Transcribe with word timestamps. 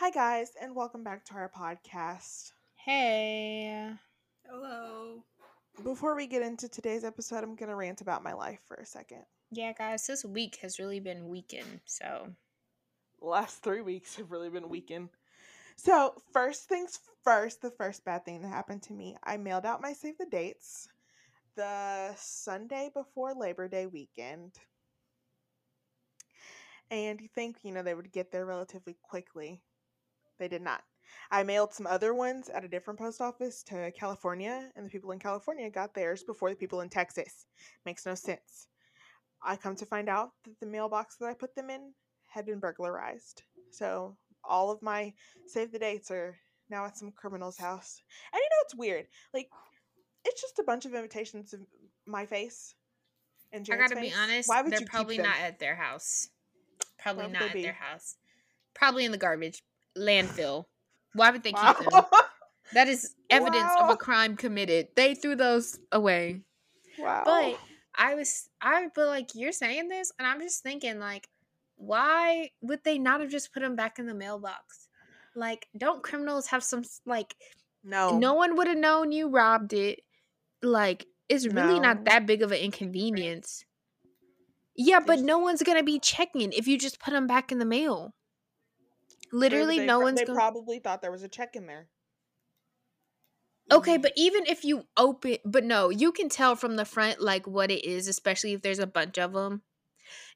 Hi, 0.00 0.08
guys, 0.08 0.52
and 0.58 0.74
welcome 0.74 1.04
back 1.04 1.26
to 1.26 1.34
our 1.34 1.50
podcast. 1.54 2.52
Hey. 2.74 3.90
Hello. 4.48 5.22
Before 5.84 6.16
we 6.16 6.26
get 6.26 6.40
into 6.40 6.70
today's 6.70 7.04
episode, 7.04 7.44
I'm 7.44 7.54
going 7.54 7.68
to 7.68 7.76
rant 7.76 8.00
about 8.00 8.22
my 8.22 8.32
life 8.32 8.60
for 8.66 8.76
a 8.76 8.86
second. 8.86 9.24
Yeah, 9.50 9.74
guys, 9.74 10.06
this 10.06 10.24
week 10.24 10.56
has 10.62 10.78
really 10.78 11.00
been 11.00 11.28
weakened. 11.28 11.82
so. 11.84 12.30
The 13.20 13.26
last 13.26 13.62
three 13.62 13.82
weeks 13.82 14.16
have 14.16 14.30
really 14.30 14.48
been 14.48 14.70
weakened. 14.70 15.10
So, 15.76 16.14
first 16.32 16.66
things 16.66 16.98
first, 17.22 17.60
the 17.60 17.70
first 17.70 18.02
bad 18.02 18.24
thing 18.24 18.40
that 18.40 18.48
happened 18.48 18.82
to 18.84 18.94
me, 18.94 19.18
I 19.22 19.36
mailed 19.36 19.66
out 19.66 19.82
my 19.82 19.92
save 19.92 20.16
the 20.16 20.24
dates 20.24 20.88
the 21.56 22.14
Sunday 22.16 22.88
before 22.94 23.34
Labor 23.34 23.68
Day 23.68 23.84
weekend. 23.84 24.54
And 26.90 27.20
you 27.20 27.28
think, 27.34 27.58
you 27.64 27.72
know, 27.72 27.82
they 27.82 27.94
would 27.94 28.12
get 28.12 28.32
there 28.32 28.46
relatively 28.46 28.96
quickly. 29.02 29.60
They 30.40 30.48
did 30.48 30.62
not. 30.62 30.82
I 31.30 31.42
mailed 31.42 31.74
some 31.74 31.86
other 31.86 32.14
ones 32.14 32.48
at 32.48 32.64
a 32.64 32.68
different 32.68 32.98
post 32.98 33.20
office 33.20 33.62
to 33.64 33.92
California, 33.92 34.70
and 34.74 34.86
the 34.86 34.90
people 34.90 35.12
in 35.12 35.18
California 35.18 35.70
got 35.70 35.94
theirs 35.94 36.24
before 36.24 36.48
the 36.50 36.56
people 36.56 36.80
in 36.80 36.88
Texas. 36.88 37.46
Makes 37.84 38.06
no 38.06 38.14
sense. 38.14 38.68
I 39.42 39.56
come 39.56 39.76
to 39.76 39.86
find 39.86 40.08
out 40.08 40.30
that 40.44 40.58
the 40.58 40.66
mailbox 40.66 41.16
that 41.16 41.26
I 41.26 41.34
put 41.34 41.54
them 41.54 41.68
in 41.68 41.92
had 42.26 42.46
been 42.46 42.58
burglarized. 42.58 43.42
So 43.70 44.16
all 44.42 44.70
of 44.70 44.82
my 44.82 45.12
save 45.46 45.72
the 45.72 45.78
dates 45.78 46.10
are 46.10 46.36
now 46.70 46.86
at 46.86 46.96
some 46.96 47.12
criminal's 47.12 47.58
house. 47.58 48.00
And 48.32 48.38
you 48.38 48.48
know 48.50 48.64
it's 48.64 48.74
weird? 48.74 49.06
Like 49.34 49.48
it's 50.24 50.40
just 50.40 50.58
a 50.58 50.64
bunch 50.64 50.86
of 50.86 50.94
invitations 50.94 51.52
of 51.52 51.60
my 52.06 52.24
face. 52.24 52.74
And 53.52 53.68
I 53.70 53.76
gotta 53.76 53.96
be 53.96 54.12
honest, 54.12 54.48
Why 54.48 54.62
would 54.62 54.72
they're 54.72 54.80
you 54.80 54.86
probably 54.86 55.18
not 55.18 55.38
at 55.42 55.58
their 55.58 55.74
house. 55.74 56.28
Probably 56.98 57.28
not 57.28 57.42
at 57.42 57.52
be? 57.52 57.62
their 57.62 57.72
house. 57.74 58.16
Probably 58.74 59.04
in 59.04 59.12
the 59.12 59.18
garbage. 59.18 59.62
Landfill. 59.96 60.64
Why 61.14 61.30
would 61.30 61.42
they 61.42 61.52
Wow. 61.52 61.74
keep 61.78 61.90
them? 61.90 62.04
That 62.72 62.86
is 62.86 63.16
evidence 63.28 63.72
of 63.80 63.90
a 63.90 63.96
crime 63.96 64.36
committed. 64.36 64.88
They 64.94 65.14
threw 65.16 65.34
those 65.34 65.76
away. 65.90 66.42
wow. 66.98 67.22
But 67.24 67.58
I 67.96 68.14
was 68.14 68.48
I 68.62 68.86
but 68.94 69.08
like 69.08 69.30
you're 69.34 69.50
saying 69.52 69.88
this 69.88 70.12
and 70.18 70.28
I'm 70.28 70.40
just 70.40 70.62
thinking 70.62 71.00
like 71.00 71.26
why 71.76 72.50
would 72.62 72.84
they 72.84 72.98
not 72.98 73.20
have 73.22 73.30
just 73.30 73.52
put 73.52 73.60
them 73.60 73.74
back 73.74 73.98
in 73.98 74.06
the 74.06 74.14
mailbox? 74.14 74.88
Like 75.34 75.66
don't 75.76 76.02
criminals 76.02 76.46
have 76.48 76.62
some 76.62 76.84
like 77.04 77.34
no. 77.82 78.18
no 78.18 78.34
one 78.34 78.56
would 78.56 78.68
have 78.68 78.78
known 78.78 79.10
you 79.10 79.28
robbed 79.28 79.72
it. 79.72 80.00
Like 80.62 81.06
it's 81.28 81.46
really 81.48 81.80
No. 81.80 81.80
not 81.80 82.04
that 82.04 82.26
big 82.26 82.42
of 82.42 82.52
an 82.52 82.58
inconvenience. 82.58 83.64
Yeah, 84.76 85.00
but 85.00 85.18
no 85.18 85.38
one's 85.38 85.62
gonna 85.62 85.82
be 85.82 85.98
checking 85.98 86.52
if 86.52 86.66
you 86.68 86.78
just 86.78 87.00
put 87.00 87.10
them 87.12 87.26
back 87.26 87.50
in 87.52 87.58
the 87.58 87.64
mail. 87.64 88.14
Literally, 89.32 89.80
they 89.80 89.86
no 89.86 90.00
one's 90.00 90.20
They 90.20 90.24
gonna. 90.24 90.42
probably 90.42 90.78
thought 90.78 91.02
there 91.02 91.10
was 91.10 91.22
a 91.22 91.28
check 91.28 91.56
in 91.56 91.66
there. 91.66 91.88
Okay, 93.72 93.98
but 93.98 94.12
even 94.16 94.46
if 94.46 94.64
you 94.64 94.88
open, 94.96 95.36
but 95.44 95.62
no, 95.64 95.90
you 95.90 96.10
can 96.10 96.28
tell 96.28 96.56
from 96.56 96.74
the 96.74 96.84
front 96.84 97.20
like 97.20 97.46
what 97.46 97.70
it 97.70 97.84
is, 97.84 98.08
especially 98.08 98.52
if 98.52 98.62
there's 98.62 98.80
a 98.80 98.86
bunch 98.86 99.16
of 99.16 99.32
them. 99.32 99.62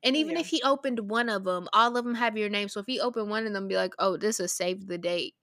And 0.02 0.16
Oh, 0.16 0.18
even 0.18 0.36
yeah. 0.36 0.38
if 0.38 0.48
he 0.48 0.62
opened 0.62 1.10
one 1.10 1.28
of 1.30 1.44
them, 1.44 1.68
all 1.72 1.96
of 1.96 2.04
them 2.04 2.16
have 2.16 2.36
your 2.38 2.48
name. 2.50 2.68
So 2.68 2.80
if 2.80 2.86
he 2.86 3.00
opened 3.00 3.30
one 3.30 3.46
of 3.46 3.52
them, 3.54 3.68
be 3.68 3.76
like, 3.76 3.94
"Oh, 3.98 4.16
this 4.18 4.40
is 4.40 4.52
save 4.54 4.86
the 4.88 4.98
date." 4.98 5.36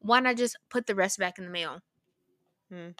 Why 0.00 0.20
not 0.20 0.36
just 0.38 0.58
put 0.70 0.86
the 0.86 0.94
rest 0.96 1.18
back 1.18 1.38
in 1.38 1.44
the 1.46 1.50
mail? 1.50 1.82
hmm. 2.68 2.90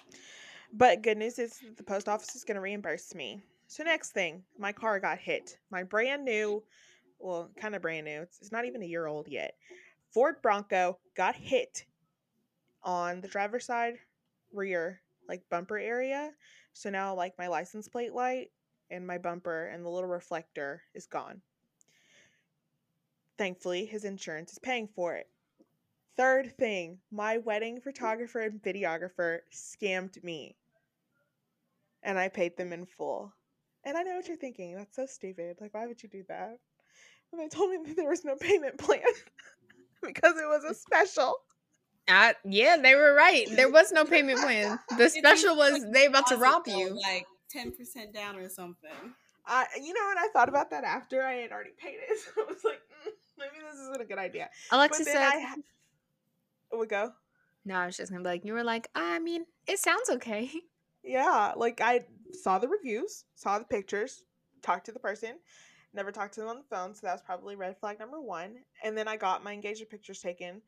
But 0.73 1.03
good 1.03 1.19
news 1.19 1.39
is 1.39 1.63
the 1.77 1.83
post 1.85 2.09
office 2.09 2.37
is 2.37 2.45
going 2.45 2.57
to 2.57 2.61
reimburse 2.63 3.15
me. 3.15 3.43
So 3.69 3.85
next 3.85 4.13
thing, 4.13 4.45
my 4.59 4.73
car 4.73 5.01
got 5.01 5.19
hit. 5.19 5.59
My 5.71 5.85
brand 5.85 6.25
new, 6.25 6.65
well, 7.19 7.51
kind 7.61 7.75
of 7.75 7.83
brand 7.83 8.07
new. 8.07 8.23
It's, 8.23 8.39
it's 8.41 8.53
not 8.53 8.65
even 8.65 8.83
a 8.83 8.87
year 8.87 9.07
old 9.07 9.29
yet. 9.29 9.55
Ford 10.11 10.37
Bronco 10.43 10.99
got 11.15 11.37
hit 11.37 11.85
on 12.83 13.21
the 13.21 13.29
driver's 13.29 13.67
side 13.67 13.99
rear, 14.53 15.01
like 15.29 15.43
bumper 15.51 15.79
area. 15.79 16.31
So 16.73 16.91
now, 16.91 17.15
like 17.15 17.37
my 17.39 17.49
license 17.49 17.89
plate 17.89 18.15
light 18.15 18.51
and 18.91 19.07
my 19.07 19.19
bumper 19.19 19.67
and 19.67 19.85
the 19.85 19.89
little 19.89 20.09
reflector 20.09 20.83
is 20.95 21.07
gone. 21.07 21.43
Thankfully, 23.37 23.85
his 23.85 24.05
insurance 24.05 24.53
is 24.53 24.59
paying 24.59 24.89
for 24.89 25.15
it. 25.15 25.29
Third 26.17 26.57
thing, 26.57 26.99
my 27.13 27.39
wedding 27.39 27.81
photographer 27.81 28.41
and 28.41 28.61
videographer 28.61 29.39
scammed 29.53 30.23
me. 30.25 30.57
And 32.03 32.19
I 32.19 32.29
paid 32.29 32.57
them 32.57 32.73
in 32.73 32.87
full. 32.87 33.33
And 33.85 33.97
I 33.97 34.03
know 34.03 34.17
what 34.17 34.27
you're 34.27 34.37
thinking. 34.37 34.75
That's 34.75 34.97
so 34.97 35.07
stupid. 35.07 35.59
Like, 35.61 35.75
why 35.75 35.87
would 35.87 36.03
you 36.03 36.09
do 36.09 36.25
that? 36.29 36.59
And 37.33 37.41
they 37.41 37.49
told 37.49 37.71
me 37.71 37.79
that 37.87 37.97
there 37.97 38.09
was 38.09 38.25
no 38.25 38.37
payment 38.37 38.79
plan 38.79 39.03
because 40.03 40.35
it 40.37 40.47
was 40.47 40.65
a 40.65 40.75
special. 40.75 41.37
Uh, 42.09 42.33
yeah, 42.45 42.77
they 42.79 42.95
were 42.95 43.13
right. 43.13 43.47
There 43.55 43.71
was 43.71 43.93
no 43.93 44.05
payment 44.05 44.41
plan. 44.41 44.79
The 44.97 45.11
special 45.11 45.57
was 45.57 45.73
like 45.73 45.93
they 45.93 46.07
about 46.07 46.27
to 46.29 46.37
rob 46.37 46.67
you. 46.67 46.99
Like 47.03 47.27
ten 47.51 47.71
percent 47.73 48.15
down 48.15 48.37
or 48.37 48.49
something. 48.49 48.91
I, 49.47 49.67
you 49.81 49.95
know, 49.95 50.11
and 50.11 50.19
I 50.19 50.29
thought 50.33 50.49
about 50.49 50.71
that 50.71 50.85
after 50.85 51.23
I 51.23 51.35
had 51.35 51.53
already 51.53 51.71
paid 51.79 51.97
it. 52.01 52.19
So 52.35 52.43
I 52.43 52.53
was 52.53 52.65
like, 52.65 52.81
mm, 53.07 53.13
maybe 53.39 53.65
this 53.65 53.81
isn't 53.81 54.01
a 54.01 54.05
good 54.05 54.19
idea. 54.19 54.49
Alexa 54.71 55.05
but 55.05 55.13
said, 55.13 55.23
I 55.23 55.41
ha- 55.41 55.55
would 56.73 56.89
go. 56.89 57.13
"No, 57.65 57.75
I 57.77 57.87
was 57.87 57.97
just 57.97 58.11
gonna 58.11 58.23
be 58.23 58.29
like, 58.29 58.45
you 58.45 58.53
were 58.53 58.65
like, 58.65 58.89
I 58.95 59.19
mean, 59.19 59.45
it 59.67 59.79
sounds 59.79 60.11
okay." 60.11 60.51
Yeah, 61.03 61.55
like 61.57 61.81
I 61.81 62.05
saw 62.33 62.59
the 62.59 62.69
reviews, 62.69 63.25
saw 63.35 63.59
the 63.59 63.65
pictures, 63.65 64.25
talked 64.63 64.87
to 64.87 64.93
the 64.93 64.99
person, 64.99 65.39
never 65.95 66.13
talked 66.13 66.35
to 66.35 66.41
them 66.41 66.49
on 66.49 66.57
the 66.57 66.77
phone, 66.77 66.95
so 66.95 67.07
that 67.07 67.13
was 67.13 67.23
probably 67.23 67.57
red 67.57 67.79
flag 67.79 67.99
number 67.99 68.21
one. 68.21 68.57
And 68.83 68.97
then 68.97 69.09
I 69.09 69.17
got 69.17 69.45
my 69.45 69.53
engagement 69.53 69.91
pictures 69.91 70.21
taken, 70.21 70.63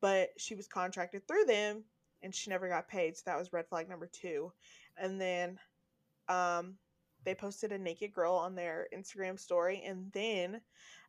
but 0.00 0.30
she 0.38 0.54
was 0.54 0.66
contracted 0.66 1.26
through 1.26 1.44
them 1.44 1.84
and 2.22 2.34
she 2.34 2.50
never 2.50 2.68
got 2.68 2.88
paid, 2.88 3.16
so 3.16 3.22
that 3.26 3.38
was 3.38 3.52
red 3.52 3.68
flag 3.68 3.88
number 3.88 4.08
two. 4.12 4.52
And 4.96 5.20
then 5.20 5.58
um 6.28 6.78
they 7.24 7.34
posted 7.34 7.72
a 7.72 7.78
naked 7.78 8.12
girl 8.12 8.34
on 8.34 8.54
their 8.54 8.86
Instagram 8.94 9.38
story, 9.38 9.82
and 9.84 10.12
then 10.12 10.60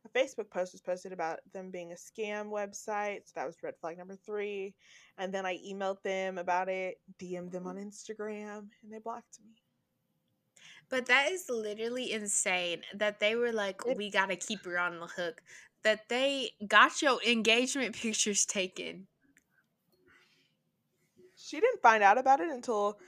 a 0.04 0.18
Facebook 0.18 0.50
post 0.50 0.72
was 0.72 0.80
posted 0.80 1.12
about 1.12 1.40
them 1.52 1.70
being 1.70 1.92
a 1.92 1.94
scam 1.94 2.46
website. 2.46 3.20
So 3.26 3.32
that 3.34 3.46
was 3.46 3.62
red 3.62 3.74
flag 3.80 3.98
number 3.98 4.16
three. 4.16 4.74
And 5.18 5.32
then 5.32 5.44
I 5.44 5.58
emailed 5.58 6.02
them 6.02 6.38
about 6.38 6.68
it, 6.68 7.00
DM'd 7.20 7.52
them 7.52 7.66
on 7.66 7.76
Instagram, 7.76 8.68
and 8.82 8.92
they 8.92 8.98
blocked 8.98 9.38
me. 9.44 9.65
But 10.88 11.06
that 11.06 11.30
is 11.30 11.48
literally 11.48 12.10
insane 12.12 12.84
that 12.94 13.18
they 13.20 13.34
were 13.36 13.52
like, 13.52 13.84
It- 13.86 13.96
we 13.96 14.10
gotta 14.10 14.36
keep 14.36 14.64
her 14.64 14.78
on 14.78 14.98
the 15.00 15.06
hook. 15.06 15.42
That 15.82 16.08
they 16.08 16.52
got 16.66 17.02
your 17.02 17.22
engagement 17.22 17.94
pictures 18.02 18.44
taken. 18.46 19.08
She 21.36 21.60
didn't 21.60 21.82
find 21.82 22.02
out 22.02 22.18
about 22.18 22.40
it 22.40 22.48
until 22.50 22.98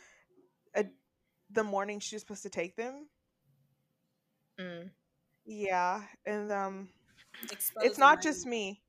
a, 0.74 0.86
the 1.50 1.64
morning 1.64 2.00
she 2.00 2.14
was 2.16 2.22
supposed 2.22 2.42
to 2.44 2.50
take 2.50 2.76
them. 2.76 3.08
Mm. 4.58 4.90
Yeah, 5.44 6.02
and 6.26 6.52
um, 6.52 6.88
Expose 7.50 7.84
it's 7.84 7.98
not 7.98 8.18
right? 8.18 8.22
just 8.22 8.46
me. 8.46 8.82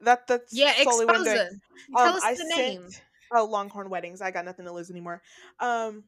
That 0.00 0.26
that's 0.26 0.52
Yeah, 0.52 0.72
solely 0.82 1.06
what 1.06 1.16
I'm 1.16 1.22
expose 1.22 1.24
doing. 1.24 1.38
them. 1.38 1.60
Tell 1.98 2.14
Um, 2.14 2.16
us 2.16 2.22
I 2.22 2.34
the 2.36 2.44
name. 2.44 2.90
sent 2.90 3.02
oh 3.32 3.44
Longhorn 3.44 3.90
Weddings. 3.90 4.20
I 4.20 4.30
got 4.30 4.44
nothing 4.44 4.64
to 4.66 4.72
lose 4.72 4.90
anymore. 4.90 5.22
Um, 5.60 6.04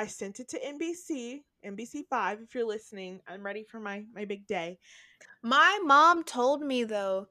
I 0.00 0.06
sent 0.06 0.40
it 0.40 0.48
to 0.48 0.58
NBC, 0.58 1.42
NBC 1.62 2.06
Five. 2.08 2.40
If 2.40 2.54
you're 2.54 2.66
listening, 2.66 3.20
I'm 3.28 3.44
ready 3.44 3.64
for 3.64 3.78
my 3.78 4.04
my 4.14 4.24
big 4.24 4.46
day. 4.46 4.78
My 5.42 5.78
mom 5.84 6.24
told 6.24 6.62
me 6.62 6.84
though 6.84 7.26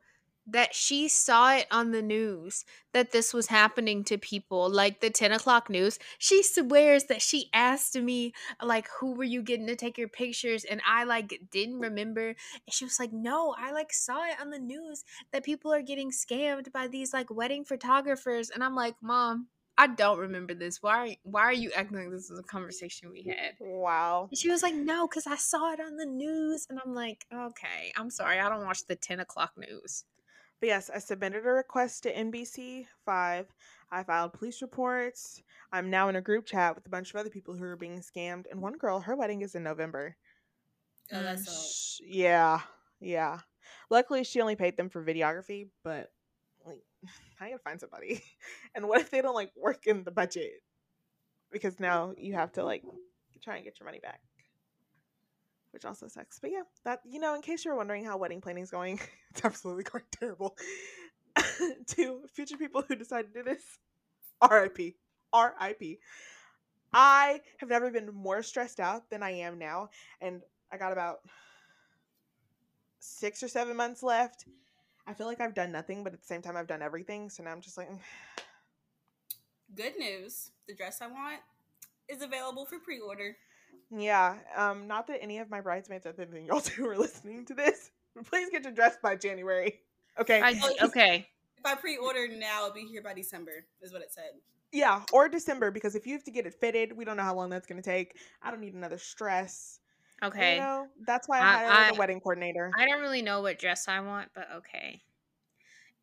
that 0.45 0.75
she 0.75 1.07
saw 1.07 1.55
it 1.55 1.65
on 1.71 1.89
the 1.89 2.03
news 2.03 2.65
that 2.93 3.11
this 3.11 3.33
was 3.33 3.47
happening 3.47 4.03
to 4.03 4.19
people, 4.19 4.69
like 4.69 4.99
the 4.99 5.09
10 5.09 5.31
o'clock 5.31 5.67
news. 5.69 5.97
She 6.19 6.43
swears 6.43 7.05
that 7.05 7.21
she 7.23 7.49
asked 7.53 7.95
me, 7.95 8.33
like, 8.61 8.87
who 8.99 9.13
were 9.13 9.23
you 9.23 9.41
getting 9.41 9.67
to 9.67 9.75
take 9.75 9.97
your 9.97 10.07
pictures? 10.07 10.63
And 10.63 10.79
I 10.87 11.05
like 11.05 11.39
didn't 11.51 11.79
remember. 11.79 12.27
And 12.27 12.37
she 12.69 12.85
was 12.85 12.99
like, 12.99 13.11
No, 13.11 13.55
I 13.57 13.71
like 13.71 13.91
saw 13.91 14.25
it 14.25 14.39
on 14.39 14.51
the 14.51 14.59
news 14.59 15.03
that 15.31 15.43
people 15.43 15.73
are 15.73 15.81
getting 15.81 16.11
scammed 16.11 16.71
by 16.71 16.85
these 16.87 17.13
like 17.13 17.31
wedding 17.31 17.65
photographers. 17.65 18.51
And 18.51 18.63
I'm 18.63 18.75
like, 18.75 18.95
Mom, 19.01 19.47
I 19.79 19.87
don't 19.87 20.19
remember 20.19 20.53
this. 20.53 20.83
Why 20.83 21.17
why 21.23 21.43
are 21.43 21.53
you 21.53 21.71
acting 21.73 21.97
like 21.97 22.11
this 22.11 22.29
is 22.29 22.37
a 22.37 22.43
conversation 22.43 23.09
we 23.11 23.23
had? 23.23 23.55
Wow. 23.61 24.27
And 24.29 24.37
she 24.37 24.49
was 24.49 24.61
like, 24.61 24.75
no, 24.75 25.07
because 25.07 25.25
I 25.25 25.37
saw 25.37 25.71
it 25.71 25.79
on 25.79 25.95
the 25.95 26.05
news. 26.05 26.67
And 26.69 26.79
I'm 26.85 26.93
like, 26.93 27.25
okay, 27.33 27.93
I'm 27.95 28.09
sorry. 28.09 28.39
I 28.39 28.49
don't 28.49 28.65
watch 28.65 28.85
the 28.85 28.97
10 28.97 29.21
o'clock 29.21 29.53
news. 29.57 30.03
But 30.59 30.67
yes, 30.67 30.89
I 30.93 30.99
submitted 30.99 31.45
a 31.45 31.49
request 31.49 32.03
to 32.03 32.13
NBC 32.13 32.87
Five. 33.05 33.47
I 33.89 34.03
filed 34.03 34.33
police 34.33 34.61
reports. 34.61 35.41
I'm 35.71 35.89
now 35.89 36.09
in 36.09 36.17
a 36.17 36.21
group 36.21 36.45
chat 36.45 36.75
with 36.75 36.85
a 36.85 36.89
bunch 36.89 37.11
of 37.11 37.15
other 37.15 37.29
people 37.29 37.55
who 37.55 37.63
are 37.63 37.77
being 37.77 38.01
scammed. 38.01 38.45
And 38.51 38.61
one 38.61 38.73
girl, 38.73 38.99
her 38.99 39.15
wedding 39.15 39.43
is 39.43 39.55
in 39.55 39.63
November. 39.63 40.17
Oh, 41.13 41.23
that's 41.23 41.43
Mm. 41.47 41.55
all. 41.55 41.63
Sh- 41.63 42.01
Yeah, 42.03 42.59
yeah. 42.99 43.39
Luckily, 43.89 44.25
she 44.25 44.41
only 44.41 44.57
paid 44.57 44.75
them 44.75 44.89
for 44.89 45.01
videography, 45.03 45.69
but 45.85 46.11
like, 47.03 47.11
I 47.39 47.49
gotta 47.49 47.63
find 47.63 47.79
somebody. 47.79 48.23
And 48.75 48.87
what 48.87 49.01
if 49.01 49.09
they 49.09 49.21
don't 49.21 49.35
like 49.35 49.51
work 49.55 49.87
in 49.87 50.03
the 50.03 50.11
budget? 50.11 50.61
Because 51.51 51.79
now 51.79 52.13
you 52.17 52.33
have 52.33 52.51
to 52.53 52.63
like 52.63 52.83
try 53.43 53.55
and 53.55 53.63
get 53.63 53.79
your 53.79 53.85
money 53.85 53.99
back, 53.99 54.21
which 55.71 55.85
also 55.85 56.07
sucks. 56.07 56.39
But 56.39 56.51
yeah, 56.51 56.63
that 56.85 57.01
you 57.05 57.19
know, 57.19 57.35
in 57.35 57.41
case 57.41 57.65
you're 57.65 57.75
wondering 57.75 58.05
how 58.05 58.17
wedding 58.17 58.41
planning 58.41 58.63
is 58.63 58.71
going, 58.71 58.99
it's 59.31 59.43
absolutely 59.43 59.83
going 59.83 60.03
terrible. 60.19 60.55
to 61.87 62.21
future 62.33 62.57
people 62.57 62.83
who 62.87 62.95
decide 62.95 63.33
to 63.33 63.33
do 63.33 63.43
this, 63.43 63.63
RIP. 64.47 64.95
RIP. 65.33 65.99
I 66.91 67.41
have 67.57 67.69
never 67.69 67.91
been 67.91 68.13
more 68.13 68.41
stressed 68.41 68.79
out 68.79 69.09
than 69.09 69.21
I 69.21 69.31
am 69.31 69.59
now. 69.59 69.89
And 70.21 70.41
I 70.71 70.77
got 70.77 70.91
about 70.91 71.19
six 72.99 73.43
or 73.43 73.47
seven 73.47 73.75
months 73.75 74.03
left. 74.03 74.45
I 75.09 75.13
feel 75.13 75.25
like 75.25 75.41
I've 75.41 75.55
done 75.55 75.71
nothing, 75.71 76.03
but 76.03 76.13
at 76.13 76.21
the 76.21 76.27
same 76.27 76.43
time, 76.43 76.55
I've 76.55 76.67
done 76.67 76.83
everything. 76.83 77.31
So 77.31 77.41
now 77.43 77.51
I'm 77.51 77.61
just 77.61 77.77
like, 77.77 77.89
"Mm, 77.89 77.99
Good 79.75 79.97
news. 79.97 80.51
The 80.67 80.75
dress 80.75 81.01
I 81.01 81.07
want 81.07 81.39
is 82.07 82.21
available 82.21 82.65
for 82.65 82.79
pre-order. 82.79 83.35
yeah. 83.91 84.37
Um, 84.55 84.87
not 84.87 85.07
that 85.07 85.19
any 85.21 85.39
of 85.39 85.49
my 85.49 85.61
bridesmaids 85.61 86.05
other 86.05 86.25
than 86.25 86.45
y'all 86.45 86.61
two 86.61 86.87
are 86.87 86.97
listening 86.97 87.45
to 87.47 87.53
this. 87.55 87.91
Please 88.25 88.49
get 88.51 88.63
your 88.63 88.73
dress 88.73 88.97
by 89.01 89.15
January. 89.15 89.79
Okay. 90.19 90.41
I, 90.41 90.59
okay. 90.83 91.27
If 91.57 91.65
I 91.65 91.75
pre-order 91.75 92.27
now, 92.27 92.65
it'll 92.65 92.73
be 92.75 92.85
here 92.85 93.01
by 93.01 93.13
December, 93.13 93.65
is 93.81 93.91
what 93.91 94.01
it 94.01 94.11
said. 94.11 94.31
Yeah, 94.71 95.01
or 95.11 95.27
December 95.27 95.71
because 95.71 95.95
if 95.95 96.05
you 96.05 96.13
have 96.13 96.23
to 96.25 96.31
get 96.31 96.45
it 96.45 96.53
fitted, 96.53 96.95
we 96.95 97.03
don't 97.03 97.17
know 97.17 97.23
how 97.23 97.35
long 97.35 97.49
that's 97.49 97.65
going 97.65 97.81
to 97.81 97.89
take. 97.89 98.17
I 98.43 98.51
don't 98.51 98.61
need 98.61 98.75
another 98.75 98.99
stress. 98.99 99.79
Okay. 100.23 100.55
You 100.55 100.61
know, 100.61 100.87
that's 101.05 101.27
why 101.27 101.39
I 101.39 101.41
I- 101.41 101.65
hired 101.67 101.93
I- 101.93 101.95
a 101.95 101.99
wedding 101.99 102.19
coordinator. 102.19 102.71
I 102.77 102.85
don't 102.87 103.01
really 103.01 103.21
know 103.21 103.41
what 103.41 103.59
dress 103.59 103.87
I 103.87 103.99
want, 104.01 104.29
but 104.33 104.47
okay. 104.57 105.01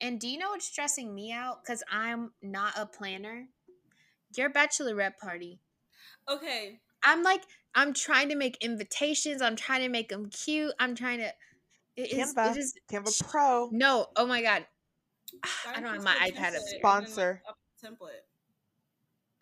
And 0.01 0.21
do 0.21 0.29
you 0.29 0.39
know 0.39 0.51
what's 0.51 0.67
stressing 0.67 1.15
me 1.15 1.33
out? 1.33 1.63
Because 1.63 1.83
I'm 1.91 2.33
not 2.43 2.75
a 2.77 2.87
planner. 2.87 3.47
Your 4.37 4.51
bachelorette 4.51 5.17
party. 5.19 5.61
Okay. 6.29 6.81
I'm 7.03 7.23
like, 7.23 7.43
I'm 7.75 7.95
trying 7.95 8.29
to 8.31 8.37
make 8.37 8.59
invitations. 8.63 9.41
I'm 9.41 9.57
trying 9.57 9.83
to 9.83 9.89
make 9.89 10.09
them 10.09 10.29
cute. 10.29 10.73
I'm 10.79 10.95
trying 10.95 11.19
to. 11.19 11.33
It 11.97 12.13
is. 12.13 12.35
Canva. 12.35 12.51
It 12.51 12.59
is. 12.59 12.75
Canva 12.91 13.29
Pro. 13.31 13.69
No. 13.73 14.09
Oh 14.17 14.27
my 14.27 14.43
god. 14.43 14.67
I 15.67 15.81
don't 15.81 15.95
have 15.95 16.03
my 16.03 16.15
post 16.15 16.31
a 16.31 16.35
iPad 16.35 16.49
up 16.49 16.53
template 16.53 16.53
there. 16.53 16.53
and 16.53 16.55
then, 16.55 16.63
like, 16.73 16.81
Sponsor. 16.81 17.43
Template. 17.85 18.26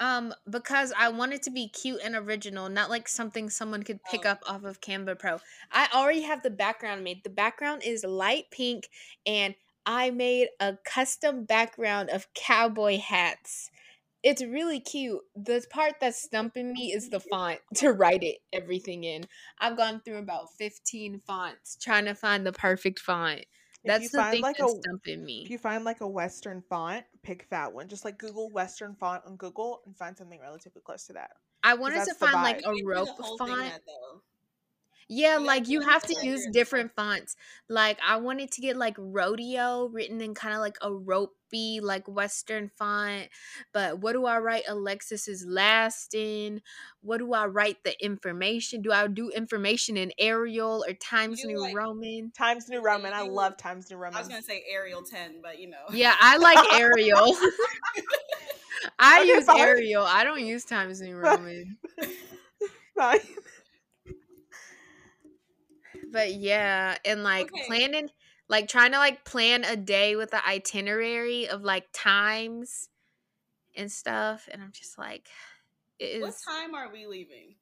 Um, 0.04 0.34
because 0.50 0.92
I 0.94 1.08
want 1.08 1.32
it 1.32 1.42
to 1.44 1.50
be 1.50 1.66
cute 1.66 2.00
and 2.04 2.14
original, 2.14 2.68
not 2.68 2.90
like 2.90 3.08
something 3.08 3.48
someone 3.48 3.82
could 3.82 4.00
pick 4.04 4.26
Oh. 4.26 4.30
up 4.30 4.42
off 4.46 4.64
of 4.64 4.82
Canva 4.82 5.18
Pro. 5.18 5.40
I 5.72 5.88
already 5.94 6.20
have 6.22 6.42
the 6.42 6.50
background 6.50 7.02
made. 7.02 7.24
The 7.24 7.30
background 7.30 7.82
is 7.82 8.04
light 8.04 8.50
pink, 8.50 8.90
and 9.24 9.54
I 9.86 10.10
made 10.10 10.48
a 10.60 10.76
custom 10.84 11.44
background 11.46 12.10
of 12.10 12.26
cowboy 12.34 12.98
hats. 12.98 13.70
It's 14.22 14.42
really 14.44 14.78
cute. 14.78 15.22
The 15.34 15.64
part 15.70 15.94
that's 16.00 16.22
stumping 16.22 16.72
me 16.74 16.92
is 16.92 17.08
the 17.08 17.20
font 17.20 17.60
to 17.76 17.92
write 17.92 18.22
it 18.22 18.38
everything 18.52 19.04
in. 19.04 19.24
I've 19.58 19.76
gone 19.78 20.02
through 20.04 20.18
about 20.18 20.52
15 20.58 21.22
fonts 21.26 21.78
trying 21.80 22.04
to 22.04 22.14
find 22.14 22.46
the 22.46 22.52
perfect 22.52 22.98
font. 22.98 23.46
If 23.84 23.88
That's 23.88 24.02
you 24.04 24.08
the 24.10 24.19
find 24.19 24.32
thing 24.32 24.42
like 24.42 24.56
that's 24.58 24.72
a 24.72 24.81
stumping 24.82 25.20
if 25.20 25.26
me. 25.26 25.46
you 25.50 25.58
find 25.58 25.84
like 25.84 26.00
a 26.00 26.08
Western 26.08 26.62
font, 26.62 27.04
pick 27.22 27.48
that 27.50 27.72
one. 27.72 27.88
Just 27.88 28.04
like 28.04 28.19
Google 28.19 28.50
Western 28.50 28.94
font 28.94 29.22
on 29.26 29.36
Google 29.36 29.82
and 29.86 29.96
find 29.96 30.16
something 30.16 30.40
relatively 30.40 30.81
close 30.82 31.06
to 31.06 31.12
that. 31.14 31.32
I 31.62 31.75
wanted 31.75 32.04
to 32.06 32.06
that's 32.06 32.19
the 32.19 32.26
find 32.26 32.42
like 32.42 32.62
a 32.66 32.75
You 32.75 32.84
can't 32.84 32.86
do 32.86 32.86
rope 32.86 33.16
the 33.16 33.22
whole 33.22 33.38
thing 33.38 33.48
font. 33.48 33.64
yet, 33.64 33.82
though. 33.86 34.22
Yeah, 35.08 35.38
You 35.38 35.44
like 35.44 35.68
you 35.68 35.80
have 35.80 36.02
to 36.02 36.14
use 36.14 36.40
letters 36.40 36.48
different 36.52 36.92
fonts. 36.94 37.36
Like 37.68 37.98
I 38.06 38.16
wanted 38.16 38.50
to 38.52 38.60
get 38.60 38.76
like 38.76 38.94
rodeo 38.98 39.88
written 39.92 40.20
in 40.20 40.34
kind 40.34 40.54
of 40.54 40.60
like 40.60 40.76
a 40.82 40.92
ropey, 40.92 41.80
like 41.82 42.06
Western 42.08 42.70
font. 42.78 43.28
But 43.72 44.00
what 44.00 44.12
do 44.12 44.26
I 44.26 44.38
write 44.38 44.64
Alexis's 44.68 45.44
last 45.46 46.14
in? 46.14 46.62
What 47.02 47.18
do 47.18 47.32
I 47.32 47.46
write 47.46 47.84
the 47.84 48.02
information? 48.04 48.82
Do 48.82 48.92
I 48.92 49.06
do 49.06 49.30
information 49.30 49.96
in 49.96 50.12
Arial 50.18 50.84
or 50.86 50.94
Times 50.94 51.42
do, 51.42 51.48
New 51.48 51.60
like- 51.60 51.76
Roman? 51.76 52.32
Times 52.36 52.68
New 52.68 52.82
Roman. 52.82 53.12
I 53.12 53.22
mm-hmm. 53.22 53.32
love 53.32 53.56
Times 53.56 53.90
New 53.90 53.96
Roman. 53.96 54.16
I 54.16 54.20
was 54.20 54.28
gonna 54.28 54.42
say 54.42 54.64
Arial 54.72 55.02
10, 55.02 55.40
but 55.42 55.58
you 55.58 55.68
know. 55.68 55.84
Yeah, 55.92 56.14
I 56.20 56.36
like 56.38 56.58
Arial. 56.74 57.36
I 58.98 59.20
Okay, 59.20 59.28
use 59.28 59.44
fine. 59.44 59.60
Arial. 59.60 60.04
I 60.04 60.24
don't 60.24 60.44
use 60.44 60.64
Times 60.64 61.00
New 61.00 61.16
Roman. 61.16 61.76
Fine. 62.96 63.20
But 66.14 66.34
yeah, 66.34 66.96
and 67.05 67.25
like 67.25 67.50
Okay. 67.52 67.64
planning, 67.66 68.08
like 68.49 68.69
trying 68.69 68.93
to 68.93 68.99
like 68.99 69.25
plan 69.25 69.64
a 69.64 69.76
day 69.76 70.16
with 70.16 70.31
the 70.31 70.46
itinerary 70.46 71.49
of 71.49 71.62
like 71.62 71.87
times 71.93 72.88
and 73.76 73.90
stuff, 73.90 74.49
and 74.52 74.62
I'm 74.62 74.72
just 74.72 74.96
like, 74.99 75.28
it 75.99 76.22
What 76.22 76.28
is 76.28 76.40
time 76.43 76.75
are 76.75 76.90
we 76.93 77.06
leaving? 77.06 77.56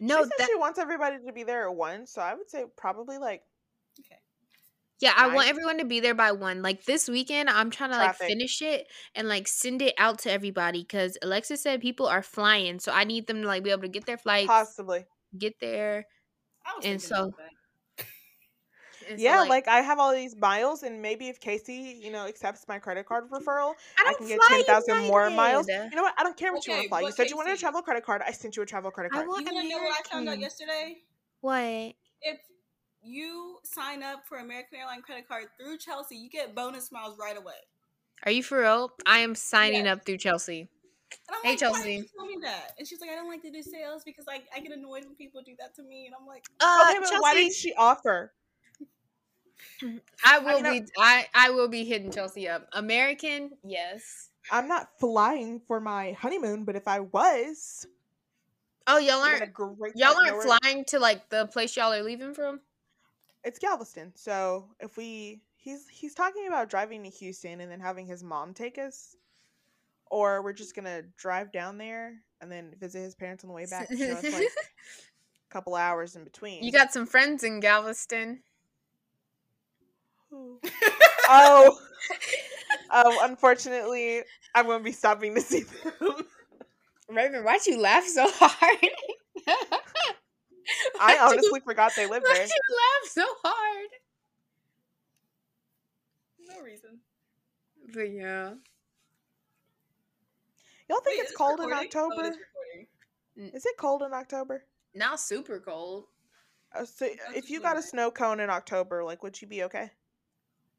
no 0.00 0.18
she 0.18 0.22
said 0.24 0.32
that 0.38 0.48
she 0.48 0.54
wants 0.54 0.78
everybody 0.78 1.16
to 1.26 1.32
be 1.32 1.42
there 1.42 1.68
at 1.68 1.74
one, 1.74 2.06
so 2.06 2.22
I 2.22 2.34
would 2.34 2.48
say 2.48 2.64
probably 2.76 3.18
like 3.18 3.42
Okay. 4.00 4.20
yeah, 5.00 5.12
I 5.16 5.28
want 5.34 5.48
everyone 5.48 5.78
to 5.78 5.84
be 5.84 6.00
there 6.00 6.14
by 6.14 6.32
one. 6.32 6.62
Like 6.62 6.84
this 6.84 7.08
weekend, 7.08 7.48
I'm 7.50 7.70
trying 7.70 7.90
to 7.90 7.96
Traffic. 7.96 8.20
like 8.20 8.28
finish 8.28 8.62
it 8.62 8.86
and 9.14 9.28
like 9.28 9.46
send 9.48 9.82
it 9.82 9.94
out 9.98 10.20
to 10.20 10.32
everybody 10.32 10.82
because 10.82 11.16
Alexis 11.22 11.62
said 11.62 11.80
people 11.80 12.06
are 12.06 12.22
flying, 12.22 12.80
so 12.80 12.92
I 12.92 13.04
need 13.04 13.26
them 13.28 13.42
to 13.42 13.46
like 13.48 13.62
be 13.64 13.70
able 13.70 13.82
to 13.82 13.88
get 13.88 14.06
their 14.06 14.18
flights, 14.18 14.48
possibly. 14.48 15.04
get 15.38 15.54
there. 15.60 16.06
I 16.66 16.74
was 16.76 16.84
And 16.84 17.00
thinking 17.00 17.08
so- 17.08 17.32
about 19.08 19.18
that. 19.18 19.20
and 19.20 19.20
so, 19.20 19.24
yeah, 19.24 19.48
like, 19.48 19.68
I 19.68 19.80
have 19.80 19.98
all 19.98 20.12
these 20.12 20.36
miles, 20.36 20.82
and 20.82 21.00
maybe 21.02 21.28
if 21.28 21.40
Kaci, 21.40 22.00
you 22.00 22.10
know, 22.10 22.26
accepts 22.26 22.66
my 22.68 22.78
credit 22.78 23.06
card 23.06 23.30
referral, 23.30 23.74
I 23.98 24.10
I, 24.10 24.14
can 24.14 24.28
get 24.28 24.40
ten 24.48 24.64
thousand 24.64 25.06
more 25.08 25.30
miles. 25.30 25.66
You 25.68 25.96
know 25.96 26.02
what? 26.02 26.14
I 26.18 26.22
don't 26.22 26.36
care 26.36 26.52
what 26.52 26.66
you 26.66 26.72
want 26.72 26.84
to 26.84 26.88
fly. 26.88 27.00
You 27.00 27.06
but 27.06 27.14
said 27.16 27.30
you 27.30 27.36
wanted 27.36 27.54
a 27.54 27.56
travel 27.56 27.82
credit 27.82 28.04
card. 28.04 28.22
I 28.26 28.32
sent 28.32 28.56
you 28.56 28.62
a 28.62 28.66
travel 28.66 28.90
credit 28.90 29.12
I 29.12 29.16
card. 29.16 29.28
want 29.28 29.46
You 29.46 29.54
wanna 29.54 29.68
know 29.68 29.78
what 29.78 29.92
I 29.98 30.08
found 30.08 30.28
out 30.28 30.38
yesterday? 30.38 30.98
What? 31.40 31.94
If 32.22 32.40
you 33.02 33.58
sign 33.64 34.02
up 34.02 34.26
for 34.26 34.38
American 34.38 34.78
Airline 34.78 35.02
credit 35.02 35.28
card 35.28 35.46
through 35.58 35.78
Chelsea, 35.78 36.16
you 36.16 36.28
get 36.28 36.54
bonus 36.54 36.90
miles 36.90 37.16
right 37.18 37.36
away. 37.36 37.54
Are 38.24 38.32
you 38.32 38.42
for 38.42 38.60
real? 38.60 38.92
I 39.06 39.20
am 39.20 39.34
signing 39.34 39.84
Yes. 39.84 39.98
up 39.98 40.04
through 40.04 40.18
Chelsea. 40.18 40.68
And 41.28 41.36
I'm 41.36 41.42
Hey, 41.44 41.50
like, 41.50 41.58
Chelsea. 41.60 41.82
didn't 41.82 42.02
you 42.02 42.08
tell 42.18 42.26
me 42.26 42.38
that? 42.42 42.72
And 42.78 42.86
she's 42.88 43.00
like, 43.00 43.10
I 43.10 43.14
don't 43.14 43.28
like 43.28 43.42
to 43.42 43.50
do 43.50 43.62
sales 43.62 44.02
because 44.04 44.26
like 44.26 44.44
I 44.54 44.60
get 44.60 44.72
annoyed 44.72 45.04
when 45.04 45.14
people 45.14 45.42
do 45.42 45.54
that 45.60 45.74
to 45.76 45.82
me. 45.82 46.06
And 46.06 46.14
I'm 46.18 46.26
like, 46.26 46.44
Uh, 46.60 46.86
okay, 46.90 46.98
but 47.00 47.20
why 47.20 47.34
didn't 47.34 47.54
she 47.54 47.72
offer? 47.74 48.32
I 50.24 50.38
will 50.38 50.60
know- 50.60 50.72
be 50.72 50.86
I 50.98 51.26
I 51.34 51.50
will 51.50 51.68
be 51.68 51.84
hitting 51.84 52.10
Chelsea 52.10 52.48
up. 52.48 52.68
American, 52.72 53.50
yes. 53.64 54.30
I'm 54.50 54.66
not 54.68 54.98
flying 54.98 55.60
for 55.60 55.80
my 55.80 56.12
honeymoon, 56.12 56.64
but 56.64 56.74
if 56.74 56.88
I 56.88 57.00
was, 57.00 57.86
Oh, 58.86 58.96
y'all 58.96 59.22
we 59.22 59.28
got 59.28 59.36
a 59.36 59.40
aren't 59.42 59.52
great 59.52 59.92
y'all 59.96 60.16
aren't 60.16 60.42
flying 60.42 60.84
to 60.86 60.98
like 60.98 61.28
the 61.28 61.46
place 61.46 61.76
y'all 61.76 61.92
are 61.92 62.02
leaving 62.02 62.32
from? 62.32 62.60
It's 63.44 63.58
Galveston. 63.58 64.12
So 64.16 64.70
if 64.80 64.96
we, 64.96 65.42
he's 65.56 65.86
he's 65.88 66.14
talking 66.14 66.46
about 66.48 66.70
driving 66.70 67.02
to 67.04 67.10
Houston 67.10 67.60
and 67.60 67.70
then 67.70 67.80
having 67.80 68.06
his 68.06 68.24
mom 68.24 68.54
take 68.54 68.78
us, 68.78 69.14
or 70.10 70.42
we're 70.42 70.54
just 70.54 70.74
gonna 70.74 71.02
drive 71.18 71.52
down 71.52 71.76
there 71.76 72.14
and 72.40 72.50
then 72.50 72.74
visit 72.80 73.00
his 73.00 73.14
parents 73.14 73.44
on 73.44 73.48
the 73.48 73.54
way 73.54 73.66
back. 73.66 73.88
So 73.88 73.94
it's 73.98 74.22
like 74.22 74.44
a 74.44 74.48
couple 75.50 75.74
hours 75.74 76.16
in 76.16 76.24
between. 76.24 76.62
You 76.64 76.72
got 76.72 76.92
some 76.92 77.04
friends 77.06 77.44
in 77.44 77.60
Galveston. 77.60 78.40
Who? 80.30 80.60
oh, 81.28 81.78
oh. 82.90 83.18
Unfortunately, 83.22 84.22
I'm 84.54 84.66
going 84.66 84.78
to 84.80 84.84
be 84.84 84.92
stopping 84.92 85.34
to 85.34 85.40
see 85.40 85.62
them. 85.62 85.92
Raven, 87.08 87.42
why'd 87.44 87.66
you 87.66 87.80
laugh 87.80 88.04
so 88.06 88.28
hard? 88.30 88.78
I 89.48 89.54
Why'd 90.98 91.14
you- 91.16 91.20
honestly 91.22 91.60
forgot 91.60 91.92
they 91.96 92.06
lived 92.06 92.24
why'd 92.26 92.36
there. 92.36 92.44
you 92.46 92.50
laugh 92.76 93.10
so 93.10 93.24
hard? 93.44 93.88
no 96.56 96.62
reason. 96.62 96.98
But 97.94 98.10
yeah. 98.10 98.54
Y'all 100.88 101.00
think 101.00 101.18
Wait, 101.18 101.24
it's 101.24 101.36
cold 101.36 101.60
in 101.60 101.66
recording? 101.66 101.90
Oh, 101.94 102.00
October? 102.08 102.22
it 102.24 102.30
is 102.30 102.36
recording. 103.36 103.54
Is 103.56 103.66
it 103.66 103.76
cold 103.78 104.02
in 104.02 104.12
October? 104.12 104.64
Not 104.94 105.20
super 105.20 105.60
cold. 105.60 106.04
Uh, 106.74 106.84
so 106.84 107.08
if 107.34 107.48
you 107.50 107.60
got 107.60 107.76
a 107.78 107.82
snow 107.82 108.10
cone 108.10 108.40
in 108.40 108.50
October, 108.50 109.04
like, 109.04 109.22
would 109.22 109.40
you 109.40 109.48
be 109.48 109.62
okay? 109.64 109.90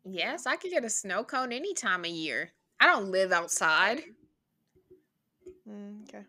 Yes, 0.03 0.45
I 0.45 0.55
could 0.55 0.71
get 0.71 0.85
a 0.85 0.89
snow 0.89 1.23
cone 1.23 1.51
any 1.51 1.73
time 1.73 2.01
of 2.05 2.11
year. 2.11 2.51
I 2.79 2.85
don't 2.87 3.11
live 3.11 3.31
outside. 3.31 4.01
Mm, 5.67 6.03
okay. 6.03 6.23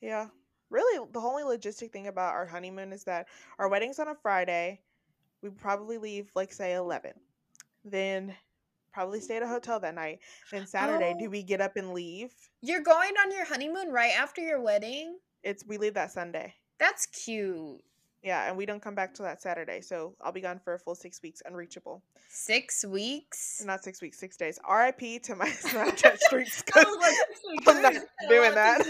Yeah. 0.00 0.28
Really, 0.70 1.06
the 1.12 1.18
only 1.20 1.42
logistic 1.42 1.92
thing 1.92 2.06
about 2.06 2.32
our 2.34 2.46
honeymoon 2.46 2.92
is 2.92 3.04
that 3.04 3.28
our 3.58 3.68
wedding's 3.68 3.98
on 3.98 4.08
a 4.08 4.14
Friday. 4.14 4.80
We 5.42 5.50
probably 5.50 5.98
leave, 5.98 6.30
like, 6.34 6.52
say, 6.52 6.74
11. 6.74 7.12
Then 7.84 8.34
probably 8.92 9.20
stay 9.20 9.36
at 9.36 9.42
a 9.42 9.48
hotel 9.48 9.80
that 9.80 9.94
night. 9.94 10.20
Then 10.50 10.66
Saturday, 10.66 11.14
Oh. 11.16 11.18
do 11.18 11.30
we 11.30 11.42
get 11.42 11.60
up 11.60 11.76
and 11.76 11.92
leave? 11.92 12.34
You're 12.60 12.80
going 12.82 13.14
on 13.18 13.32
your 13.32 13.44
honeymoon 13.44 13.88
right 13.90 14.12
after 14.18 14.40
your 14.40 14.60
wedding? 14.60 15.18
It's 15.42 15.64
we 15.66 15.78
leave 15.78 15.94
that 15.94 16.12
Sunday. 16.12 16.54
That's 16.78 17.06
cute. 17.06 17.82
Yeah, 18.22 18.48
and 18.48 18.56
we 18.56 18.66
don't 18.66 18.80
come 18.80 18.94
back 18.94 19.14
till 19.14 19.24
that 19.24 19.42
Saturday. 19.42 19.80
So 19.80 20.14
I'll 20.20 20.30
be 20.32 20.40
gone 20.40 20.60
for 20.62 20.74
a 20.74 20.78
full 20.78 20.94
six 20.94 21.20
weeks, 21.22 21.42
unreachable. 21.44 22.02
Six 22.28 22.84
weeks? 22.84 23.62
Not 23.66 23.82
six 23.82 24.00
weeks, 24.00 24.18
six 24.18 24.36
days. 24.36 24.60
RIP 24.68 25.22
to 25.24 25.34
my 25.34 25.48
Snapchat 25.50 26.18
streaks. 26.20 26.62
I 26.68 26.70
'cause 26.70 26.84
was 26.86 26.98
like, 27.00 27.66
I'm 27.76 27.82
not 27.82 27.94
doing 28.28 28.54
that. 28.54 28.86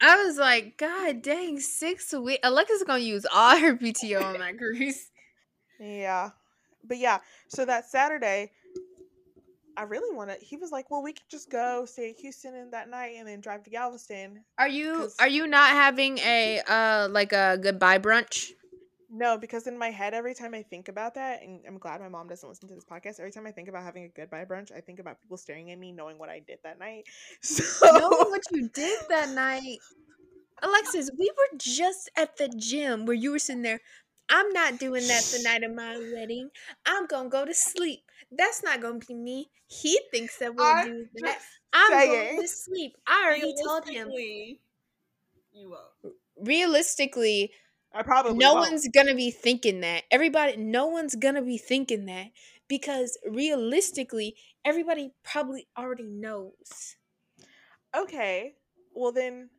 I 0.00 0.24
was 0.24 0.36
like, 0.36 0.76
God 0.78 1.22
dang, 1.22 1.60
six 1.60 2.12
weeks. 2.12 2.40
Alexa's 2.42 2.82
gonna 2.84 2.98
use 2.98 3.24
all 3.32 3.56
her 3.56 3.76
PTO 3.76 4.22
on 4.22 4.40
that 4.40 4.58
cruise. 4.58 5.10
Yeah. 5.78 6.30
but 6.84 6.98
yeah, 6.98 7.18
so 7.48 7.64
that 7.66 7.88
Saturday, 7.88 8.50
I 9.76 9.82
really 9.82 10.14
want 10.14 10.30
to. 10.30 10.36
He 10.44 10.56
was 10.56 10.70
like, 10.72 10.90
"Well, 10.90 11.02
we 11.02 11.12
could 11.12 11.28
just 11.30 11.50
go 11.50 11.84
stay 11.86 12.10
in 12.10 12.14
Houston 12.20 12.54
in 12.54 12.70
that 12.70 12.88
night 12.88 13.14
and 13.18 13.26
then 13.26 13.40
drive 13.40 13.62
to 13.64 13.70
Galveston." 13.70 14.44
Are 14.58 14.68
you 14.68 15.10
are 15.18 15.28
you 15.28 15.46
not 15.46 15.70
having 15.70 16.18
a 16.18 16.60
uh 16.66 17.08
like 17.10 17.32
a 17.32 17.58
goodbye 17.60 17.98
brunch? 17.98 18.50
No, 19.08 19.38
because 19.38 19.66
in 19.66 19.78
my 19.78 19.90
head, 19.90 20.14
every 20.14 20.34
time 20.34 20.52
I 20.52 20.62
think 20.62 20.88
about 20.88 21.14
that, 21.14 21.42
and 21.42 21.60
I'm 21.66 21.78
glad 21.78 22.00
my 22.00 22.08
mom 22.08 22.26
doesn't 22.28 22.48
listen 22.48 22.68
to 22.68 22.74
this 22.74 22.84
podcast. 22.84 23.20
Every 23.20 23.30
time 23.30 23.46
I 23.46 23.52
think 23.52 23.68
about 23.68 23.84
having 23.84 24.04
a 24.04 24.08
goodbye 24.08 24.44
brunch, 24.44 24.72
I 24.76 24.80
think 24.80 24.98
about 24.98 25.20
people 25.22 25.36
staring 25.36 25.70
at 25.70 25.78
me, 25.78 25.92
knowing 25.92 26.18
what 26.18 26.28
I 26.28 26.40
did 26.40 26.58
that 26.64 26.78
night. 26.78 27.04
So 27.40 27.86
Knowing 27.86 28.30
what 28.30 28.42
you 28.50 28.68
did 28.68 29.00
that 29.08 29.30
night. 29.30 29.78
Alexis, 30.62 31.10
we 31.18 31.30
were 31.36 31.58
just 31.58 32.10
at 32.16 32.36
the 32.36 32.48
gym 32.48 33.06
where 33.06 33.14
you 33.14 33.30
were 33.30 33.38
sitting 33.38 33.62
there. 33.62 33.80
I'm 34.28 34.52
not 34.52 34.78
doing 34.78 35.06
that 35.06 35.22
the 35.22 35.42
night 35.44 35.62
of 35.62 35.74
my 35.74 35.96
wedding. 36.14 36.50
I'm 36.84 37.06
gonna 37.06 37.28
go 37.28 37.44
to 37.44 37.54
sleep. 37.54 38.05
That's 38.30 38.62
not 38.62 38.80
gonna 38.80 38.98
be 38.98 39.14
me. 39.14 39.50
He 39.66 39.98
thinks 40.10 40.38
that 40.38 40.54
we'll 40.54 40.64
I'm 40.66 40.86
do 40.86 41.08
that. 41.22 41.38
I'm 41.72 42.00
going 42.00 42.40
to 42.40 42.48
sleep. 42.48 42.96
I 43.06 43.24
already 43.26 43.54
told 43.64 43.88
him. 43.88 44.08
Realistically, 44.08 44.60
You 45.52 45.70
won't. 45.70 46.14
Realistically, 46.38 47.52
I 47.92 48.02
probably 48.02 48.34
no 48.38 48.54
won't. 48.54 48.70
one's 48.70 48.88
gonna 48.88 49.14
be 49.14 49.30
thinking 49.30 49.80
that. 49.80 50.04
Everybody, 50.10 50.56
no 50.56 50.86
one's 50.86 51.14
gonna 51.16 51.42
be 51.42 51.58
thinking 51.58 52.06
that 52.06 52.28
because 52.68 53.18
realistically, 53.26 54.36
everybody 54.64 55.12
probably 55.22 55.68
already 55.76 56.04
knows. 56.04 56.96
okay. 57.94 58.54
Well 58.94 59.12
then, 59.12 59.50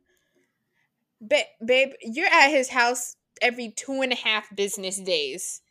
Ba- 1.20 1.46
babe, 1.64 1.92
you're 2.00 2.26
at 2.26 2.48
his 2.50 2.70
house 2.70 3.14
every 3.40 3.70
two 3.70 4.00
and 4.02 4.12
a 4.12 4.16
half 4.16 4.54
business 4.54 4.98
days. 4.98 5.62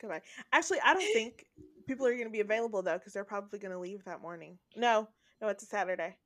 goodbye. 0.00 0.22
Actually, 0.52 0.80
I 0.80 0.94
don't 0.94 1.12
think 1.12 1.46
people 1.86 2.06
are 2.06 2.12
going 2.12 2.24
to 2.24 2.30
be 2.30 2.40
available 2.40 2.82
though, 2.82 2.98
because 2.98 3.12
they're 3.12 3.24
probably 3.24 3.58
going 3.58 3.72
to 3.72 3.78
leave 3.78 4.04
that 4.04 4.20
morning. 4.20 4.58
No, 4.76 5.08
no, 5.40 5.48
it's 5.48 5.62
a 5.62 5.66
Saturday. 5.66 6.16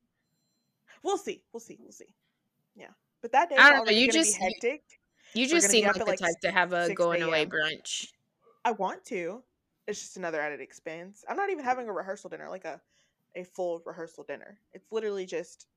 We'll 1.03 1.17
see. 1.17 1.43
We'll 1.53 1.59
see. 1.61 1.77
We'll 1.81 1.91
see. 1.91 2.13
Yeah, 2.75 2.87
but 3.21 3.31
that 3.31 3.49
day 3.49 3.55
I 3.57 3.71
don't 3.71 3.85
know, 3.85 3.91
you 3.91 4.11
just- 4.11 4.37
hectic. 4.37 4.83
You 5.33 5.47
just 5.47 5.69
seem 5.69 5.85
like 5.85 5.93
the 5.95 6.05
like, 6.05 6.17
type 6.19 6.39
to 6.41 6.49
have 6.49 6.73
a 6.73 6.91
going 6.93 7.21
away 7.21 7.45
brunch. 7.45 8.07
I 8.65 8.71
want 8.71 9.05
to. 9.05 9.43
It's 9.87 9.99
just 9.99 10.17
another 10.17 10.41
added 10.41 10.59
expense. 10.59 11.23
I'm 11.29 11.37
not 11.37 11.51
even 11.51 11.63
having 11.63 11.87
a 11.87 11.93
rehearsal 11.93 12.29
dinner, 12.31 12.49
like 12.49 12.65
a 12.65 12.81
a 13.35 13.43
full 13.43 13.81
rehearsal 13.85 14.23
dinner. 14.23 14.57
It's 14.73 14.91
literally 14.91 15.27
just 15.27 15.67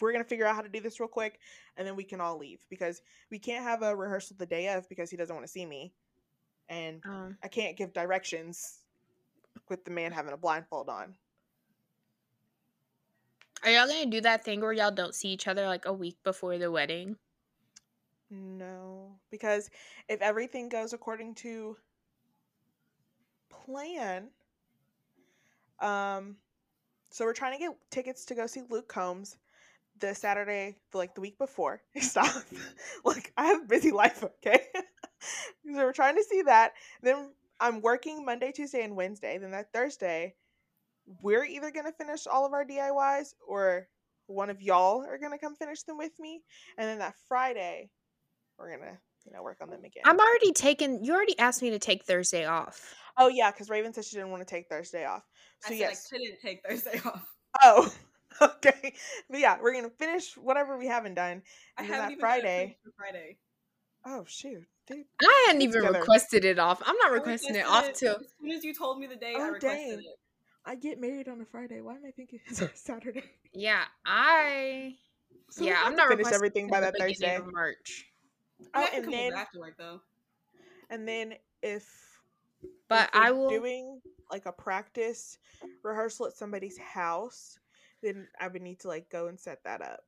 we're 0.00 0.12
gonna 0.12 0.24
figure 0.24 0.46
out 0.46 0.56
how 0.56 0.62
to 0.62 0.68
do 0.68 0.80
this 0.80 0.98
real 0.98 1.08
quick, 1.08 1.40
and 1.76 1.86
then 1.86 1.94
we 1.94 2.04
can 2.04 2.22
all 2.22 2.38
leave 2.38 2.64
because 2.70 3.02
we 3.30 3.38
can't 3.38 3.62
have 3.64 3.82
a 3.82 3.94
rehearsal 3.94 4.36
the 4.38 4.46
day 4.46 4.68
of 4.68 4.88
because 4.88 5.10
he 5.10 5.16
doesn't 5.18 5.34
want 5.34 5.46
to 5.46 5.52
see 5.52 5.66
me, 5.66 5.92
and 6.70 7.02
Um, 7.04 7.36
I 7.42 7.48
can't 7.48 7.76
give 7.76 7.92
directions 7.92 8.78
with 9.68 9.84
the 9.84 9.90
man 9.90 10.12
having 10.12 10.32
a 10.32 10.36
blindfold 10.36 10.88
on. 10.88 11.14
are 13.62 13.70
y'all 13.70 13.86
gonna 13.86 14.06
do 14.06 14.20
that 14.20 14.44
thing 14.44 14.60
where 14.60 14.72
y'all 14.72 14.90
don't 14.90 15.14
see 15.14 15.28
each 15.28 15.48
other 15.48 15.66
like 15.66 15.86
a 15.86 15.92
week 15.92 16.16
before 16.22 16.58
the 16.58 16.70
wedding? 16.70 17.16
No, 18.30 19.12
because 19.30 19.70
if 20.08 20.20
everything 20.20 20.68
goes 20.68 20.92
according 20.92 21.34
to 21.36 21.76
plan, 23.48 24.28
um, 25.80 26.36
so 27.10 27.24
we're 27.24 27.32
trying 27.32 27.52
to 27.52 27.58
get 27.58 27.76
tickets 27.90 28.24
to 28.26 28.34
go 28.34 28.46
see 28.46 28.62
Luke 28.68 28.88
Combs 28.88 29.38
the 30.00 30.14
Saturday, 30.14 30.76
like 30.92 31.14
the 31.14 31.20
week 31.20 31.38
before. 31.38 31.82
Stop. 31.98 32.44
like 33.04 33.32
I 33.36 33.46
have 33.46 33.62
a 33.62 33.66
busy 33.66 33.90
life, 33.90 34.22
okay? 34.24 34.60
so 35.20 35.40
we're 35.64 35.92
trying 35.92 36.16
to 36.16 36.24
see 36.24 36.42
that. 36.42 36.72
Then 37.02 37.30
I'm 37.60 37.80
working 37.80 38.24
Monday, 38.24 38.52
Tuesday, 38.52 38.82
and 38.84 38.96
Wednesday. 38.96 39.38
Then 39.38 39.50
that 39.52 39.72
Thursday, 39.72 40.34
we're 41.22 41.44
either 41.44 41.70
gonna 41.70 41.92
finish 41.92 42.26
all 42.26 42.44
of 42.46 42.52
our 42.52 42.64
DIYs 42.64 43.34
or 43.46 43.88
one 44.26 44.50
of 44.50 44.60
y'all 44.60 45.04
are 45.04 45.18
gonna 45.18 45.38
come 45.38 45.54
finish 45.54 45.82
them 45.84 45.98
with 45.98 46.12
me. 46.18 46.42
And 46.78 46.88
then 46.88 46.98
that 46.98 47.14
Friday, 47.28 47.90
we're 48.58 48.76
gonna, 48.76 48.98
you 49.24 49.32
know, 49.32 49.42
work 49.42 49.58
on 49.60 49.70
them 49.70 49.84
again. 49.84 50.02
I'm 50.04 50.18
already 50.18 50.52
taking. 50.52 51.04
You 51.04 51.14
already 51.14 51.38
asked 51.38 51.62
me 51.62 51.70
to 51.70 51.78
take 51.78 52.04
Thursday 52.04 52.44
off. 52.44 52.94
oh 53.16 53.28
yeah, 53.28 53.50
because 53.50 53.70
Raven 53.70 53.92
said 53.92 54.04
she 54.04 54.16
didn't 54.16 54.30
want 54.30 54.46
to 54.46 54.52
take 54.54 54.68
Thursday 54.68 55.04
off. 55.04 55.22
So 55.60 55.68
I 55.68 55.70
said 55.70 55.78
yes. 55.78 56.06
I 56.12 56.16
couldn't 56.16 56.40
take 56.40 56.62
Thursday 56.68 57.00
off. 57.04 57.26
Oh, 57.62 57.92
okay. 58.42 58.94
But 59.30 59.40
yeah, 59.40 59.56
we're 59.60 59.72
gonna 59.74 59.90
finish 59.90 60.36
whatever 60.36 60.76
we 60.76 60.86
haven't 60.86 61.14
done. 61.14 61.42
I 61.78 61.82
And 61.82 61.90
then 61.90 62.00
haven't 62.00 62.02
that 62.02 62.12
even 62.12 62.20
Friday. 62.20 62.78
Friday. 62.98 63.38
Oh 64.04 64.24
shoot, 64.26 64.64
dude. 64.86 65.04
I 65.22 65.44
hadn't 65.48 65.62
even 65.62 65.82
together. 65.82 65.98
requested 66.00 66.44
it 66.44 66.58
off. 66.58 66.82
I'm 66.84 66.96
not 66.96 67.12
requesting 67.12 67.54
it 67.54 67.60
requested 67.64 67.90
off 67.90 67.98
till. 67.98 68.16
As 68.16 68.26
soon 68.40 68.50
as 68.50 68.64
you 68.64 68.74
told 68.74 68.98
me 69.00 69.06
the 69.06 69.16
day, 69.16 69.34
I 69.36 69.40
Oh, 69.40 69.50
requested 69.52 69.60
dang. 69.98 69.98
it. 70.00 70.18
I 70.64 70.74
get 70.74 71.00
married 71.00 71.28
on 71.28 71.40
a 71.40 71.44
Friday. 71.44 71.80
Why 71.80 71.94
am 71.94 72.04
I 72.06 72.10
thinking 72.10 72.40
it's 72.46 72.60
a 72.60 72.70
Saturday? 72.74 73.22
Yeah, 73.52 73.84
I. 74.04 74.96
So 75.50 75.62
we 75.62 75.68
yeah, 75.68 75.76
have 75.76 75.86
I'm 75.86 75.92
to 75.92 75.96
not 75.96 76.08
finish 76.08 76.18
requesting 76.18 76.34
everything 76.36 76.68
by 76.68 76.80
that 76.80 76.94
Thursday. 76.98 77.36
of 77.36 77.52
March. 77.52 78.06
I, 78.74 78.78
Oh, 78.78 78.80
mean, 78.80 78.90
and 78.94 79.04
come 79.04 79.12
then 79.12 79.32
over 79.32 79.40
after 79.40 79.60
work 79.60 79.74
though. 79.78 80.00
and 80.90 81.06
then 81.06 81.34
if 81.62 82.18
But 82.88 83.10
if 83.14 83.20
I 83.20 83.30
will. 83.30 83.48
doing 83.48 84.00
like 84.30 84.46
a 84.46 84.52
practice 84.52 85.38
rehearsal 85.84 86.26
at 86.26 86.32
somebody's 86.32 86.78
house, 86.78 87.58
then 88.02 88.26
I 88.40 88.48
would 88.48 88.62
need 88.62 88.80
to 88.80 88.88
like 88.88 89.08
go 89.08 89.28
and 89.28 89.38
set 89.38 89.62
that 89.64 89.82
up. 89.82 90.04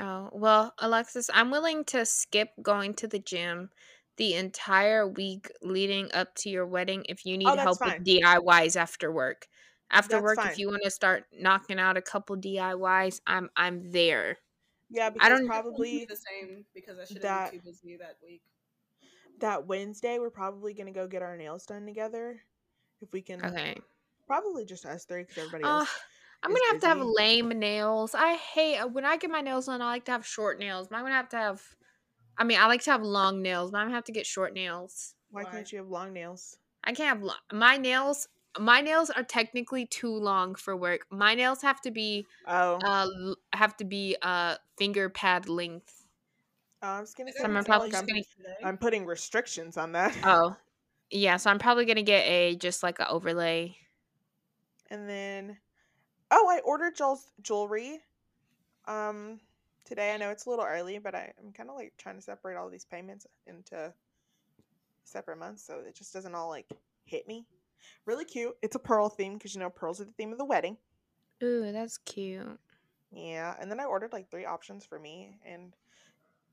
Oh, 0.00 0.28
well, 0.32 0.74
Alexis, 0.78 1.30
I'm 1.32 1.50
willing 1.50 1.84
to 1.86 2.04
skip 2.04 2.48
going 2.62 2.94
to 2.94 3.06
the 3.06 3.18
gym 3.20 3.70
the 4.16 4.34
entire 4.34 5.06
week 5.08 5.50
leading 5.62 6.10
up 6.14 6.34
to 6.36 6.50
your 6.50 6.66
wedding 6.66 7.04
if 7.08 7.24
you 7.26 7.36
need 7.38 7.48
Oh, 7.48 7.56
help 7.56 7.78
fine. 7.78 7.98
with 7.98 8.06
DIYs 8.06 8.76
after 8.76 9.10
work. 9.12 9.46
After 9.90 10.16
That's 10.16 10.22
work, 10.22 10.36
fine. 10.36 10.48
if 10.52 10.58
you 10.58 10.68
want 10.68 10.82
to 10.84 10.90
start 10.90 11.24
knocking 11.32 11.78
out 11.78 11.96
a 11.96 12.02
couple 12.02 12.36
DIYs, 12.36 13.20
I'm 13.26 13.50
I'm 13.56 13.92
there. 13.92 14.38
Yeah, 14.90 15.10
because 15.10 15.28
don't- 15.28 15.46
probably 15.46 16.04
the 16.04 16.16
same 16.16 16.64
because 16.74 16.98
I 16.98 17.04
should 17.04 17.22
have 17.22 17.50
been 17.52 17.60
too 17.60 17.64
busy 17.66 17.96
that 17.96 18.16
week. 18.22 18.42
that 19.40 19.66
Wednesday 19.66 20.18
we're 20.18 20.30
probably 20.30 20.74
gonna 20.74 20.92
go 20.92 21.06
get 21.08 21.22
our 21.22 21.36
nails 21.36 21.66
done 21.66 21.86
together. 21.86 22.40
If 23.00 23.12
we 23.12 23.20
can, 23.22 23.44
Okay. 23.44 23.76
probably 24.26 24.64
just 24.64 24.86
us 24.86 25.04
three 25.04 25.22
because 25.22 25.38
everybody 25.38 25.64
Uh, 25.64 25.78
else. 25.80 25.88
I'm 26.44 26.50
gonna 26.50 26.60
have 26.72 26.80
to 26.82 26.86
have 26.88 27.00
lame 27.00 27.48
nails. 27.48 28.14
I 28.14 28.34
hate 28.34 28.78
uh, 28.78 28.86
when 28.88 29.04
I 29.04 29.16
get 29.16 29.30
my 29.30 29.40
nails 29.40 29.66
done. 29.66 29.80
I 29.82 29.86
like 29.86 30.04
to 30.06 30.12
have 30.12 30.26
short 30.26 30.58
nails. 30.58 30.88
But 30.88 30.96
I'm 30.96 31.02
gonna 31.04 31.14
have 31.14 31.28
to 31.30 31.36
have. 31.36 31.62
I 32.36 32.44
mean, 32.44 32.58
I 32.60 32.66
like 32.66 32.82
to 32.82 32.90
have 32.90 33.02
long 33.02 33.42
nails, 33.42 33.70
but 33.70 33.78
I'm 33.78 33.86
gonna 33.86 33.94
have 33.96 34.04
to 34.04 34.12
get 34.12 34.26
short 34.26 34.52
nails. 34.54 35.14
Why 35.30 35.44
Why? 35.44 35.50
can't 35.50 35.72
you 35.72 35.78
have 35.78 35.88
long 35.88 36.12
nails? 36.12 36.58
I 36.84 36.92
can't 36.92 37.08
have 37.08 37.22
lo- 37.22 37.34
my 37.52 37.76
nails. 37.76 38.28
My 38.58 38.80
nails 38.82 39.10
are 39.10 39.24
technically 39.24 39.86
too 39.86 40.14
long 40.14 40.54
for 40.54 40.76
work. 40.76 41.06
My 41.10 41.34
nails 41.34 41.62
have 41.62 41.80
to 41.82 41.90
be 41.90 42.26
Oh, 42.46 42.76
uh 42.84 43.34
have 43.52 43.76
to 43.78 43.84
be 43.84 44.16
uh 44.22 44.56
finger 44.76 45.08
pad 45.08 45.48
length. 45.48 46.06
oh, 46.82 46.88
I 46.88 47.00
was 47.00 47.14
gonna 47.14 47.30
I 47.30 47.32
say. 47.32 47.38
got 47.42 47.50
I'm 47.50 47.56
I 47.56 47.60
my 47.60 47.62
probably 47.62 47.86
like 47.86 47.92
just 47.92 48.02
I'm, 48.02 48.06
gonna- 48.06 48.22
today. 48.36 48.56
I'm 48.62 48.78
putting 48.78 49.06
restrictions 49.06 49.76
on 49.76 49.92
that. 49.92 50.16
Oh, 50.24 50.56
yeah. 51.10 51.36
So 51.38 51.50
I'm 51.50 51.58
probably 51.58 51.84
gonna 51.86 52.02
get 52.02 52.26
a 52.26 52.56
just 52.56 52.82
like 52.82 52.98
a 53.00 53.08
overlay. 53.08 53.76
And 54.90 55.08
then, 55.08 55.58
oh, 56.34 56.48
I 56.50 56.58
ordered 56.60 56.96
Joel's 56.96 57.32
jewelry. 57.42 58.00
Um, 58.86 59.40
today 59.84 60.12
I 60.12 60.16
know 60.16 60.30
it's 60.30 60.46
a 60.46 60.50
little 60.50 60.64
early, 60.64 60.98
but 60.98 61.14
I, 61.14 61.32
I'm 61.40 61.52
kind 61.52 61.70
of 61.70 61.76
like 61.76 61.92
trying 61.96 62.16
to 62.16 62.22
separate 62.22 62.56
all 62.56 62.68
these 62.68 62.84
payments 62.84 63.26
into 63.46 63.92
separate 65.04 65.38
months, 65.38 65.64
so 65.64 65.80
it 65.86 65.94
just 65.94 66.12
doesn't 66.12 66.34
all 66.34 66.48
like 66.48 66.66
hit 67.04 67.28
me. 67.28 67.46
Really 68.04 68.24
cute. 68.24 68.56
It's 68.62 68.74
a 68.74 68.80
pearl 68.80 69.08
theme 69.08 69.34
because 69.34 69.54
you 69.54 69.60
know 69.60 69.70
pearls 69.70 70.00
are 70.00 70.04
the 70.04 70.12
theme 70.12 70.32
of 70.32 70.38
the 70.38 70.44
wedding. 70.44 70.76
Ooh, 71.42 71.70
that's 71.72 71.98
cute. 71.98 72.58
Yeah, 73.12 73.54
and 73.60 73.70
then 73.70 73.78
I 73.78 73.84
ordered 73.84 74.12
like 74.12 74.30
three 74.30 74.44
options 74.44 74.84
for 74.84 74.98
me, 74.98 75.38
and 75.46 75.72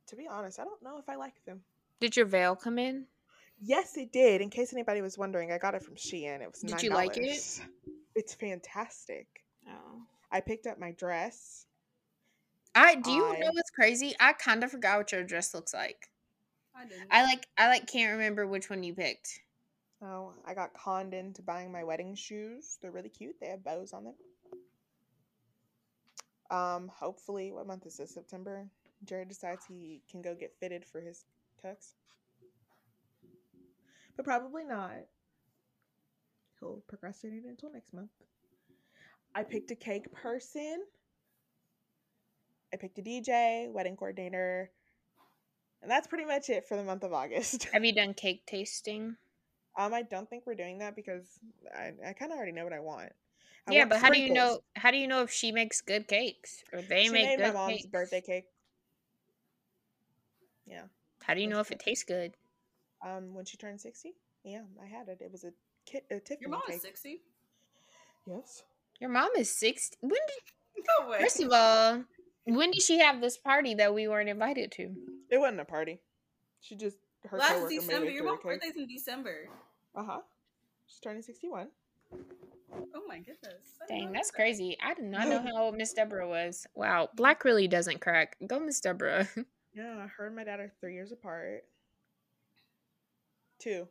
to 0.08 0.16
be 0.16 0.28
honest, 0.30 0.60
I 0.60 0.64
don't 0.64 0.84
know 0.84 1.00
if 1.00 1.10
I 1.10 1.16
like 1.16 1.44
them. 1.46 1.62
Did 2.00 2.16
your 2.16 2.26
veil 2.26 2.56
come 2.56 2.78
in? 2.78 3.06
Yes, 3.64 3.96
it 3.96 4.12
did. 4.12 4.42
In 4.42 4.50
case 4.50 4.74
anybody 4.74 5.02
was 5.02 5.18
wondering, 5.18 5.52
I 5.52 5.58
got 5.60 5.76
it 5.76 5.84
from 5.84 5.96
Shein. 5.96 6.42
It 6.42 6.52
was 6.52 6.62
Did 6.62 6.78
$9. 6.78 6.84
you 6.84 6.90
like 6.90 7.18
it? 7.18 7.62
It's 8.16 8.34
fantastic. 8.34 9.28
Oh. 9.68 10.02
I 10.32 10.42
picked 10.42 10.68
up 10.68 10.80
my 10.80 10.92
dress. 10.92 11.66
I 12.74 12.96
do 12.96 13.12
you 13.12 13.26
I- 13.26 13.40
know 13.40 13.52
what's 13.52 13.70
crazy? 13.70 14.16
I 14.20 14.34
kind 14.34 14.64
of 14.64 14.72
forgot 14.72 14.98
what 14.98 15.12
your 15.12 15.24
dress 15.24 15.54
looks 15.54 15.74
like. 15.74 16.10
I 16.76 16.86
didn't. 16.86 17.08
I 17.12 17.24
like 17.24 17.48
I 17.58 17.68
like 17.68 17.86
can't 17.88 18.14
remember 18.14 18.48
which 18.48 18.70
one 18.70 18.84
you 18.84 18.94
picked. 18.94 19.42
Oh, 20.02 20.34
I 20.46 20.54
got 20.54 20.74
conned 20.74 21.14
into 21.14 21.42
buying 21.42 21.72
my 21.72 21.84
wedding 21.84 22.16
shoes. 22.16 22.78
They're 22.82 22.92
really 22.92 23.10
cute. 23.10 23.36
They 23.40 23.48
have 23.48 23.64
bows 23.64 23.94
on 23.94 24.06
them. 24.06 24.16
Um, 26.50 26.92
hopefully, 26.94 27.52
what 27.52 27.68
month 27.68 27.86
is 27.86 27.98
this? 27.98 28.14
September. 28.14 28.68
Jared 29.06 29.30
decides 29.30 29.66
he 29.66 30.02
can 30.10 30.22
go 30.22 30.34
get 30.36 30.56
fitted 30.60 30.86
for 30.86 31.02
his 31.02 31.26
tux. 31.64 31.94
But 34.16 34.26
probably 34.26 34.64
not. 34.64 35.06
He'll 36.60 36.84
procrastinate 36.88 37.46
until 37.46 37.72
next 37.72 37.94
month. 37.94 38.12
I 39.34 39.44
picked 39.44 39.72
a 39.72 39.76
cake 39.76 40.12
person. 40.12 40.84
I 42.74 42.78
picked 42.78 43.00
a 43.00 43.02
DJ, 43.02 43.70
wedding 43.72 43.96
coordinator. 43.96 44.72
And 45.82 45.90
that's 45.90 46.08
pretty 46.08 46.26
much 46.26 46.50
it 46.50 46.68
for 46.68 46.78
the 46.78 46.84
month 46.84 47.04
of 47.04 47.14
August. 47.14 47.68
Have 47.74 47.84
you 47.86 47.92
done 47.96 48.14
cake 48.14 48.46
tasting? 48.46 49.18
Um, 49.78 49.94
I 49.94 50.02
don't 50.04 50.30
think 50.30 50.46
we're 50.46 50.56
doing 50.56 50.80
that 50.80 50.96
because 50.96 51.40
I, 51.76 51.94
I 52.06 52.14
kind 52.14 52.32
of 52.32 52.38
already 52.38 52.52
know 52.52 52.64
what 52.64 52.74
I 52.74 52.80
want. 52.80 53.12
I 53.68 53.72
yeah, 53.72 53.80
want 53.80 53.90
but 53.92 54.00
how 54.00 54.10
do 54.10 54.20
you 54.20 54.34
know? 54.34 54.60
How 54.76 54.92
do 54.92 54.98
you 54.98 55.08
know 55.08 55.22
if 55.24 55.32
she 55.32 55.52
makes 55.52 55.82
good 55.82 56.08
cakes 56.08 56.64
or 56.74 56.82
they 56.82 57.06
She 57.06 57.10
make 57.10 57.24
made 57.26 57.40
my 57.40 57.46
good 57.48 57.54
mom's 57.54 57.74
cakes? 57.78 57.86
birthday 57.86 58.22
cake. 58.22 58.46
Yeah. 60.66 60.84
How 61.24 61.34
do 61.34 61.42
you 61.42 61.48
know 61.48 61.58
she 61.58 61.62
if 61.62 61.72
it 61.72 61.80
tastes 61.80 62.04
good? 62.04 62.36
Um, 63.06 63.34
when 63.34 63.46
she 63.46 63.58
turned 63.58 63.82
sixty, 63.82 64.14
yeah, 64.44 64.64
I 64.82 64.86
had 64.86 65.08
it. 65.10 65.20
It 65.22 65.32
was 65.32 65.44
a 65.44 65.54
kit, 65.86 66.06
a 66.12 66.20
Tiffany 66.20 66.38
Your 66.42 66.50
mom 66.52 66.62
cake. 66.68 66.76
is 66.78 66.82
sixty. 66.82 67.22
Yes. 68.26 68.64
Your 69.02 69.10
mom 69.10 69.32
is 69.38 69.54
sixty. 69.54 69.98
When 70.00 70.12
did? 70.12 70.86
No 71.00 71.10
way. 71.10 71.20
First 71.20 71.40
of 71.42 71.52
all, 71.52 72.04
when 72.46 72.72
did 72.72 72.82
she 72.82 72.98
have 73.00 73.22
this 73.22 73.38
party 73.38 73.76
that 73.76 73.94
we 73.94 74.08
weren't 74.08 74.30
invited 74.30 74.72
to? 74.74 74.96
It 75.30 75.38
wasn't 75.38 75.60
a 75.60 75.66
party. 75.66 76.00
She 76.62 76.76
just 76.76 76.98
her 77.28 77.38
Last 77.38 77.70
December. 77.70 78.10
Your 78.10 78.24
mom's 78.24 78.42
birthday's 78.42 78.76
in 78.76 78.88
December. 78.88 79.48
Uh 79.94 80.04
huh. 80.04 80.20
She's 80.88 81.00
turning 81.00 81.22
sixty-one. 81.22 81.68
Oh 82.14 83.02
my 83.08 83.18
goodness. 83.18 83.78
I 83.84 83.88
Dang, 83.88 84.12
that's 84.12 84.32
that. 84.32 84.36
crazy. 84.36 84.78
I 84.84 84.94
did 84.94 85.06
not 85.06 85.28
know 85.28 85.40
how 85.56 85.64
old 85.66 85.76
Miss 85.76 85.94
Deborah 85.94 86.28
was. 86.28 86.66
Wow, 86.74 87.10
Black 87.16 87.44
really 87.44 87.68
doesn't 87.68 88.02
crack. 88.02 88.38
Go, 88.48 88.60
Miss 88.60 88.80
Deborah. 88.80 89.28
Yeah, 89.74 90.06
her 90.18 90.28
and 90.28 90.36
my 90.36 90.44
dad 90.44 90.60
are 90.60 90.70
three 90.82 90.96
years 90.96 91.14
apart. 91.14 91.64
Two. 93.58 93.88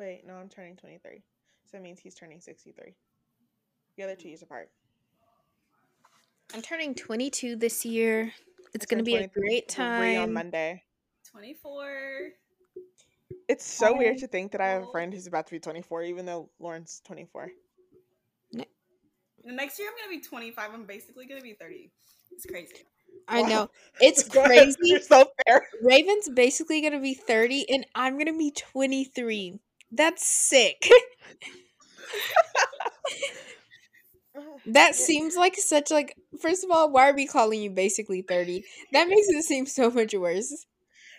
Wait, 0.00 0.22
no, 0.26 0.34
I'm 0.34 0.48
turning 0.48 0.74
23. 0.74 1.22
So 1.66 1.76
that 1.76 1.82
means 1.82 2.00
he's 2.00 2.16
turning 2.16 2.40
63. 2.40 2.96
The 4.00 4.06
other 4.06 4.16
two 4.16 4.28
years 4.28 4.40
apart. 4.40 4.70
I'm 6.54 6.62
turning 6.62 6.94
22 6.94 7.56
this 7.56 7.84
year. 7.84 8.32
It's 8.72 8.86
gonna 8.86 9.02
be 9.02 9.16
a 9.16 9.28
great 9.28 9.70
Three 9.70 10.16
on 10.16 10.28
time. 10.28 10.32
Monday. 10.32 10.84
Twenty-four. 11.30 12.30
It's 13.46 13.62
so 13.62 13.94
weird 13.94 14.16
to 14.16 14.26
think 14.26 14.52
that 14.52 14.62
I 14.62 14.68
have 14.68 14.84
a 14.84 14.90
friend 14.90 15.12
who's 15.12 15.26
about 15.26 15.48
to 15.48 15.50
be 15.52 15.60
24, 15.60 16.04
even 16.04 16.24
though 16.24 16.48
Lauren's 16.58 17.02
24. 17.04 17.50
The 18.54 18.64
next 19.44 19.78
year 19.78 19.88
I'm 19.90 19.94
gonna 20.02 20.18
be 20.18 20.26
twenty-five. 20.26 20.70
I'm 20.72 20.86
basically 20.86 21.26
gonna 21.26 21.42
be 21.42 21.52
thirty. 21.52 21.90
It's 22.32 22.46
crazy. 22.46 22.86
I 23.28 23.42
Wow. 23.42 23.48
know 23.48 23.70
it's 24.00 24.26
Go 24.26 24.46
crazy. 24.46 24.78
You're 24.80 25.00
so 25.02 25.30
fair. 25.46 25.68
Raven's 25.82 26.30
basically 26.30 26.80
gonna 26.80 27.00
be 27.00 27.12
30, 27.12 27.68
and 27.68 27.86
I'm 27.94 28.16
gonna 28.16 28.32
be 28.32 28.50
23. 28.50 29.60
That's 29.92 30.26
sick. 30.26 30.88
That 34.66 34.94
seems 34.94 35.36
like 35.36 35.56
such 35.56 35.90
like. 35.90 36.16
First 36.40 36.64
of 36.64 36.70
all, 36.70 36.90
why 36.90 37.10
are 37.10 37.14
we 37.14 37.26
calling 37.26 37.60
you 37.62 37.70
basically 37.70 38.22
30? 38.22 38.64
That 38.92 39.08
makes 39.08 39.28
it 39.28 39.42
seem 39.44 39.66
so 39.66 39.90
much 39.90 40.14
worse. 40.14 40.66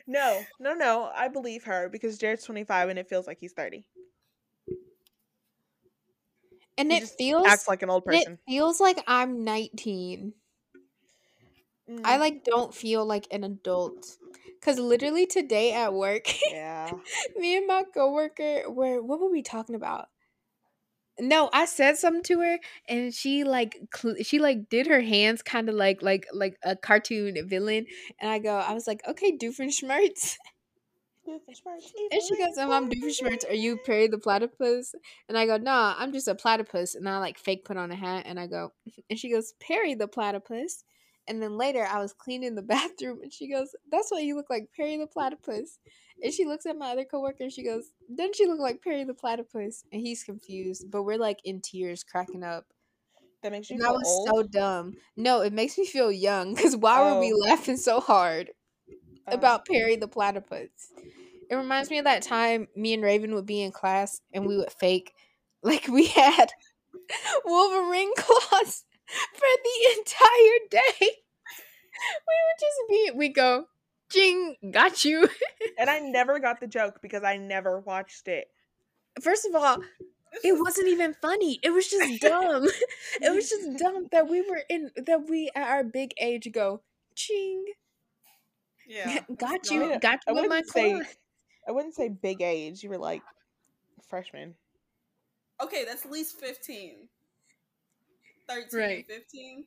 No, 0.05 0.49
no, 0.59 0.75
no. 0.75 1.05
I 1.15 1.27
believe 1.27 1.63
her 1.63 1.89
because 1.89 2.19
Jared's 2.19 2.43
25 2.43 2.89
and 2.89 2.99
it 2.99 3.07
feels 3.09 3.25
like 3.25 3.39
he's 3.39 3.53
30. 3.53 3.87
And 6.77 6.91
He 6.91 6.99
it 6.99 7.07
feels 7.17 7.53
Acts 7.53 7.67
like 7.67 7.81
an 7.81 7.89
old 7.89 8.05
and 8.05 8.15
it 8.17 8.27
person. 8.27 8.39
feels 8.45 8.79
like 8.81 9.01
I'm 9.07 9.43
19. 9.43 10.35
I 12.03 12.17
Mm, 12.17 12.17
like 12.17 12.43
don't 12.43 12.73
feel 12.75 13.05
like 13.05 13.27
an 13.31 13.43
adult. 13.43 14.17
Cause 14.61 14.77
literally 14.77 15.25
today 15.25 15.73
at 15.73 15.93
work, 15.93 16.27
yeah. 16.47 16.99
me 17.35 17.57
and 17.57 17.65
my 17.67 17.83
coworker 17.83 18.69
were 18.69 19.01
what 19.01 19.19
were 19.19 19.31
we 19.31 19.41
talking 19.41 19.75
about? 19.75 20.10
No, 21.21 21.51
I 21.53 21.65
said 21.65 21.97
something 21.97 22.23
to 22.23 22.39
her, 22.41 22.57
and 22.89 23.13
she 23.13 23.43
like 23.43 23.77
cl- 23.95 24.23
she 24.23 24.39
like 24.39 24.69
did 24.69 24.87
her 24.87 25.01
hands 25.01 25.43
kind 25.43 25.69
of 25.69 25.75
like 25.75 26.01
like 26.01 26.25
like 26.33 26.57
a 26.63 26.75
cartoon 26.75 27.37
villain, 27.47 27.85
and 28.19 28.31
I 28.31 28.39
go, 28.39 28.55
I 28.55 28.73
was 28.73 28.87
like, 28.87 29.01
okay, 29.07 29.37
Doofenshmirtz, 29.37 30.37
and 31.27 32.21
she 32.27 32.37
goes, 32.37 32.57
um, 32.57 32.71
I'm 32.71 32.89
Doofenshmirtz. 32.89 33.47
Are 33.47 33.53
you 33.53 33.77
Perry 33.85 34.07
the 34.07 34.17
platypus? 34.17 34.95
And 35.29 35.37
I 35.37 35.45
go, 35.45 35.57
Nah, 35.57 35.93
I'm 35.97 36.11
just 36.11 36.27
a 36.27 36.33
platypus, 36.33 36.95
and 36.95 37.07
I 37.07 37.19
like 37.19 37.37
fake 37.37 37.65
put 37.65 37.77
on 37.77 37.91
a 37.91 37.95
hat, 37.95 38.23
and 38.25 38.39
I 38.39 38.47
go, 38.47 38.73
and 39.09 39.19
she 39.19 39.31
goes, 39.31 39.53
Perry 39.59 39.93
the 39.93 40.07
platypus. 40.07 40.83
And 41.27 41.41
then 41.41 41.57
later, 41.57 41.83
I 41.85 41.99
was 41.99 42.13
cleaning 42.13 42.55
the 42.55 42.61
bathroom, 42.75 43.21
and 43.21 43.31
she 43.33 43.47
goes, 43.49 43.75
"That's 43.89 44.11
why 44.11 44.19
you 44.19 44.35
look 44.35 44.49
like 44.49 44.71
Perry 44.75 44.97
the 44.97 45.07
platypus." 45.07 45.79
And 46.23 46.33
she 46.33 46.45
looks 46.45 46.65
at 46.65 46.77
my 46.77 46.91
other 46.91 47.05
coworker, 47.05 47.43
and 47.43 47.53
she 47.53 47.63
goes, 47.63 47.93
"Doesn't 48.13 48.35
she 48.35 48.45
look 48.47 48.59
like 48.59 48.81
Perry 48.83 49.03
the 49.03 49.13
platypus?" 49.13 49.85
And 49.91 50.01
he's 50.01 50.23
confused, 50.23 50.89
but 50.91 51.03
we're 51.03 51.17
like 51.17 51.39
in 51.45 51.61
tears, 51.61 52.03
cracking 52.03 52.43
up. 52.43 52.73
That 53.43 53.51
makes 53.51 53.69
you 53.69 53.75
And 53.75 53.81
that 53.81 53.89
feel 53.89 53.99
was 53.99 54.19
old. 54.19 54.35
so 54.35 54.43
dumb. 54.43 54.97
No, 55.15 55.41
it 55.41 55.53
makes 55.53 55.77
me 55.77 55.85
feel 55.85 56.11
young. 56.11 56.55
Cause 56.55 56.75
why 56.75 57.01
were 57.01 57.15
we 57.15 57.33
Oh. 57.33 57.47
laughing 57.49 57.77
so 57.77 57.99
hard 57.99 58.51
Uh, 59.27 59.37
about 59.41 59.65
Perry 59.67 59.97
the 59.97 60.07
platypus? 60.09 60.93
It 61.49 61.55
reminds 61.55 61.89
me 61.89 61.97
of 61.99 62.05
that 62.05 62.21
time 62.23 62.67
me 62.75 62.93
and 62.93 63.03
Raven 63.03 63.35
would 63.35 63.45
be 63.45 63.61
in 63.61 63.71
class 63.71 64.21
and 64.33 64.45
we 64.47 64.57
would 64.57 64.71
fake 64.71 65.13
like 65.63 65.87
we 65.87 66.07
had 66.07 66.51
Wolverine 67.45 68.13
claws 68.17 68.85
for 69.33 69.47
the 69.63 69.97
entire 69.97 70.59
day. 70.69 71.07
We 72.27 72.35
would 72.47 72.59
just 72.59 72.79
be 72.89 73.11
we 73.15 73.29
go, 73.29 73.65
Jing, 74.09 74.55
got 74.71 75.05
you. 75.05 75.27
and 75.77 75.89
I 75.89 75.99
never 75.99 76.39
got 76.39 76.59
the 76.59 76.67
joke 76.67 76.99
because 77.01 77.23
I 77.23 77.37
never 77.37 77.79
watched 77.79 78.27
it. 78.27 78.47
First 79.21 79.45
of 79.45 79.53
all, 79.55 79.77
it 80.43 80.53
wasn't 80.59 80.87
even 80.87 81.13
funny. 81.21 81.59
It 81.61 81.69
was 81.71 81.87
just 81.89 82.21
dumb. 82.21 82.65
it 83.21 83.35
was 83.35 83.49
just 83.49 83.77
dumb 83.77 84.07
that 84.11 84.29
we 84.29 84.41
were 84.41 84.61
in 84.69 84.89
that 84.95 85.29
we 85.29 85.51
at 85.55 85.67
our 85.69 85.83
big 85.83 86.13
age 86.19 86.47
go, 86.51 86.81
ching. 87.15 87.65
Yeah. 88.87 89.19
got 89.37 89.69
you, 89.69 89.89
dumb. 89.89 89.99
got 89.99 90.19
I 90.27 90.31
you 90.31 90.35
with 90.35 90.49
my 90.49 90.57
wouldn't 90.57 90.69
say- 90.69 90.91
claw. 90.93 91.01
I 91.67 91.71
wouldn't 91.73 91.93
say 91.95 92.09
big 92.09 92.41
age. 92.41 92.81
You 92.81 92.89
were 92.89 92.97
like 92.97 93.21
freshman. 94.09 94.55
Okay, 95.61 95.85
that's 95.85 96.05
at 96.05 96.11
least 96.11 96.39
15. 96.39 97.07
13, 98.49 98.79
Right. 98.79 99.05
15. 99.07 99.65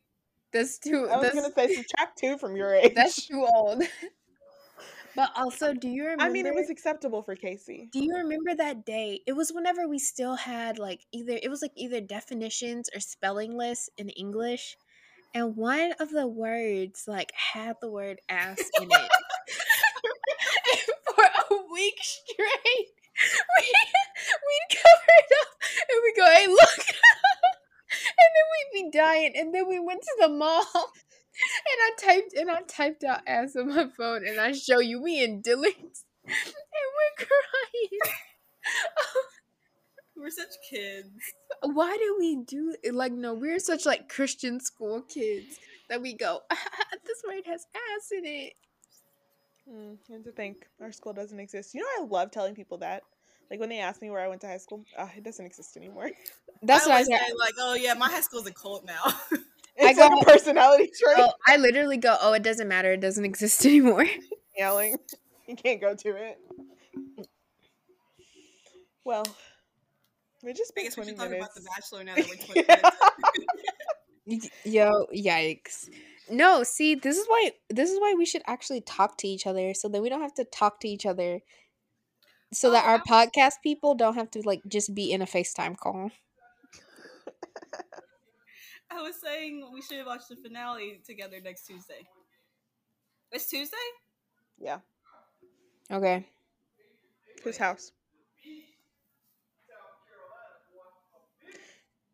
That's 0.52 0.78
too. 0.78 1.08
I 1.10 1.16
was 1.16 1.32
That's, 1.32 1.34
gonna 1.34 1.52
say 1.68 1.74
subtract 1.74 2.18
two 2.18 2.38
from 2.38 2.56
your 2.56 2.74
age. 2.74 2.94
that's 2.94 3.26
too 3.26 3.44
old. 3.44 3.82
but 5.16 5.30
also, 5.36 5.74
do 5.74 5.88
you 5.88 6.04
remember? 6.04 6.24
I 6.24 6.28
mean, 6.28 6.46
it 6.46 6.54
was 6.54 6.70
acceptable 6.70 7.22
for 7.22 7.34
Kaci. 7.34 7.90
Do 7.90 7.98
you 8.04 8.14
remember 8.16 8.54
that 8.54 8.84
day? 8.86 9.20
It 9.26 9.32
was 9.32 9.52
whenever 9.52 9.88
we 9.88 9.98
still 9.98 10.36
had 10.36 10.78
like 10.78 11.00
either 11.12 11.38
it 11.42 11.48
was 11.50 11.60
like 11.62 11.72
either 11.76 12.00
definitions 12.00 12.88
or 12.94 13.00
spelling 13.00 13.56
lists 13.56 13.90
in 13.98 14.10
English, 14.10 14.76
and 15.34 15.56
one 15.56 15.92
of 15.98 16.10
the 16.10 16.26
words 16.28 17.04
like 17.08 17.32
had 17.34 17.76
the 17.80 17.90
word 17.90 18.20
ass 18.28 18.58
in 18.80 18.88
it. 18.90 19.10
And 20.72 21.14
for 21.14 21.24
a 21.24 21.72
week 21.72 21.98
straight, 22.00 22.88
we 23.58 23.64
we'd 23.64 24.78
cover 24.78 25.12
it 25.18 25.30
up 25.40 25.48
and 25.90 26.00
we 26.02 26.12
go, 26.16 26.26
"Hey, 26.26 26.46
look!" 26.46 26.78
and 27.94 28.30
then 28.34 28.46
we'd 28.52 28.82
be 28.84 28.98
dying, 28.98 29.32
and 29.36 29.54
then 29.54 29.68
we 29.68 29.78
went 29.78 30.02
to 30.02 30.03
the 30.20 30.28
mall. 30.28 30.64
And 30.74 31.78
I 31.82 31.90
typed 32.00 32.34
and 32.34 32.50
I 32.50 32.60
typed 32.62 33.02
out 33.02 33.22
ass 33.26 33.56
on 33.56 33.68
my 33.68 33.88
phone 33.96 34.26
and 34.26 34.40
I 34.40 34.52
show 34.52 34.78
you 34.78 35.02
me 35.02 35.24
and 35.24 35.42
Dylan 35.42 35.90
and 36.26 36.34
we're 36.96 37.26
crying. 37.26 38.00
We're 40.16 40.30
such 40.30 40.54
kids. 40.70 41.08
Why 41.62 41.96
do 41.96 42.16
we 42.18 42.36
do 42.36 42.74
like 42.92 43.12
no? 43.12 43.34
We're 43.34 43.58
such 43.58 43.84
like 43.84 44.08
Christian 44.08 44.60
school 44.60 45.02
kids 45.02 45.58
that 45.88 46.00
we 46.00 46.14
go. 46.14 46.40
this 46.50 47.22
word 47.26 47.42
has 47.46 47.66
ass 47.74 48.10
in 48.12 48.24
it. 48.24 48.52
Hmm, 49.68 49.94
and 50.14 50.24
to 50.24 50.30
think 50.30 50.66
our 50.80 50.92
school 50.92 51.12
doesn't 51.12 51.40
exist. 51.40 51.74
You 51.74 51.80
know, 51.80 52.04
I 52.04 52.06
love 52.06 52.30
telling 52.30 52.54
people 52.54 52.78
that. 52.78 53.02
Like 53.50 53.60
when 53.60 53.68
they 53.68 53.80
ask 53.80 54.00
me 54.00 54.10
where 54.10 54.20
I 54.20 54.28
went 54.28 54.40
to 54.42 54.46
high 54.46 54.58
school, 54.58 54.84
uh, 54.96 55.08
it 55.16 55.24
doesn't 55.24 55.44
exist 55.44 55.76
anymore. 55.76 56.10
That's 56.62 56.86
I 56.86 56.90
what 56.90 56.98
I 57.00 57.02
say, 57.02 57.32
like, 57.38 57.54
oh 57.58 57.74
yeah, 57.74 57.94
my 57.94 58.08
high 58.08 58.20
school's 58.20 58.46
a 58.46 58.52
cult 58.52 58.86
now. 58.86 59.02
It's 59.76 59.98
I 59.98 60.08
like 60.08 60.22
a 60.22 60.24
personality 60.24 60.90
trait. 60.98 61.16
Oh, 61.18 61.32
I 61.48 61.56
literally 61.56 61.96
go. 61.96 62.16
Oh, 62.20 62.32
it 62.32 62.42
doesn't 62.42 62.68
matter. 62.68 62.92
It 62.92 63.00
doesn't 63.00 63.24
exist 63.32 63.64
anymore. 63.66 64.06
Yelling, 64.56 64.96
you 65.48 65.56
can't 65.56 65.80
go 65.80 65.94
to 65.94 66.08
it. 66.16 66.38
Well, 69.04 69.24
we 70.42 70.52
just 70.52 70.72
I 70.76 70.82
spent 70.82 70.86
guess 70.86 70.96
we 70.96 71.12
twenty 71.14 71.18
minutes. 71.18 71.36
about 71.36 71.54
The 71.54 71.62
Bachelor 71.74 72.04
now 72.04 72.14
that 72.14 72.26
we're 72.28 72.36
20 72.36 72.64
minutes. 74.26 74.50
Yo, 74.64 75.06
yikes. 75.14 75.88
No, 76.30 76.62
see, 76.62 76.94
this 76.94 77.18
is 77.18 77.26
why 77.26 77.52
this 77.68 77.90
is 77.90 78.00
why 78.00 78.14
we 78.16 78.24
should 78.24 78.42
actually 78.46 78.80
talk 78.80 79.18
to 79.18 79.28
each 79.28 79.46
other 79.46 79.74
so 79.74 79.88
that 79.88 80.00
we 80.00 80.08
don't 80.08 80.22
have 80.22 80.34
to 80.34 80.44
talk 80.44 80.80
to 80.80 80.88
each 80.88 81.04
other. 81.04 81.40
So 82.52 82.70
that 82.70 82.84
Oh, 82.84 82.88
our 82.88 82.98
podcast 83.00 83.54
people 83.62 83.94
don't 83.94 84.14
have 84.14 84.30
to 84.32 84.40
like 84.44 84.62
just 84.66 84.94
be 84.94 85.10
in 85.12 85.20
a 85.20 85.26
FaceTime 85.26 85.76
call. 85.76 86.10
I 88.96 89.02
was 89.02 89.16
saying 89.20 89.68
we 89.72 89.82
should 89.82 90.04
watch 90.06 90.22
the 90.28 90.36
finale 90.36 91.00
together 91.06 91.36
next 91.42 91.66
Tuesday. 91.66 92.06
It's 93.32 93.46
Tuesday? 93.50 93.76
yeah, 94.58 94.78
Okay. 95.90 96.24
whose 97.42 97.56
house? 97.56 97.92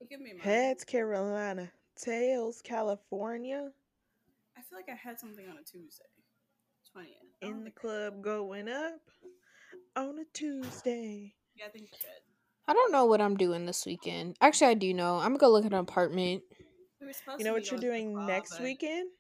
Give 0.08 0.20
me 0.20 0.30
a 0.30 0.34
minute. 0.34 0.44
Heads 0.44 0.82
Carolina, 0.84 1.70
tails 1.96 2.60
California. 2.64 3.70
I 4.58 4.62
feel 4.62 4.76
like 4.78 4.88
I 4.90 4.96
had 4.96 5.20
something 5.20 5.46
on 5.48 5.56
a 5.58 5.62
Tuesday. 5.62 6.04
20th. 6.96 7.06
In 7.48 7.58
the 7.58 7.64
think- 7.64 7.76
club 7.76 8.22
going 8.22 8.68
up. 8.68 9.00
on 9.96 10.18
a 10.18 10.24
Tuesday. 10.32 11.34
Yeah, 11.54 11.66
I 11.66 11.68
think 11.68 11.84
you 11.92 11.98
should. 12.00 12.10
I 12.66 12.72
don't 12.72 12.90
know 12.92 13.04
what 13.06 13.20
I'm 13.20 13.36
doing 13.36 13.66
this 13.66 13.84
weekend. 13.86 14.36
Actually, 14.40 14.68
I 14.70 14.74
do 14.74 14.92
know. 14.94 15.16
I'm 15.16 15.30
gonna 15.36 15.38
go 15.38 15.50
look 15.50 15.64
at 15.64 15.72
an 15.72 15.78
apartment. 15.78 16.42
We 17.10 17.12
were 17.12 17.14
supposed 17.14 17.40
You 17.40 17.44
know 17.44 17.50
to 17.50 17.54
what 17.60 17.70
you're 17.72 17.80
going 17.80 17.80
to 17.80 17.86
the 17.86 17.92
doing 17.92 18.14
spa, 18.14 18.26
next 18.26 18.50
but 18.52 18.62
weekend? 18.62 19.10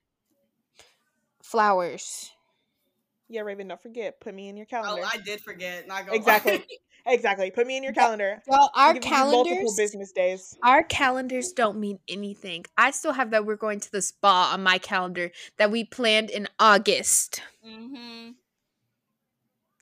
Flowers. 1.42 2.30
Yeah, 3.28 3.40
Raven, 3.40 3.66
don't 3.66 3.82
forget. 3.82 4.20
Put 4.20 4.32
me 4.32 4.48
in 4.48 4.56
your 4.56 4.66
calendar. 4.66 5.02
Oh. 5.04 5.10
I 5.12 5.16
did 5.18 5.40
forget. 5.40 5.88
Not 5.88 6.06
gonna 6.06 6.16
Exactly. 6.16 6.52
lie. 6.58 6.66
exactly. 7.12 7.50
Put 7.50 7.66
me 7.66 7.76
in 7.76 7.82
your 7.82 7.92
calendar. 7.92 8.42
Well, 8.46 8.70
our 8.76 8.90
I'm 8.90 8.94
giving 9.00 9.10
multiple 9.10 9.74
business 9.76 10.12
days. 10.12 10.56
Our 10.62 10.84
calendars 10.84 11.50
don't 11.50 11.80
mean 11.80 11.98
anything. 12.08 12.64
I 12.78 12.92
still 12.92 13.12
have 13.12 13.32
that 13.32 13.44
we're 13.44 13.56
going 13.56 13.80
to 13.80 13.90
the 13.90 14.02
spa 14.02 14.52
on 14.54 14.62
my 14.62 14.78
calendar 14.78 15.32
that 15.58 15.72
we 15.72 15.82
planned 15.82 16.30
in 16.30 16.46
August. 16.60 17.42
mm-hmm. 17.66 18.30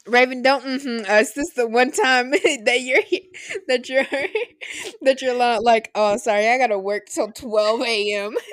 Raven, 0.09 0.43
don't 0.43 0.65
mm-hmm 0.65 1.11
us. 1.11 1.33
This 1.33 1.49
is 1.49 1.55
the 1.55 1.69
one 1.69 1.93
time 1.93 2.31
that 2.65 2.81
you're 2.81 3.03
he- 3.03 3.31
that 3.69 3.89
you're 3.89 4.05
that 5.03 5.23
you're 5.23 5.35
lo- 5.35 5.61
like, 5.63 5.91
oh, 5.95 6.17
sorry, 6.17 6.49
I 6.49 6.59
gotta 6.59 6.79
work 6.79 7.07
till 7.07 7.31
twelve 7.33 7.83
a.m. 7.83 8.37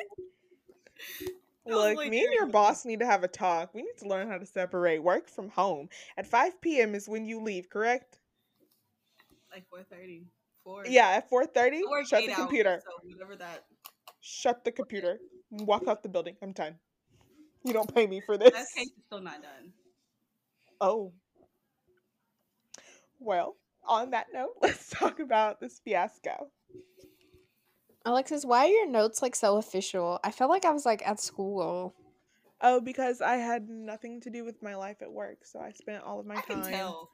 Look, 1.68 1.98
me 1.98 2.24
and 2.24 2.34
your 2.34 2.46
boss 2.46 2.86
need 2.86 3.00
to 3.00 3.08
have 3.08 3.24
a 3.24 3.28
talk. 3.28 3.74
We 3.74 3.82
need 3.82 3.98
to 4.00 4.08
learn 4.08 4.30
how 4.30 4.38
to 4.38 4.46
separate 4.46 5.02
work 5.02 5.28
from 5.28 5.50
home. 5.50 5.90
At 6.16 6.28
5 6.28 6.62
p.m. 6.62 6.94
is 6.94 7.10
when 7.10 7.26
you 7.26 7.42
leave, 7.42 7.72
correct? 7.72 8.20
Like 9.52 9.66
4.30. 9.74 10.26
4. 10.64 10.84
Yeah, 10.86 11.08
at 11.10 11.30
4:30, 11.30 11.82
shut 12.08 12.22
eight 12.22 12.28
the 12.28 12.34
hours, 12.34 12.38
computer. 12.42 12.82
So 12.86 12.92
whatever 13.10 13.36
that. 13.38 13.66
Shut 14.22 14.64
the 14.64 14.72
computer. 14.72 15.20
Walk 15.50 15.88
out 15.88 16.04
the 16.04 16.10
building. 16.10 16.36
I'm 16.42 16.52
done. 16.52 16.76
You 17.64 17.74
don't 17.74 17.94
pay 17.94 18.06
me 18.06 18.22
for 18.22 18.38
this. 18.38 18.52
That 18.52 18.66
case 18.76 18.88
is 18.88 19.04
still 19.08 19.22
not 19.22 19.42
done. 19.42 19.72
Oh. 20.82 21.14
Well, 23.26 23.56
on 23.88 24.12
that 24.12 24.28
note, 24.32 24.52
let's 24.62 24.90
talk 24.90 25.20
about 25.20 25.60
this 25.60 25.82
fiasco. 25.84 26.52
Alexis, 28.06 28.46
why 28.46 28.66
are 28.66 28.70
your 28.70 28.88
notes 28.88 29.24
like 29.24 29.36
so 29.36 29.58
official? 29.58 30.20
I 30.24 30.30
felt 30.30 30.52
like 30.52 30.64
I 30.64 30.72
was 30.72 30.86
like 30.86 31.06
at 31.08 31.20
school. 31.20 31.96
Oh, 32.62 32.80
because 32.80 33.22
I 33.22 33.38
had 33.38 33.68
nothing 33.68 34.22
to 34.22 34.30
do 34.30 34.46
with 34.46 34.62
my 34.62 34.76
life 34.76 35.02
at 35.02 35.12
work, 35.12 35.40
so 35.44 35.60
I 35.60 35.72
spent 35.72 36.04
all 36.04 36.20
of 36.20 36.26
my 36.28 36.36
I 36.36 36.42
time. 36.42 36.62
can 36.62 36.72
tell. 36.72 37.10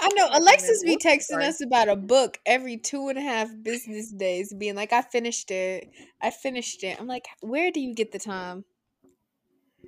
I 0.00 0.08
know 0.14 0.28
Alexis 0.32 0.82
be 0.82 0.96
texting 0.96 1.42
us 1.42 1.62
about 1.62 1.88
a 1.88 1.96
book 1.96 2.38
every 2.44 2.76
two 2.76 3.08
and 3.08 3.18
a 3.18 3.22
half 3.22 3.48
business 3.62 4.10
days, 4.10 4.52
being 4.52 4.74
like, 4.74 4.92
"I 4.92 5.02
finished 5.02 5.52
it. 5.52 5.88
I 6.20 6.30
finished 6.30 6.82
it." 6.82 7.00
I'm 7.00 7.06
like, 7.06 7.26
"Where 7.40 7.70
do 7.70 7.80
you 7.80 7.94
get 7.94 8.10
the 8.10 8.18
time?" 8.18 8.64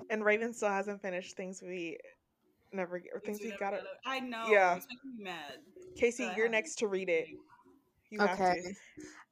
And 0.09 0.25
Raven 0.25 0.55
still 0.55 0.71
hasn't 0.71 1.03
finished 1.03 1.37
things 1.37 1.61
we 1.61 1.99
never 2.73 2.99
get, 2.99 3.13
or 3.15 3.21
Things 3.21 3.39
things 3.39 3.53
we 3.53 3.59
got. 3.59 3.73
got 3.73 3.75
up- 3.75 3.87
I 4.07 4.21
know. 4.21 4.47
Yeah. 4.49 4.77
It's 4.77 4.87
making 4.89 5.17
me 5.19 5.25
mad. 5.25 5.59
Kaci, 6.01 6.29
but 6.29 6.37
you're 6.37 6.49
next 6.49 6.77
to 6.77 6.87
read 6.89 7.09
it. 7.09 7.27
You 8.11 8.21
have 8.21 8.41
Okay. 8.41 8.61
to. 8.61 8.75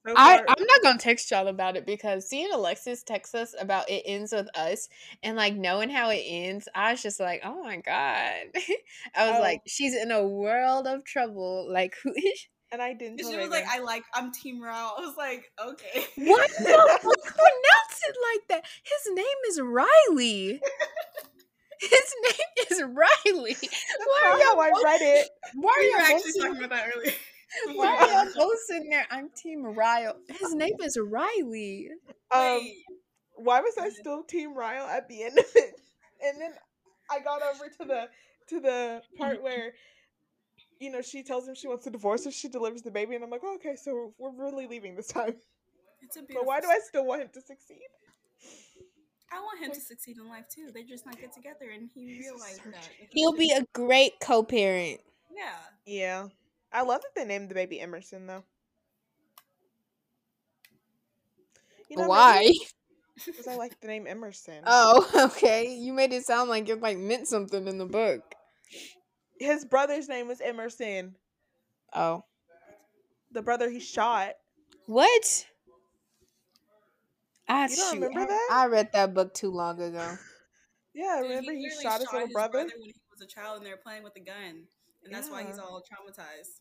So 0.06 0.14
I, 0.16 0.38
I'm 0.38 0.64
not 0.66 0.82
gonna 0.82 0.98
text 0.98 1.30
y'all 1.30 1.48
about 1.48 1.76
it 1.76 1.84
because 1.84 2.28
seeing 2.28 2.50
Alexis 2.52 3.02
text 3.02 3.34
us 3.34 3.54
about 3.60 3.90
it 3.90 4.02
ends 4.06 4.32
with 4.32 4.48
us 4.56 4.88
and 5.22 5.36
like 5.36 5.54
knowing 5.54 5.90
how 5.90 6.08
it 6.10 6.22
ends, 6.24 6.66
I 6.74 6.92
was 6.92 7.02
just 7.02 7.20
like, 7.20 7.42
oh 7.44 7.62
my 7.62 7.76
god. 7.78 8.32
I 9.14 9.28
was 9.28 9.36
Oh. 9.38 9.40
like, 9.40 9.60
she's 9.66 9.94
in 9.94 10.10
a 10.10 10.26
world 10.26 10.86
of 10.86 11.04
trouble. 11.04 11.66
Like 11.70 11.94
who 12.02 12.12
is 12.16 12.46
and 12.70 12.80
I 12.80 12.92
didn't 12.94 13.20
And 13.20 13.28
she 13.30 13.36
was 13.36 13.48
like, 13.50 13.64
I 13.68 13.80
like, 13.80 14.04
I'm 14.14 14.30
Team 14.32 14.62
Ryle. 14.62 14.94
I 14.96 15.00
was 15.00 15.16
like, 15.18 15.50
okay. 15.62 16.06
Why 16.16 16.46
do 16.58 16.64
you 16.64 16.76
pronounce 16.76 18.00
it 18.08 18.16
like 18.32 18.48
that? 18.48 18.64
His 18.84 19.14
name 19.14 19.24
is 19.48 19.60
Riley. 19.60 20.60
His 21.80 22.14
name 22.22 22.66
is 22.70 22.82
Riley. 22.82 23.56
Why 24.06 24.22
are 24.24 24.38
y'all 24.38 24.46
how 24.46 24.60
I 24.60 24.70
read 24.84 25.00
it. 25.00 25.28
why 25.54 25.74
we 25.78 25.86
are 25.86 25.90
y'all 25.90 26.16
actually 26.16 26.40
talking 26.40 26.64
about 26.64 26.70
that 26.70 26.90
earlier. 26.94 27.12
why 27.74 27.96
are 27.96 28.24
y'all 28.24 28.34
both 28.34 28.58
sitting 28.66 28.90
there? 28.90 29.06
I'm 29.10 29.30
Team 29.30 29.64
Ryle. 29.64 30.16
His 30.28 30.54
name 30.56 30.74
is 30.82 30.98
Riley. 31.00 31.88
Um, 32.30 32.58
Wait. 32.58 32.84
why 33.36 33.60
was 33.60 33.74
I 33.78 33.90
still 33.90 34.22
Team 34.24 34.54
Ryle 34.54 34.86
at 34.86 35.08
the 35.08 35.22
end 35.22 35.38
of 35.38 35.44
it? 35.54 35.74
And 36.24 36.40
then 36.40 36.50
I 37.10 37.20
got 37.20 37.42
over 37.42 37.68
to 37.68 37.84
the 37.84 38.08
to 38.48 38.60
the 38.60 39.02
part 39.16 39.42
where 39.42 39.72
you 40.80 40.90
know 40.90 41.00
she 41.00 41.22
tells 41.22 41.46
him 41.46 41.54
she 41.54 41.68
wants 41.68 41.84
to 41.84 41.90
divorce 41.90 42.26
if 42.26 42.34
she 42.34 42.48
delivers 42.48 42.82
the 42.82 42.90
baby, 42.90 43.14
and 43.14 43.22
I'm 43.22 43.30
like, 43.30 43.42
oh, 43.44 43.54
okay, 43.56 43.76
so 43.76 44.12
we're 44.18 44.32
really 44.32 44.66
leaving 44.66 44.96
this 44.96 45.08
time. 45.08 45.36
It's 46.02 46.16
a 46.16 46.22
But 46.22 46.44
why 46.44 46.60
do 46.60 46.68
I 46.68 46.78
still 46.86 47.06
want 47.06 47.22
him 47.22 47.28
to 47.34 47.40
succeed? 47.40 47.86
I 49.30 49.40
want 49.40 49.60
him 49.60 49.72
to 49.72 49.80
succeed 49.80 50.16
in 50.16 50.28
life 50.28 50.46
too. 50.48 50.70
They're 50.72 50.82
just 50.84 51.04
not 51.04 51.20
get 51.20 51.32
together, 51.32 51.70
and 51.72 51.88
he 51.94 52.18
realized 52.18 52.62
that. 52.64 52.88
He'll 53.10 53.36
be 53.36 53.52
a 53.52 53.64
great 53.74 54.12
co-parent. 54.20 55.00
Yeah. 55.34 55.54
Yeah, 55.88 56.26
I 56.70 56.82
love 56.82 57.00
that 57.00 57.14
they 57.16 57.24
named 57.24 57.48
the 57.48 57.54
baby 57.54 57.80
Emerson 57.80 58.26
though. 58.26 58.44
You 61.88 61.96
know, 61.96 62.08
Why? 62.08 62.52
Because 63.26 63.48
I 63.48 63.56
like 63.56 63.80
the 63.80 63.88
name 63.88 64.06
Emerson. 64.06 64.62
Oh, 64.64 65.10
okay. 65.32 65.74
You 65.74 65.92
made 65.92 66.12
it 66.12 66.24
sound 66.24 66.48
like 66.48 66.68
it 66.68 66.80
like 66.80 66.98
meant 66.98 67.26
something 67.26 67.66
in 67.66 67.76
the 67.76 67.84
book. 67.84 68.22
His 69.40 69.64
brother's 69.64 70.08
name 70.08 70.28
was 70.28 70.40
Emerson. 70.40 71.16
Oh. 71.92 72.22
The 73.32 73.42
brother 73.42 73.68
he 73.70 73.80
shot. 73.80 74.34
What? 74.86 75.46
I 77.48 77.66
You 77.68 77.76
don't 77.76 77.92
shoot, 77.92 78.02
remember 78.02 78.20
I- 78.20 78.26
that? 78.26 78.48
I 78.50 78.66
read 78.66 78.90
that 78.92 79.14
book 79.14 79.34
too 79.34 79.50
long 79.50 79.80
ago. 79.80 80.16
Yeah, 80.94 81.20
Dude, 81.20 81.30
remember 81.30 81.52
he, 81.52 81.62
literally 81.62 81.82
shot 81.84 82.00
his 82.00 82.12
little 82.12 82.28
brother. 82.28 82.58
when 82.58 82.70
he 82.82 82.94
was 83.10 83.20
a 83.22 83.26
child 83.26 83.58
and 83.58 83.66
they 83.66 83.70
were 83.70 83.76
playing 83.76 84.02
with 84.02 84.16
a 84.16 84.20
gun. 84.20 84.64
And 85.04 85.14
that's 85.14 85.30
why 85.30 85.44
he's 85.44 85.58
all 85.58 85.80
traumatized. 85.80 86.60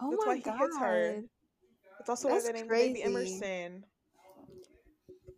Oh 0.00 0.10
That's 0.10 0.26
my 0.26 0.32
why 0.32 0.36
he 0.36 0.42
god. 0.42 0.58
hits 0.58 0.78
her. 0.78 1.22
That's 1.98 2.08
also 2.10 2.28
That's 2.28 2.46
why 2.46 2.52
they 2.52 2.58
named 2.62 2.96
the 2.96 3.02
baby. 3.02 3.02
Emerson. 3.02 3.84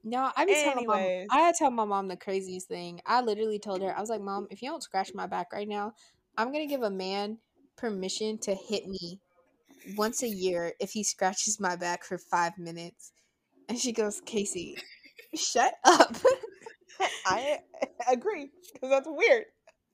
No, 0.03 0.31
I 0.37 0.45
be 0.45 0.53
telling 0.55 0.87
mom. 0.87 1.11
I 1.31 1.53
tell 1.57 1.71
my 1.71 1.85
mom 1.85 2.09
the 2.09 2.17
craziest 2.17 2.69
thing. 2.69 3.01
I 3.07 3.21
literally 3.23 3.59
told 3.59 3.83
her, 3.83 3.97
I 3.97 4.01
was 4.01 4.11
like, 4.11 4.21
Mom, 4.21 4.47
if 4.51 4.61
you 4.63 4.69
don't 4.71 4.83
scratch 4.83 5.15
my 5.15 5.27
back 5.27 5.53
right 5.53 5.69
now, 5.69 5.93
I'm 6.37 6.53
gonna 6.53 6.67
give 6.67 6.83
a 6.83 6.91
man 6.91 7.39
permission 7.77 8.39
to 8.39 8.55
hit 8.55 8.87
me 8.87 9.21
once 9.97 10.23
a 10.23 10.29
year 10.29 10.75
if 10.81 10.91
he 10.93 11.05
scratches 11.05 11.59
my 11.61 11.77
back 11.77 12.05
for 12.05 12.19
five 12.19 12.59
minutes. 12.59 13.13
And 13.68 13.79
she 13.79 13.92
goes, 13.92 14.20
Kaci, 14.20 14.74
shut 15.35 15.74
up. 15.85 16.16
I 17.27 17.59
agree 18.11 18.50
because 18.72 18.90
that's 18.90 19.09
weird. 19.09 19.44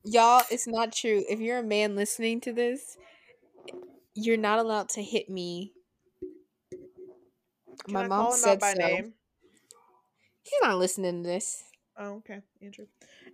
Y'all, 0.04 0.42
it's 0.50 0.66
not 0.66 0.92
true. 0.92 1.22
If 1.28 1.40
you're 1.40 1.59
a 1.59 1.62
man 1.62 1.94
listening 1.94 2.40
to 2.42 2.52
this, 2.52 2.96
you're 4.14 4.37
not 4.37 4.59
allowed 4.59 4.88
to 4.90 5.02
hit 5.02 5.28
me. 5.28 5.72
Can 7.85 7.94
my 7.94 8.04
I 8.04 8.09
mom 8.09 8.33
said 8.33 8.62
so. 8.62 8.72
name? 8.74 9.14
He's 10.42 10.61
not 10.62 10.78
listening 10.78 11.22
to 11.22 11.28
this. 11.28 11.62
Oh, 11.98 12.16
okay, 12.16 12.40
Andrew. 12.62 12.87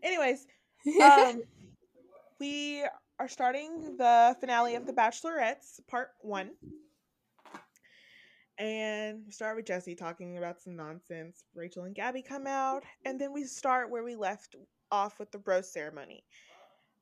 Anyways, 0.02 0.46
um, 1.02 1.42
we 2.40 2.84
are 3.18 3.28
starting 3.28 3.96
the 3.96 4.36
finale 4.40 4.74
of 4.74 4.86
The 4.86 4.92
Bachelorettes, 4.92 5.80
part 5.88 6.10
one. 6.20 6.50
And 8.58 9.22
we 9.26 9.32
start 9.32 9.56
with 9.56 9.66
Jesse 9.66 9.94
talking 9.94 10.38
about 10.38 10.62
some 10.62 10.76
nonsense. 10.76 11.44
Rachel 11.54 11.84
and 11.84 11.94
Gabby 11.94 12.22
come 12.22 12.46
out, 12.46 12.84
and 13.04 13.20
then 13.20 13.32
we 13.32 13.44
start 13.44 13.90
where 13.90 14.02
we 14.02 14.16
left 14.16 14.56
off 14.90 15.18
with 15.18 15.30
the 15.30 15.42
rose 15.44 15.70
ceremony. 15.70 16.24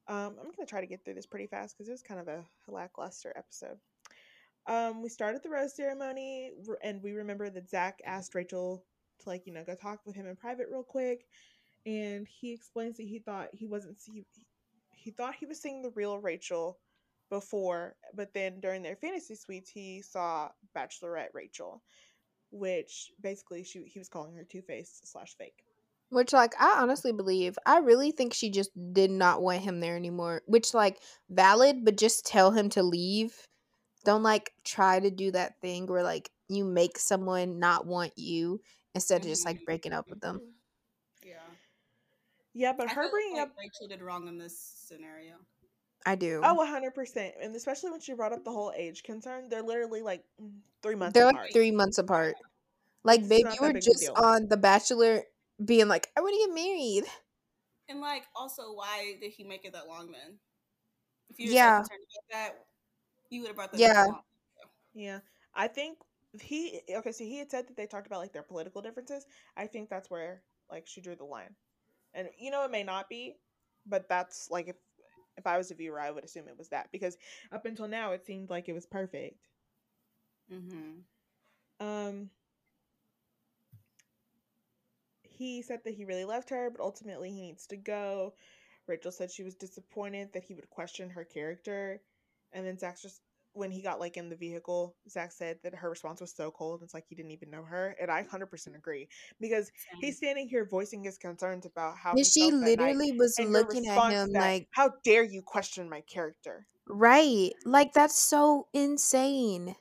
Um, 0.08 0.34
I'm 0.40 0.50
gonna 0.50 0.66
try 0.66 0.80
to 0.80 0.86
get 0.86 1.04
through 1.04 1.14
this 1.14 1.26
pretty 1.26 1.46
fast 1.46 1.76
because 1.76 1.88
it 1.88 1.92
was 1.92 2.02
kind 2.02 2.20
of 2.20 2.28
a 2.28 2.44
lackluster 2.66 3.32
episode. 3.36 3.78
Um, 4.66 5.02
we 5.02 5.08
started 5.08 5.42
the 5.42 5.50
rose 5.50 5.76
ceremony, 5.76 6.50
and 6.82 7.02
we 7.02 7.12
remember 7.12 7.48
that 7.50 7.70
Zach 7.70 8.00
asked 8.04 8.34
Rachel 8.34 8.84
to 9.20 9.28
like 9.28 9.46
you 9.46 9.52
know 9.52 9.64
go 9.64 9.74
talk 9.74 10.00
with 10.04 10.16
him 10.16 10.26
in 10.26 10.36
private 10.36 10.66
real 10.70 10.82
quick, 10.82 11.26
and 11.86 12.26
he 12.26 12.52
explains 12.52 12.96
that 12.96 13.06
he 13.06 13.20
thought 13.20 13.48
he 13.52 13.66
wasn't 13.66 14.00
see 14.00 14.24
he 14.90 15.10
thought 15.10 15.34
he 15.34 15.46
was 15.46 15.60
seeing 15.60 15.82
the 15.82 15.90
real 15.90 16.18
Rachel 16.18 16.78
before, 17.30 17.96
but 18.14 18.32
then 18.34 18.60
during 18.60 18.82
their 18.82 18.96
fantasy 18.96 19.34
suites 19.34 19.70
he 19.70 20.02
saw 20.02 20.48
Bachelorette 20.76 21.34
Rachel, 21.34 21.82
which 22.50 23.12
basically 23.20 23.64
she 23.64 23.84
he 23.86 23.98
was 23.98 24.08
calling 24.08 24.34
her 24.34 24.44
two 24.44 24.62
faced 24.62 25.10
slash 25.10 25.36
fake. 25.36 25.64
Which, 26.10 26.32
like, 26.32 26.54
I 26.60 26.80
honestly 26.80 27.12
believe, 27.12 27.58
I 27.66 27.78
really 27.78 28.12
think 28.12 28.34
she 28.34 28.50
just 28.50 28.70
did 28.92 29.10
not 29.10 29.42
want 29.42 29.62
him 29.62 29.80
there 29.80 29.96
anymore. 29.96 30.42
Which, 30.46 30.72
like, 30.72 31.00
valid, 31.28 31.84
but 31.84 31.96
just 31.96 32.24
tell 32.26 32.52
him 32.52 32.68
to 32.70 32.84
leave. 32.84 33.34
Don't, 34.04 34.22
like, 34.22 34.52
try 34.64 35.00
to 35.00 35.10
do 35.10 35.32
that 35.32 35.60
thing 35.60 35.86
where, 35.86 36.04
like, 36.04 36.30
you 36.48 36.64
make 36.64 36.98
someone 36.98 37.58
not 37.58 37.86
want 37.86 38.12
you 38.16 38.60
instead 38.94 39.22
of 39.22 39.26
just, 39.26 39.44
like, 39.44 39.56
mm-hmm. 39.56 39.64
breaking 39.64 39.92
up 39.92 40.08
with 40.08 40.20
them. 40.20 40.40
Yeah. 41.24 41.32
Yeah, 42.52 42.74
but 42.76 42.88
I 42.90 42.92
her 42.92 43.10
bringing 43.10 43.38
like 43.38 43.48
up 43.48 43.54
Rachel 43.58 43.88
did 43.88 44.00
wrong 44.00 44.28
in 44.28 44.38
this 44.38 44.56
scenario. 44.86 45.36
I 46.06 46.14
do. 46.16 46.40
oh 46.44 46.54
100% 46.54 47.34
and 47.40 47.54
especially 47.56 47.90
when 47.90 48.00
she 48.00 48.12
brought 48.12 48.32
up 48.32 48.44
the 48.44 48.50
whole 48.50 48.72
age 48.76 49.02
concern, 49.02 49.48
they're 49.48 49.62
literally 49.62 50.02
like 50.02 50.22
mm, 50.40 50.50
3 50.82 50.94
months 50.96 51.14
They're, 51.14 51.26
apart. 51.26 51.44
like, 51.44 51.52
three 51.52 51.70
months 51.70 51.98
apart. 51.98 52.36
Like, 53.04 53.20
It's 53.20 53.28
babe, 53.28 53.46
you 53.54 53.60
were 53.60 53.72
big 53.72 53.76
of 53.76 53.88
a 53.88 53.90
just 53.90 54.10
on 54.16 54.48
The 54.48 54.56
Bachelor 54.56 55.22
being 55.64 55.88
like, 55.88 56.08
I 56.16 56.20
want 56.20 56.34
to 56.34 56.46
get 56.46 56.54
married. 56.54 57.04
And 57.88 58.00
like, 58.00 58.24
also, 58.34 58.72
why 58.72 59.16
did 59.20 59.32
he 59.32 59.44
make 59.44 59.64
it 59.64 59.72
that 59.74 59.86
long 59.88 60.10
then? 60.10 60.38
If 61.30 61.38
you 61.38 61.48
Yeah. 61.48 61.82
so 61.82 61.88
that, 62.32 62.54
you 63.30 63.40
would 63.42 63.48
have 63.48 63.56
brought 63.56 63.72
that 63.72 63.78
Yeah. 63.80 64.04
long- 64.06 64.22
Yeah, 64.94 65.20
I 65.54 65.68
think 65.68 65.98
he 66.40 66.80
okay. 66.90 67.12
So 67.12 67.24
he 67.24 67.38
had 67.38 67.50
said 67.50 67.68
that 67.68 67.76
they 67.76 67.86
talked 67.86 68.06
about 68.06 68.20
like 68.20 68.32
their 68.32 68.42
political 68.42 68.82
differences. 68.82 69.26
I 69.56 69.66
think 69.66 69.88
that's 69.90 70.10
where 70.10 70.42
like 70.70 70.86
she 70.86 71.00
drew 71.00 71.16
the 71.16 71.24
line, 71.24 71.54
and 72.14 72.28
you 72.38 72.50
know 72.50 72.64
it 72.64 72.70
may 72.70 72.82
not 72.84 73.08
be, 73.08 73.36
but 73.86 74.08
that's 74.08 74.50
like 74.50 74.68
if 74.68 74.76
if 75.36 75.46
I 75.46 75.58
was 75.58 75.70
a 75.70 75.74
viewer, 75.74 76.00
I 76.00 76.10
would 76.10 76.24
assume 76.24 76.48
it 76.48 76.58
was 76.58 76.68
that 76.70 76.90
because 76.92 77.16
up 77.52 77.66
until 77.66 77.88
now 77.88 78.12
it 78.12 78.26
seemed 78.26 78.50
like 78.50 78.68
it 78.68 78.74
was 78.74 78.86
perfect. 78.86 79.48
Mhm. 80.50 81.04
Um, 81.80 82.30
he 85.22 85.62
said 85.62 85.82
that 85.84 85.94
he 85.94 86.04
really 86.04 86.24
loved 86.24 86.50
her, 86.50 86.70
but 86.70 86.80
ultimately 86.80 87.30
he 87.30 87.42
needs 87.42 87.66
to 87.68 87.76
go. 87.76 88.34
Rachel 88.86 89.12
said 89.12 89.30
she 89.32 89.42
was 89.44 89.54
disappointed 89.56 90.32
that 90.32 90.44
he 90.44 90.54
would 90.54 90.70
question 90.70 91.10
her 91.10 91.24
character, 91.24 92.00
and 92.52 92.66
then 92.66 92.78
Zach 92.78 93.00
just 93.00 93.20
when 93.54 93.70
he 93.70 93.82
got 93.82 94.00
like 94.00 94.16
in 94.16 94.28
the 94.28 94.36
vehicle, 94.36 94.94
Zach 95.08 95.32
said 95.32 95.58
that 95.62 95.74
her 95.74 95.88
response 95.88 96.20
was 96.20 96.34
so 96.34 96.50
cold. 96.50 96.82
It's 96.82 96.94
like 96.94 97.04
he 97.08 97.14
didn't 97.14 97.30
even 97.32 97.50
know 97.50 97.64
her, 97.64 97.96
and 98.00 98.10
I 98.10 98.22
hundred 98.24 98.46
percent 98.46 98.76
mm. 98.76 98.80
agree 98.80 99.08
because 99.40 99.70
he's 100.00 100.18
standing 100.18 100.48
here 100.48 100.66
voicing 100.70 101.02
his 101.02 101.16
concerns 101.16 101.64
about 101.66 101.96
how 101.96 102.14
she 102.16 102.50
felt 102.50 102.52
that 102.52 102.58
night, 102.60 102.78
literally 102.78 103.12
was 103.12 103.38
looking 103.40 103.86
at 103.88 104.12
him 104.12 104.32
that, 104.32 104.40
like, 104.40 104.68
"How 104.72 104.92
dare 105.02 105.24
you 105.24 105.42
question 105.42 105.88
my 105.88 106.02
character?" 106.02 106.66
right. 106.86 107.52
Like, 107.64 107.94
that's 107.94 108.18
so 108.18 108.66
insane. 108.74 109.74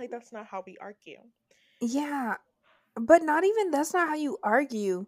Like 0.00 0.10
that's 0.10 0.32
not 0.32 0.46
how 0.46 0.64
we 0.66 0.78
argue. 0.80 1.18
Yeah. 1.80 2.36
But 2.96 3.22
not 3.22 3.44
even 3.44 3.70
that's 3.70 3.92
not 3.92 4.08
how 4.08 4.14
you 4.14 4.38
argue. 4.42 5.06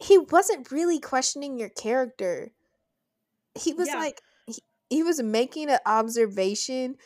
He 0.00 0.18
wasn't 0.18 0.70
really 0.70 1.00
questioning 1.00 1.58
your 1.58 1.70
character. 1.70 2.52
He 3.54 3.72
was 3.72 3.88
Yeah. 3.88 3.98
like 3.98 4.20
he, 4.92 4.96
he 4.96 5.02
was 5.02 5.22
making 5.22 5.70
an 5.70 5.78
observation 5.86 6.96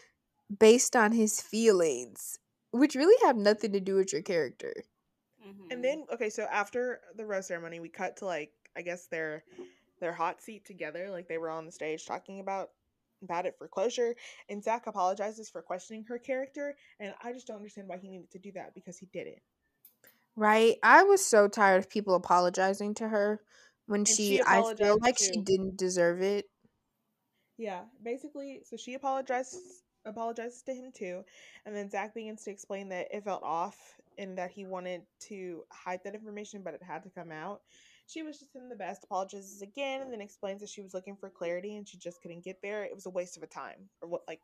based 0.58 0.96
on 0.96 1.12
his 1.12 1.40
feelings, 1.40 2.38
which 2.72 2.94
really 2.94 3.16
have 3.26 3.36
nothing 3.36 3.72
to 3.72 3.80
do 3.80 3.96
with 3.96 4.12
your 4.12 4.22
character. 4.22 4.74
Mhm. 5.44 5.72
And 5.72 5.84
then 5.84 6.06
okay, 6.10 6.30
so 6.30 6.44
after 6.44 7.00
the 7.14 7.24
rose 7.26 7.46
ceremony, 7.46 7.80
we 7.80 7.88
cut 7.88 8.16
to 8.18 8.26
like 8.26 8.52
I 8.76 8.82
guess 8.82 9.06
their 9.06 9.44
their 10.00 10.12
hot 10.12 10.42
seat 10.42 10.64
together, 10.64 11.10
like 11.10 11.28
they 11.28 11.38
were 11.38 11.50
on 11.50 11.66
the 11.66 11.72
stage 11.72 12.06
talking 12.06 12.40
about 12.40 12.72
about 13.22 13.46
it 13.46 13.56
for 13.58 13.68
closure. 13.68 14.14
And 14.48 14.62
Zach 14.62 14.86
apologizes 14.86 15.48
for 15.50 15.62
questioning 15.62 16.04
her 16.04 16.18
character, 16.18 16.76
and 17.00 17.14
I 17.22 17.32
just 17.32 17.46
don't 17.46 17.56
understand 17.58 17.88
why 17.88 17.98
he 17.98 18.08
needed 18.08 18.30
to 18.32 18.38
do 18.38 18.52
that 18.52 18.74
because 18.74 18.98
he 18.98 19.06
didn't. 19.06 19.42
Right? 20.36 20.76
I 20.82 21.02
was 21.02 21.24
so 21.24 21.48
tired 21.48 21.78
of 21.78 21.88
people 21.90 22.14
apologizing 22.14 22.94
to 22.94 23.08
her 23.08 23.40
when 23.86 24.04
And 24.06 24.18
she, 24.18 24.36
she 24.36 24.40
I 24.46 24.62
feel 24.62 24.98
apologized 24.98 25.00
like 25.00 25.18
she 25.18 25.40
didn't 25.40 25.76
deserve 25.76 26.20
it. 26.22 26.46
Yeah, 27.58 27.82
basically, 28.02 28.62
so 28.64 28.76
she 28.76 28.94
apologizes 28.94 29.82
apologizes 30.04 30.62
to 30.62 30.72
him 30.72 30.92
too, 30.94 31.24
and 31.64 31.74
then 31.74 31.90
Zach 31.90 32.14
begins 32.14 32.44
to 32.44 32.50
explain 32.50 32.88
that 32.90 33.08
it 33.10 33.24
felt 33.24 33.42
off 33.42 33.76
and 34.18 34.38
that 34.38 34.50
he 34.52 34.64
wanted 34.64 35.02
to 35.28 35.64
hide 35.72 36.00
that 36.04 36.14
information, 36.14 36.62
but 36.62 36.74
it 36.74 36.82
had 36.82 37.02
to 37.02 37.10
come 37.10 37.32
out. 37.32 37.62
She 38.06 38.22
was 38.22 38.38
just 38.38 38.54
in 38.54 38.68
the 38.68 38.76
best, 38.76 39.02
apologizes 39.02 39.62
again, 39.62 40.02
and 40.02 40.12
then 40.12 40.20
explains 40.20 40.60
that 40.60 40.68
she 40.68 40.80
was 40.80 40.94
looking 40.94 41.16
for 41.16 41.28
clarity 41.28 41.76
and 41.76 41.88
she 41.88 41.98
just 41.98 42.22
couldn't 42.22 42.44
get 42.44 42.62
there. 42.62 42.84
It 42.84 42.94
was 42.94 43.06
a 43.06 43.10
waste 43.10 43.36
of 43.36 43.42
a 43.42 43.48
time, 43.48 43.88
or 44.00 44.08
what? 44.08 44.22
Like, 44.28 44.40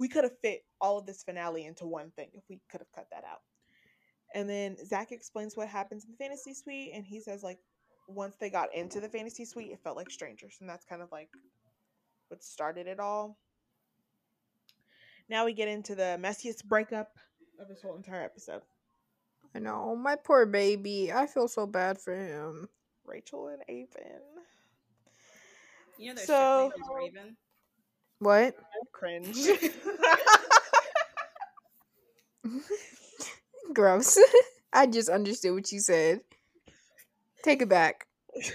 we 0.00 0.08
could 0.08 0.24
have 0.24 0.38
fit 0.42 0.64
all 0.80 0.98
of 0.98 1.06
this 1.06 1.22
finale 1.22 1.66
into 1.66 1.86
one 1.86 2.10
thing 2.16 2.30
if 2.34 2.42
we 2.48 2.60
could 2.68 2.80
have 2.80 2.92
cut 2.92 3.06
that 3.12 3.22
out. 3.24 3.42
And 4.34 4.50
then 4.50 4.76
Zach 4.84 5.12
explains 5.12 5.56
what 5.56 5.68
happens 5.68 6.04
in 6.04 6.10
the 6.10 6.16
fantasy 6.16 6.52
suite, 6.52 6.90
and 6.94 7.04
he 7.06 7.20
says 7.20 7.44
like 7.44 7.58
once 8.08 8.34
they 8.40 8.50
got 8.50 8.74
into 8.74 9.00
the 9.00 9.08
fantasy 9.08 9.44
suite, 9.44 9.70
it 9.70 9.80
felt 9.84 9.96
like 9.96 10.10
strangers, 10.10 10.56
and 10.60 10.68
that's 10.68 10.84
kind 10.84 11.00
of 11.00 11.12
like 11.12 11.28
what 12.28 12.42
started 12.42 12.86
it 12.86 13.00
all. 13.00 13.36
Now 15.28 15.44
we 15.44 15.52
get 15.54 15.68
into 15.68 15.94
the 15.94 16.18
messiest 16.20 16.64
breakup 16.64 17.16
of 17.60 17.68
this 17.68 17.82
whole 17.82 17.96
entire 17.96 18.22
episode. 18.22 18.62
I 19.54 19.58
know, 19.58 19.96
my 19.96 20.16
poor 20.16 20.46
baby. 20.46 21.12
I 21.12 21.26
feel 21.26 21.48
so 21.48 21.66
bad 21.66 21.98
for 21.98 22.14
him. 22.14 22.68
Rachel 23.04 23.48
and 23.48 23.62
Aven. 23.68 24.20
you 25.98 26.08
know 26.10 26.14
their 26.14 26.26
so- 26.26 26.70
ship 26.70 26.78
name 26.78 26.82
is 26.82 26.88
Raven. 27.14 27.36
What? 28.18 28.56
Cringe. 28.92 29.36
Gross. 33.74 34.18
I 34.72 34.86
just 34.86 35.08
understood 35.08 35.54
what 35.54 35.70
you 35.70 35.80
said. 35.80 36.20
Take 37.42 37.62
it 37.62 37.68
back. 37.68 38.06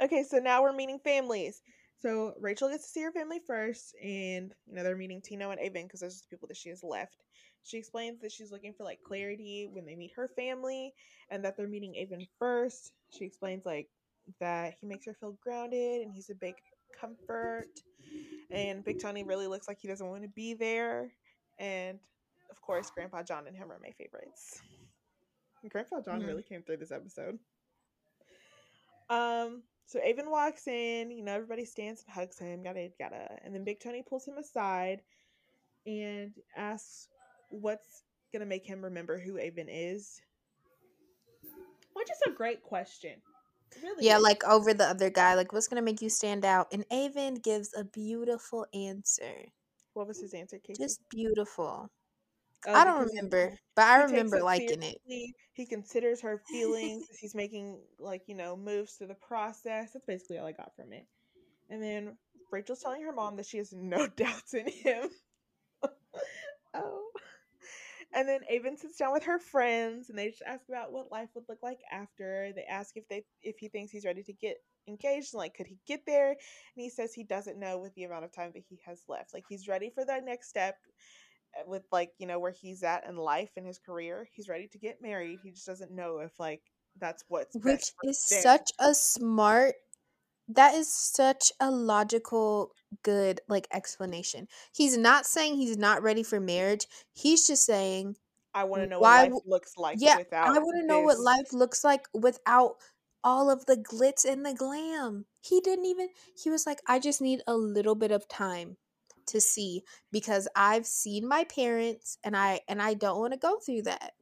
okay, 0.00 0.22
so 0.22 0.38
now 0.38 0.62
we're 0.62 0.72
meeting 0.72 0.98
families. 0.98 1.62
So 1.98 2.34
Rachel 2.40 2.68
gets 2.68 2.84
to 2.84 2.90
see 2.90 3.02
her 3.02 3.12
family 3.12 3.40
first, 3.46 3.94
and 4.02 4.52
you 4.66 4.74
know 4.74 4.82
they're 4.82 4.96
meeting 4.96 5.22
Tino 5.22 5.50
and 5.50 5.60
Aven 5.60 5.84
because 5.84 6.00
those 6.00 6.18
are 6.18 6.22
the 6.22 6.28
people 6.30 6.48
that 6.48 6.56
she 6.56 6.68
has 6.68 6.82
left. 6.82 7.24
She 7.62 7.78
explains 7.78 8.20
that 8.20 8.32
she's 8.32 8.52
looking 8.52 8.74
for 8.74 8.84
like 8.84 9.02
clarity 9.02 9.66
when 9.70 9.86
they 9.86 9.96
meet 9.96 10.12
her 10.16 10.28
family, 10.28 10.94
and 11.30 11.44
that 11.44 11.56
they're 11.56 11.68
meeting 11.68 11.96
Aven 11.96 12.26
first. 12.38 12.92
She 13.10 13.24
explains 13.24 13.64
like 13.64 13.88
that 14.40 14.74
he 14.80 14.86
makes 14.86 15.06
her 15.06 15.14
feel 15.14 15.38
grounded, 15.42 16.02
and 16.02 16.12
he's 16.12 16.30
a 16.30 16.34
big 16.34 16.54
comfort. 16.98 17.68
And 18.52 18.84
Big 18.84 18.98
Tony 18.98 19.24
really 19.24 19.46
looks 19.46 19.68
like 19.68 19.78
he 19.80 19.88
doesn't 19.88 20.08
want 20.08 20.22
to 20.22 20.28
be 20.28 20.54
there, 20.54 21.12
and 21.58 21.98
of 22.50 22.60
course, 22.60 22.90
Grandpa 22.90 23.22
John 23.22 23.46
and 23.46 23.56
him 23.56 23.72
are 23.72 23.80
my 23.82 23.90
favorites. 23.92 24.62
Grandpa 25.68 26.00
John 26.02 26.22
Mhm. 26.22 26.26
really 26.26 26.42
came 26.42 26.62
through 26.62 26.76
this 26.78 26.92
episode. 26.92 27.38
Um, 29.08 29.62
so 29.86 30.00
Aven 30.00 30.30
walks 30.30 30.66
in, 30.66 31.12
you 31.12 31.22
know, 31.24 31.32
everybody 31.32 31.64
stands 31.64 32.02
and 32.04 32.12
hugs 32.12 32.38
him, 32.38 32.64
yada 32.64 32.88
yada. 32.98 33.38
And 33.44 33.54
then 33.54 33.64
Big 33.64 33.80
Tony 33.80 34.02
pulls 34.02 34.26
him 34.26 34.36
aside 34.36 35.00
and 35.86 36.32
asks 36.56 37.08
what's 37.50 38.02
gonna 38.32 38.46
make 38.46 38.66
him 38.66 38.82
remember 38.82 39.18
who 39.18 39.38
Aven 39.38 39.68
is. 39.68 40.20
Which 41.92 42.10
is 42.10 42.20
a 42.26 42.30
great 42.30 42.62
question. 42.62 43.22
Really 43.82 44.06
Yeah, 44.06 44.18
like 44.18 44.44
over 44.44 44.74
the 44.74 44.86
other 44.86 45.08
guy. 45.08 45.34
Like, 45.34 45.52
what's 45.52 45.68
gonna 45.68 45.82
make 45.82 46.02
you 46.02 46.10
stand 46.10 46.44
out? 46.44 46.66
And 46.72 46.84
Aven 46.90 47.36
gives 47.36 47.72
a 47.76 47.84
beautiful 47.84 48.66
answer. 48.74 49.46
what 49.94 50.08
was 50.08 50.20
his 50.20 50.34
answer, 50.34 50.58
Kaci? 50.58 50.78
Just 50.78 51.00
beautiful. 51.10 51.90
Oh, 52.66 52.74
I 52.74 52.84
don't 52.84 53.08
remember, 53.08 53.56
but 53.74 53.84
I 53.84 54.02
remember 54.02 54.42
liking 54.42 54.82
it. 54.82 54.98
He 55.52 55.66
considers 55.66 56.20
her 56.22 56.40
feelings. 56.50 57.06
he's 57.20 57.34
making 57.34 57.80
like 57.98 58.22
you 58.26 58.34
know 58.34 58.56
moves 58.56 58.92
through 58.94 59.08
the 59.08 59.14
process. 59.14 59.92
That's 59.92 60.04
basically 60.06 60.38
all 60.38 60.46
I 60.46 60.52
got 60.52 60.74
from 60.76 60.92
it. 60.92 61.06
And 61.70 61.82
then 61.82 62.16
Rachel's 62.50 62.82
telling 62.82 63.02
her 63.02 63.12
mom 63.12 63.36
that 63.36 63.46
she 63.46 63.58
has 63.58 63.72
no 63.72 64.06
doubts 64.16 64.54
in 64.54 64.68
him. 64.68 65.08
oh. 66.74 67.08
And 68.14 68.28
then 68.28 68.40
Aven 68.50 68.76
sits 68.78 68.96
down 68.96 69.12
with 69.12 69.24
her 69.24 69.38
friends, 69.38 70.08
and 70.08 70.18
they 70.18 70.28
just 70.30 70.42
ask 70.46 70.68
about 70.68 70.92
what 70.92 71.10
life 71.12 71.28
would 71.34 71.44
look 71.48 71.62
like 71.62 71.80
after. 71.92 72.52
They 72.54 72.64
ask 72.64 72.96
if 72.96 73.06
they 73.08 73.24
if 73.42 73.56
he 73.58 73.68
thinks 73.68 73.92
he's 73.92 74.04
ready 74.06 74.22
to 74.22 74.32
get 74.32 74.56
engaged, 74.88 75.34
and 75.34 75.38
like 75.38 75.54
could 75.54 75.66
he 75.66 75.78
get 75.86 76.00
there? 76.06 76.30
And 76.30 76.36
he 76.76 76.88
says 76.88 77.12
he 77.12 77.24
doesn't 77.24 77.58
know 77.58 77.78
with 77.78 77.94
the 77.94 78.04
amount 78.04 78.24
of 78.24 78.32
time 78.32 78.52
that 78.54 78.62
he 78.68 78.78
has 78.86 79.02
left. 79.08 79.34
Like 79.34 79.44
he's 79.48 79.68
ready 79.68 79.90
for 79.90 80.04
that 80.04 80.24
next 80.24 80.48
step 80.48 80.76
uh, 80.86 80.90
Uh, 81.58 81.62
with 81.66 81.82
like 81.92 82.10
you 82.18 82.26
know 82.26 82.38
where 82.38 82.52
he's 82.52 82.82
at 82.82 83.06
in 83.08 83.16
life 83.16 83.50
in 83.56 83.64
his 83.64 83.78
career 83.78 84.28
he's 84.32 84.48
ready 84.48 84.66
to 84.68 84.78
get 84.78 85.00
married 85.02 85.38
he 85.42 85.50
just 85.50 85.66
doesn't 85.66 85.90
know 85.90 86.18
if 86.18 86.38
like 86.38 86.62
that's 86.98 87.24
what's 87.28 87.54
Which 87.56 87.92
is 88.04 88.26
them. 88.28 88.42
such 88.42 88.70
a 88.78 88.94
smart 88.94 89.74
that 90.48 90.74
is 90.74 90.92
such 90.92 91.52
a 91.60 91.70
logical 91.70 92.70
good 93.02 93.40
like 93.48 93.66
explanation. 93.72 94.46
He's 94.72 94.96
not 94.96 95.26
saying 95.26 95.56
he's 95.56 95.76
not 95.76 96.02
ready 96.02 96.22
for 96.22 96.40
marriage. 96.40 96.86
He's 97.12 97.46
just 97.46 97.64
saying 97.64 98.16
i 98.54 98.64
want 98.64 98.82
to 98.82 98.88
know 98.88 99.00
why 99.00 99.24
what 99.24 99.32
life 99.32 99.42
looks 99.46 99.72
like 99.76 99.98
yeah, 100.00 100.16
without 100.16 100.48
I 100.48 100.58
want 100.58 100.80
to 100.80 100.86
know 100.86 101.00
what 101.00 101.20
life 101.20 101.52
looks 101.52 101.84
like 101.84 102.06
without 102.14 102.76
all 103.22 103.50
of 103.50 103.66
the 103.66 103.76
glitz 103.76 104.24
and 104.24 104.46
the 104.46 104.54
glam. 104.54 105.26
He 105.40 105.60
didn't 105.60 105.84
even 105.84 106.08
he 106.42 106.48
was 106.48 106.64
like 106.64 106.80
I 106.86 106.98
just 106.98 107.20
need 107.20 107.42
a 107.46 107.56
little 107.56 107.94
bit 107.94 108.12
of 108.12 108.28
time 108.28 108.76
to 109.28 109.40
see 109.40 109.82
because 110.12 110.48
I've 110.54 110.86
seen 110.86 111.28
my 111.28 111.44
parents 111.44 112.18
and 112.24 112.36
I 112.36 112.60
and 112.68 112.80
I 112.80 112.94
don't 112.94 113.18
want 113.18 113.32
to 113.32 113.38
go 113.38 113.58
through 113.58 113.82
that. 113.82 114.12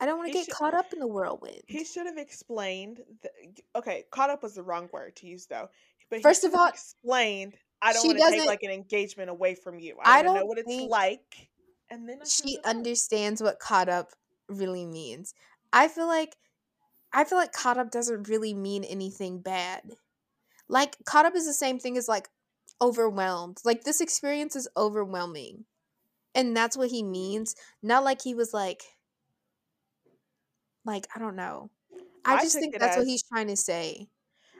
I 0.00 0.06
don't 0.06 0.18
want 0.18 0.28
to 0.28 0.32
get 0.32 0.46
should- 0.46 0.54
caught 0.54 0.74
up 0.74 0.92
in 0.92 0.98
the 0.98 1.06
whirlwind. 1.06 1.62
he 1.66 1.84
should 1.84 2.06
have 2.06 2.16
explained 2.18 3.02
the, 3.22 3.30
okay 3.76 4.04
caught 4.10 4.30
up 4.30 4.42
was 4.42 4.54
the 4.54 4.62
wrong 4.62 4.88
word 4.92 5.14
to 5.16 5.26
use 5.26 5.44
though 5.46 5.68
but 6.08 6.22
First 6.22 6.44
of 6.44 6.54
all, 6.54 6.66
explained 6.68 7.54
i 7.82 7.92
don't 7.92 8.06
want 8.06 8.18
to 8.18 8.30
take 8.30 8.46
like 8.46 8.62
an 8.62 8.70
engagement 8.70 9.28
away 9.28 9.54
from 9.54 9.78
you 9.78 9.96
I 10.02 10.20
i, 10.20 10.22
to 10.22 10.32
know 10.32 10.46
what 10.46 10.56
it's 10.56 10.88
like 10.88 11.50
and 11.90 12.08
then 12.08 12.20
she 12.24 12.58
understands 12.64 13.42
what 13.42 13.58
caught 13.58 13.88
up 13.88 14.12
really 14.48 14.86
means. 14.86 15.34
I 15.72 15.88
feel 15.88 16.06
like 16.06 16.36
I 17.12 17.24
feel 17.24 17.38
like 17.38 17.52
caught 17.52 17.78
up 17.78 17.90
doesn't 17.90 18.28
really 18.28 18.54
mean 18.54 18.84
anything 18.84 19.40
bad. 19.40 19.82
Like 20.68 20.96
caught 21.04 21.26
up 21.26 21.34
is 21.34 21.46
the 21.46 21.52
same 21.52 21.78
thing 21.78 21.96
as 21.96 22.08
like 22.08 22.28
overwhelmed. 22.80 23.58
Like 23.64 23.84
this 23.84 24.00
experience 24.00 24.56
is 24.56 24.68
overwhelming. 24.76 25.64
And 26.34 26.56
that's 26.56 26.76
what 26.76 26.90
he 26.90 27.02
means. 27.02 27.56
Not 27.82 28.04
like 28.04 28.22
he 28.22 28.34
was 28.34 28.54
like 28.54 28.82
like 30.84 31.06
I 31.14 31.18
don't 31.18 31.36
know. 31.36 31.70
I 32.24 32.36
I 32.36 32.42
just 32.42 32.54
think 32.58 32.78
that's 32.78 32.96
what 32.96 33.06
he's 33.06 33.22
trying 33.22 33.48
to 33.48 33.56
say. 33.56 34.08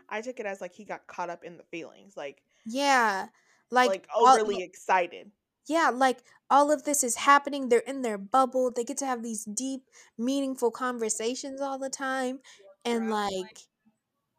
I 0.08 0.20
took 0.22 0.40
it 0.40 0.46
as 0.46 0.60
like 0.60 0.74
he 0.74 0.84
got 0.84 1.06
caught 1.06 1.30
up 1.30 1.44
in 1.44 1.56
the 1.56 1.62
feelings, 1.64 2.16
like 2.16 2.42
Yeah. 2.66 3.28
like, 3.70 3.88
Like, 3.90 4.08
all- 4.14 4.26
overly 4.28 4.62
excited. 4.62 5.30
yeah, 5.66 5.90
like 5.90 6.18
all 6.50 6.72
of 6.72 6.84
this 6.84 7.04
is 7.04 7.14
happening. 7.16 7.68
They're 7.68 7.78
in 7.80 8.02
their 8.02 8.18
bubble. 8.18 8.70
They 8.72 8.82
get 8.84 8.96
to 8.98 9.06
have 9.06 9.22
these 9.22 9.44
deep, 9.44 9.88
meaningful 10.18 10.70
conversations 10.72 11.60
all 11.60 11.78
the 11.78 11.90
time. 11.90 12.40
And 12.84 13.08
like, 13.10 13.68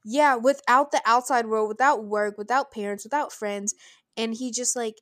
yeah, 0.04 0.36
without 0.36 0.92
the 0.92 1.02
outside 1.06 1.48
world, 1.48 1.68
without 1.70 2.06
work, 2.06 2.38
without 2.38 2.72
parents, 2.72 3.04
without 3.04 3.32
friends. 3.34 3.76
And 4.18 4.34
he 4.36 4.52
just 4.52 4.76
like, 4.76 4.96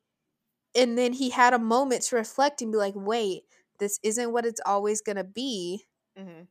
and 0.75 0.97
then 0.97 1.13
he 1.13 1.31
had 1.31 1.53
a 1.53 1.59
moment 1.59 2.03
to 2.05 2.17
reflect 2.17 2.61
and 2.61 2.71
be 2.71 2.77
like, 2.79 2.95
wait, 2.95 3.43
this 3.79 3.99
isn't 4.03 4.33
what 4.33 4.45
it's 4.45 4.61
always 4.65 5.01
going 5.01 5.17
to 5.17 5.23
be. 5.25 5.85
hmm 6.15 6.41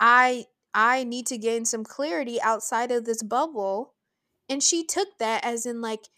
I 0.00 0.46
I 0.74 1.04
need 1.04 1.26
to 1.28 1.38
gain 1.38 1.64
some 1.64 1.84
clarity 1.84 2.40
outside 2.40 2.90
of 2.90 3.04
this 3.04 3.22
bubble. 3.22 3.94
And 4.48 4.62
she 4.62 4.84
took 4.84 5.18
that 5.18 5.44
as 5.44 5.66
in 5.66 5.80
like 5.80 6.08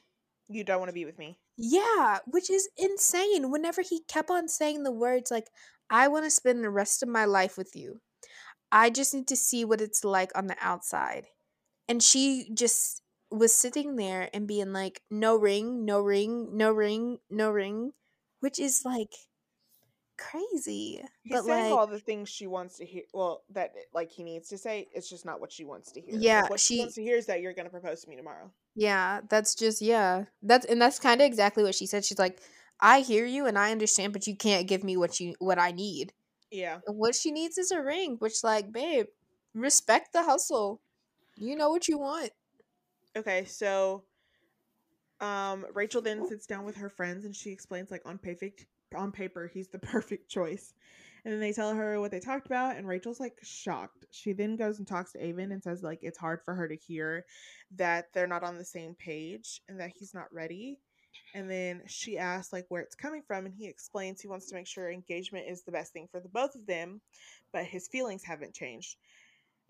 You 0.48 0.62
don't 0.64 0.78
want 0.80 0.90
to 0.90 0.94
be 0.94 1.04
with 1.06 1.18
me. 1.18 1.40
yeah, 1.56 2.20
which 2.26 2.50
is 2.50 2.68
insane. 2.76 3.50
Whenever 3.50 3.82
he 3.82 4.04
kept 4.04 4.30
on 4.30 4.48
saying 4.48 4.82
the 4.82 4.92
words 4.92 5.30
like 5.30 5.48
I 5.90 6.08
want 6.08 6.24
to 6.24 6.30
spend 6.30 6.62
the 6.62 6.70
rest 6.70 7.02
of 7.02 7.08
my 7.08 7.24
life 7.24 7.56
with 7.58 7.74
you. 7.74 8.00
I 8.72 8.90
just 8.90 9.14
need 9.14 9.28
to 9.28 9.36
see 9.36 9.64
what 9.64 9.80
it's 9.82 10.04
like 10.04 10.32
on 10.36 10.46
the 10.48 10.56
outside. 10.60 11.28
And 11.88 12.02
she 12.02 12.50
just 12.54 13.02
was 13.30 13.52
sitting 13.52 13.96
there 13.96 14.30
and 14.32 14.46
being 14.46 14.72
like 14.72 15.02
no 15.10 15.36
ring, 15.36 15.84
no 15.84 16.00
ring, 16.00 16.56
no 16.56 16.70
ring, 16.72 17.18
no 17.30 17.50
ring, 17.50 17.92
which 18.40 18.58
is 18.58 18.84
like 18.84 19.12
crazy. 20.16 21.02
He's 21.22 21.36
but 21.36 21.44
saying 21.44 21.70
like 21.70 21.78
all 21.78 21.86
the 21.86 21.98
things 21.98 22.28
she 22.28 22.46
wants 22.46 22.78
to 22.78 22.84
hear. 22.84 23.02
Well, 23.12 23.44
that 23.50 23.72
eh, 23.76 23.80
like 23.92 24.10
he 24.10 24.22
needs 24.22 24.48
to 24.48 24.58
say. 24.58 24.88
It's 24.92 25.08
just 25.08 25.24
not 25.24 25.40
what 25.40 25.52
she 25.52 25.64
wants 25.64 25.92
to 25.92 26.00
hear. 26.00 26.14
Like, 26.14 26.22
Yeah, 26.22 26.46
what 26.48 26.60
she, 26.60 26.74
she- 26.74 26.80
wants 26.80 26.94
to 26.96 27.02
hear 27.02 27.16
is 27.16 27.26
that 27.26 27.40
you're 27.40 27.52
gonna 27.54 27.70
propose 27.70 28.02
to 28.02 28.08
me 28.08 28.16
tomorrow. 28.16 28.50
Yeah, 28.74 29.20
that's 29.28 29.54
just 29.54 29.82
yeah. 29.82 30.24
That's 30.42 30.66
and 30.66 30.80
that's 30.80 30.98
kind 30.98 31.20
of 31.20 31.26
exactly 31.26 31.64
what 31.64 31.74
she 31.74 31.86
said. 31.86 32.04
She's 32.04 32.18
like, 32.18 32.40
"I 32.80 33.00
hear 33.00 33.24
you 33.26 33.46
and 33.46 33.58
I 33.58 33.72
understand, 33.72 34.12
but 34.12 34.26
you 34.26 34.36
can't 34.36 34.68
give 34.68 34.84
me 34.84 34.96
what 34.96 35.18
you 35.20 35.34
what 35.38 35.58
I 35.58 35.72
need." 35.72 36.12
Yeah. 36.50 36.80
And 36.86 36.96
what 36.96 37.14
she 37.14 37.30
needs 37.32 37.58
is 37.58 37.70
a 37.70 37.82
ring, 37.82 38.16
which 38.18 38.42
like, 38.44 38.72
babe, 38.72 39.06
respect 39.54 40.12
the 40.12 40.22
hustle. 40.24 40.80
You 41.38 41.56
know 41.56 41.70
what 41.70 41.86
you 41.86 41.98
want. 41.98 42.30
Okay, 43.16 43.44
so 43.44 44.04
um 45.20 45.66
Rachel 45.74 46.02
then 46.02 46.26
sits 46.28 46.46
down 46.46 46.64
with 46.64 46.76
her 46.76 46.88
friends 46.88 47.24
and 47.24 47.34
she 47.34 47.50
explains 47.50 47.90
like 47.90 48.02
on 48.04 48.18
perfect 48.18 48.66
on 48.96 49.12
paper 49.12 49.50
he's 49.52 49.68
the 49.68 49.78
perfect 49.78 50.28
choice. 50.28 50.74
And 51.24 51.32
then 51.32 51.40
they 51.40 51.52
tell 51.52 51.74
her 51.74 52.00
what 52.00 52.10
they 52.10 52.20
talked 52.20 52.46
about 52.46 52.76
and 52.76 52.86
Rachel's 52.86 53.20
like 53.20 53.38
shocked. 53.42 54.06
She 54.10 54.32
then 54.32 54.56
goes 54.56 54.78
and 54.78 54.86
talks 54.86 55.12
to 55.12 55.24
Aven 55.24 55.52
and 55.52 55.62
says 55.62 55.82
like 55.82 56.00
it's 56.02 56.18
hard 56.18 56.40
for 56.44 56.54
her 56.54 56.68
to 56.68 56.76
hear 56.76 57.24
that 57.76 58.06
they're 58.12 58.26
not 58.26 58.44
on 58.44 58.56
the 58.56 58.64
same 58.64 58.94
page 58.94 59.60
and 59.68 59.78
that 59.80 59.92
he's 59.94 60.14
not 60.14 60.32
ready. 60.32 60.78
And 61.34 61.50
then 61.50 61.82
she 61.86 62.16
asks 62.16 62.52
like 62.52 62.66
where 62.68 62.82
it's 62.82 62.94
coming 62.94 63.22
from 63.26 63.46
and 63.46 63.54
he 63.54 63.66
explains 63.66 64.20
he 64.20 64.28
wants 64.28 64.48
to 64.48 64.54
make 64.54 64.66
sure 64.66 64.90
engagement 64.90 65.46
is 65.48 65.62
the 65.62 65.72
best 65.72 65.92
thing 65.92 66.08
for 66.10 66.20
the 66.20 66.28
both 66.28 66.54
of 66.54 66.66
them, 66.66 67.00
but 67.52 67.64
his 67.64 67.88
feelings 67.88 68.24
haven't 68.24 68.54
changed. 68.54 68.96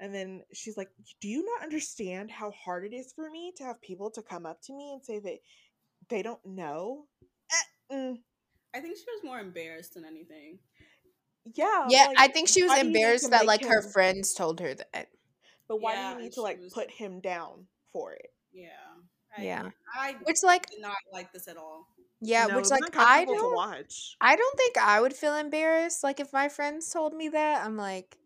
And 0.01 0.15
then 0.15 0.43
she's 0.53 0.77
like, 0.77 0.89
Do 1.21 1.29
you 1.29 1.45
not 1.45 1.63
understand 1.65 2.31
how 2.31 2.53
hard 2.53 2.85
it 2.85 2.95
is 2.95 3.13
for 3.15 3.29
me 3.31 3.53
to 3.57 3.65
have 3.65 3.81
people 3.83 4.11
to 4.13 4.23
come 4.23 4.47
up 4.47 4.61
to 4.63 4.73
me 4.73 4.93
and 4.93 5.05
say 5.05 5.19
that 5.19 5.39
they 6.09 6.23
don't 6.23 6.45
know? 6.47 7.07
Eh, 7.91 7.95
mm, 7.95 8.15
I 8.75 8.81
think 8.81 8.97
she 8.97 9.05
was 9.09 9.25
more 9.25 9.41
embarrassed 9.41 9.95
than 9.95 10.05
anything. 10.05 10.59
yeah. 11.55 11.87
yeah, 11.89 12.07
like, 12.09 12.17
I 12.21 12.29
think 12.29 12.49
she 12.49 12.63
was 12.63 12.71
why 12.71 12.81
do 12.81 12.87
you 12.87 12.93
need 12.93 12.93
to 12.93 12.99
embarrassed 13.01 13.31
that 13.31 13.41
make 13.41 13.49
like 13.49 13.65
her 13.67 13.83
friends 13.83 14.35
told 14.35 14.61
her 14.61 14.75
that. 14.75 15.09
But 15.69 15.81
why 15.81 15.95
Yeah, 15.95 16.11
do 16.13 16.19
you 16.19 16.25
need 16.25 16.33
to 16.35 16.43
like 16.43 16.61
was- 16.61 16.73
put 16.73 16.91
him 16.91 17.21
down 17.21 17.67
for 17.93 18.13
it? 18.13 18.31
Yeah. 18.53 18.69
I, 19.37 19.43
Yeah. 19.43 19.71
I 19.95 20.17
Which 20.23 20.43
like, 20.43 20.71
did 20.71 20.81
not 20.81 20.97
like 21.13 21.33
this 21.33 21.49
at 21.49 21.57
all. 21.57 21.87
yeah, 22.21 22.47
No, 22.47 22.57
which 22.57 22.71
like 22.71 22.97
I 22.97 23.25
don't 23.25 23.55
watch. 23.55 24.17
I 24.21 24.37
don't 24.37 24.57
think 24.57 24.79
I 24.79 25.01
would 25.01 25.13
feel 25.13 25.37
embarrassed. 25.37 26.03
Like 26.05 26.21
if 26.21 26.33
my 26.33 26.49
friends 26.49 26.91
told 26.91 27.15
me 27.15 27.29
that, 27.31 27.65
I'm 27.67 27.77
like, 27.77 28.17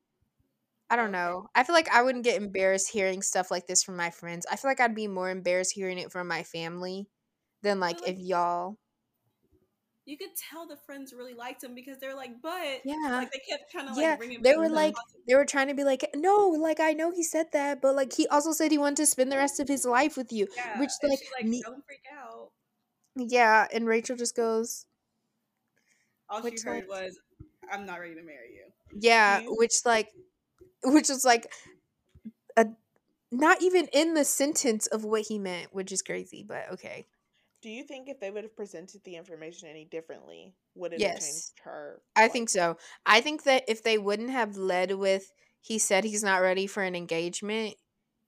I 0.93 0.97
don't 0.97 1.11
know. 1.11 1.49
I 1.55 1.65
feel 1.65 1.75
like 1.75 1.89
I 1.89 2.03
wouldn't 2.03 2.23
get 2.23 2.37
embarrassed 2.37 2.91
hearing 2.93 3.23
stuff 3.23 3.51
like 3.51 3.67
this 3.67 3.83
from 3.83 3.97
my 3.97 4.11
friends. 4.11 4.45
I 4.53 4.57
feel 4.57 4.71
like 4.71 4.79
I'd 4.79 4.95
be 4.95 5.09
more 5.09 5.31
embarrassed 5.31 5.73
hearing 5.73 5.97
it 5.97 6.13
from 6.13 6.29
my 6.29 6.43
family 6.43 7.09
than 7.63 7.81
like 7.81 8.07
if 8.07 8.19
y'all. 8.19 8.77
You 10.05 10.19
could 10.19 10.37
tell 10.51 10.67
the 10.67 10.77
friends 10.85 11.15
really 11.17 11.33
liked 11.33 11.65
him 11.65 11.75
because 11.75 11.97
they're 11.99 12.15
like, 12.15 12.43
but 12.43 12.83
Yeah. 12.85 12.97
like 13.09 13.31
they 13.33 13.39
kept 13.49 13.73
kind 13.73 13.89
of 13.89 13.97
Yeah, 13.97 14.11
like 14.11 14.19
bringing. 14.19 14.43
they 14.43 14.51
back 14.51 14.59
were 14.59 14.69
the 14.69 14.75
like- 14.75 14.95
positive- 14.95 15.23
They 15.27 15.35
were 15.35 15.47
trying 15.47 15.69
to 15.69 15.75
be 15.75 15.85
like, 15.85 16.11
no, 16.15 16.49
like 16.49 16.79
I 16.79 16.93
know 16.93 17.11
he 17.11 17.23
said 17.23 17.47
that, 17.53 17.81
but 17.81 17.95
like 17.97 18.13
he 18.13 18.27
also 18.29 18.53
said 18.53 18.71
he 18.71 18.77
wanted 18.77 18.97
to 18.97 19.07
spend 19.07 19.33
the 19.33 19.39
rest 19.39 19.61
of 19.61 19.69
his 19.69 19.87
life 19.87 20.17
with 20.19 20.31
you. 20.31 20.47
yeah, 20.57 20.79
which, 20.79 20.91
and 21.01 21.11
like, 21.11 21.21
she's 21.21 21.31
like, 21.41 21.47
me- 21.47 21.63
don't 21.65 21.83
freak 21.87 22.03
out. 22.13 22.51
Yeah, 23.17 23.67
and 23.73 23.87
Rachel 23.87 24.17
just 24.17 24.37
goes, 24.37 24.85
All 26.29 26.43
Which, 26.43 26.61
she 26.61 26.67
heard 26.69 26.87
like- 26.89 27.03
was, 27.03 27.19
"I'm 27.71 27.87
not 27.87 28.01
ready 28.01 28.15
to 28.15 28.23
marry 28.23 28.55
you." 28.55 28.73
yeah, 29.01 29.41
you- 29.41 29.55
which 29.55 29.73
like, 29.87 30.09
which 30.85 31.09
was 31.09 31.25
like, 31.25 31.53
a 32.57 32.67
not 33.31 33.63
even 33.63 33.89
in 33.93 34.15
the 34.15 34.25
sentence 34.25 34.87
of 34.89 35.05
what 35.05 35.23
he 35.23 35.39
meant, 35.39 35.75
which 35.75 35.91
is 35.93 36.03
crazy, 36.03 36.45
but 36.47 36.71
okay. 36.73 37.07
Do 37.63 37.71
you 37.71 37.85
think 37.85 38.09
if 38.09 38.19
they 38.21 38.31
would 38.31 38.43
have 38.45 38.57
presented 38.57 39.05
the 39.05 39.17
information 39.17 39.69
any 39.69 39.85
differently, 39.85 40.55
would 40.75 40.93
it 40.93 41.01
Yes. 41.01 41.13
have 41.15 41.23
changed 41.23 41.61
her? 41.65 42.03
I 42.17 42.23
like- 42.23 42.33
think 42.33 42.51
so. 42.51 42.77
I 43.07 43.21
think 43.21 43.45
that 43.45 43.65
if 43.69 43.83
they 43.83 43.99
wouldn't 43.99 44.31
have 44.31 44.57
led 44.57 44.93
with 44.93 45.33
he 45.61 45.79
said 45.79 46.03
he's 46.03 46.25
not 46.25 46.43
ready 46.43 46.67
for 46.67 46.83
an 46.83 46.97
engagement, 46.97 47.77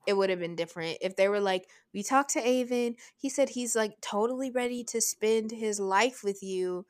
it 0.06 0.12
would 0.12 0.30
have 0.30 0.38
been 0.38 0.54
different. 0.54 0.98
If 1.00 1.16
they 1.16 1.28
were 1.28 1.40
like, 1.40 1.68
we 1.92 2.04
talked 2.04 2.30
to 2.34 2.46
Aven, 2.46 2.94
he 3.16 3.28
said 3.28 3.48
he's 3.50 3.74
like 3.74 4.00
totally 4.00 4.52
ready 4.52 4.84
to 4.84 5.00
spend 5.00 5.50
his 5.50 5.80
life 5.80 6.22
with 6.22 6.44
you 6.44 6.86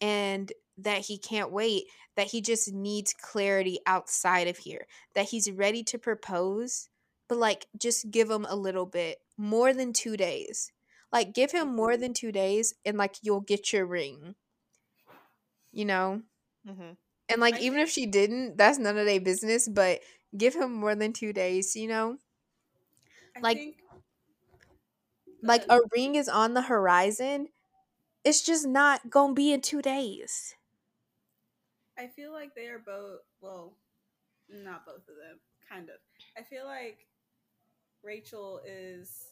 and 0.00 0.52
that 0.78 1.02
he 1.02 1.16
can't 1.16 1.52
wait, 1.52 1.84
that 2.16 2.28
he 2.28 2.40
just 2.40 2.72
needs 2.72 3.12
clarity 3.14 3.80
outside 3.86 4.48
of 4.48 4.58
here, 4.58 4.86
that 5.14 5.30
he's 5.30 5.50
ready 5.50 5.82
to 5.84 5.98
propose, 5.98 6.88
but 7.28 7.38
like 7.38 7.66
just 7.78 8.10
give 8.10 8.30
him 8.30 8.44
a 8.48 8.56
little 8.56 8.86
bit 8.86 9.18
more 9.36 9.72
than 9.74 9.92
2 9.92 10.16
days. 10.16 10.72
Like 11.12 11.34
give 11.34 11.52
him 11.52 11.74
more 11.74 11.96
than 11.96 12.14
2 12.14 12.32
days 12.32 12.74
and 12.84 12.96
like 12.98 13.16
you'll 13.22 13.40
get 13.40 13.72
your 13.72 13.86
ring. 13.86 14.36
You 15.72 15.84
know? 15.84 16.22
Mhm. 16.64 16.96
And 17.28 17.40
like 17.40 17.58
even 17.58 17.78
if 17.80 17.90
she 17.90 18.06
didn't, 18.06 18.56
that's 18.56 18.78
none 18.78 18.98
of 18.98 19.06
their 19.06 19.20
business, 19.20 19.68
but 19.68 20.02
give 20.36 20.54
him 20.54 20.72
more 20.72 20.94
than 20.94 21.12
2 21.12 21.32
days, 21.32 21.74
you 21.76 21.88
know? 21.88 22.18
I 23.36 23.40
Like- 23.40 23.56
think, 23.56 23.76
Like 25.42 25.64
a 25.68 25.80
ring 25.94 26.16
is 26.16 26.28
on 26.28 26.54
the 26.54 26.62
horizon. 26.62 27.48
It's 28.24 28.42
just 28.42 28.66
not 28.66 29.10
to 29.12 29.34
be 29.34 29.52
in 29.52 29.60
2 29.62 29.82
days. 29.82 30.56
I 31.98 32.06
feel 32.08 32.32
like 32.32 32.54
they 32.54 32.66
are 32.66 32.82
both. 32.84 33.20
Well, 33.40 33.76
not 34.48 34.84
both 34.86 35.08
of 35.08 35.16
them. 35.16 35.38
Kind 35.68 35.88
of. 35.88 35.96
I 36.36 36.42
feel 36.42 36.66
like 36.66 37.06
Rachel 38.02 38.60
is 38.66 39.28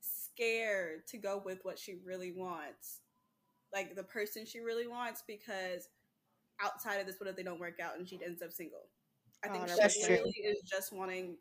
scared 0.00 1.06
to 1.08 1.18
go 1.18 1.42
with 1.44 1.64
what 1.64 1.78
she 1.78 1.96
really 2.04 2.32
wants, 2.32 3.00
like 3.72 3.94
the 3.94 4.02
person 4.02 4.46
she 4.46 4.60
really 4.60 4.86
wants, 4.86 5.22
because 5.26 5.88
outside 6.62 6.96
of 6.96 7.06
this, 7.06 7.18
what 7.18 7.28
if 7.28 7.36
they 7.36 7.42
don't 7.42 7.60
work 7.60 7.80
out 7.80 7.98
and 7.98 8.08
she 8.08 8.18
ends 8.24 8.42
up 8.42 8.52
single? 8.52 8.86
I 9.44 9.48
think 9.48 9.64
oh, 9.68 9.76
That's 9.78 9.94
she 9.94 10.12
really 10.12 10.30
is 10.30 10.62
just 10.62 10.92
wanting 10.92 11.36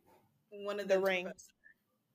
one 0.50 0.80
of 0.80 0.88
The 0.88 0.96
them 0.96 1.04
to 1.04 1.08
ring. 1.08 1.28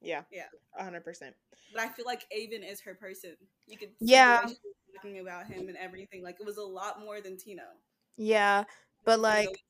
Yeah. 0.02 0.22
Yeah. 0.32 0.46
Hundred 0.78 1.04
percent. 1.04 1.34
But 1.72 1.82
I 1.82 1.88
feel 1.88 2.06
like 2.06 2.24
Aven 2.32 2.62
is 2.62 2.80
her 2.80 2.94
person. 2.94 3.36
You 3.66 3.78
could 3.78 3.90
see 3.98 4.12
Yeah. 4.12 4.40
the 4.42 4.48
way 4.48 4.52
she 4.54 4.68
was 4.68 4.96
talking 4.96 5.18
about 5.20 5.46
him 5.46 5.68
and 5.68 5.76
everything. 5.76 6.22
Like 6.22 6.36
it 6.40 6.46
was 6.46 6.56
a 6.56 6.62
lot 6.62 7.00
more 7.00 7.20
than 7.20 7.36
Tino. 7.36 7.62
Yeah, 8.22 8.64
but 9.06 9.18
like 9.18 9.64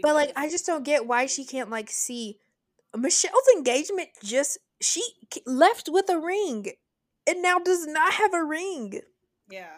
but 0.00 0.14
like 0.14 0.32
I 0.36 0.48
just 0.48 0.64
don't 0.64 0.84
get 0.84 1.08
why 1.08 1.26
she 1.26 1.44
can't 1.44 1.70
like 1.70 1.90
see 1.90 2.38
Michelle's 2.96 3.48
engagement 3.56 4.10
just 4.22 4.58
she 4.80 5.02
left 5.44 5.88
with 5.90 6.08
a 6.08 6.18
ring 6.20 6.66
and 7.26 7.42
now 7.42 7.58
does 7.58 7.84
not 7.84 8.12
have 8.12 8.32
a 8.32 8.44
ring. 8.44 9.00
yeah, 9.50 9.72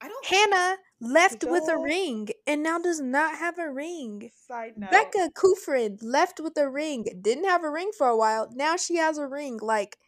I 0.00 0.06
don't. 0.06 0.26
Hannah 0.26 0.76
left 1.00 1.42
with 1.42 1.68
a 1.68 1.76
ring 1.76 2.28
and 2.46 2.62
now 2.62 2.78
does 2.78 3.00
not 3.00 3.36
have 3.38 3.58
a 3.58 3.68
ring. 3.68 4.30
Side 4.46 4.74
note. 4.78 4.92
Becca 4.92 5.30
Kufrin 5.34 5.98
left 6.02 6.38
with 6.38 6.56
a 6.56 6.68
ring, 6.70 7.04
didn't 7.20 7.46
have 7.46 7.64
a 7.64 7.70
ring 7.70 7.90
for 7.98 8.06
a 8.06 8.16
while. 8.16 8.48
Now 8.54 8.76
she 8.76 8.94
has 8.96 9.18
a 9.18 9.26
ring. 9.26 9.58
Like, 9.60 9.98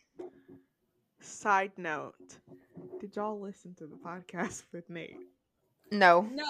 Side 1.21 1.73
note. 1.77 2.15
Did 3.01 3.17
y'all 3.17 3.41
listen 3.41 3.75
to 3.79 3.87
the 3.89 3.97
podcast 3.97 4.63
with 4.73 4.89
Nate? 4.89 5.19
no. 5.91 6.29
No, 6.33 6.45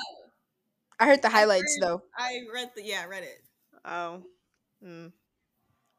I 1.05 1.07
heard 1.07 1.23
the 1.23 1.29
I 1.29 1.33
highlights 1.33 1.79
though. 1.81 2.03
I 2.17 2.41
read 2.53 2.71
the 2.75 2.83
yeah, 2.83 3.03
I 3.05 3.07
read 3.07 3.23
it. 3.25 3.43
Oh. 3.85 4.23
Mm. 4.85 5.13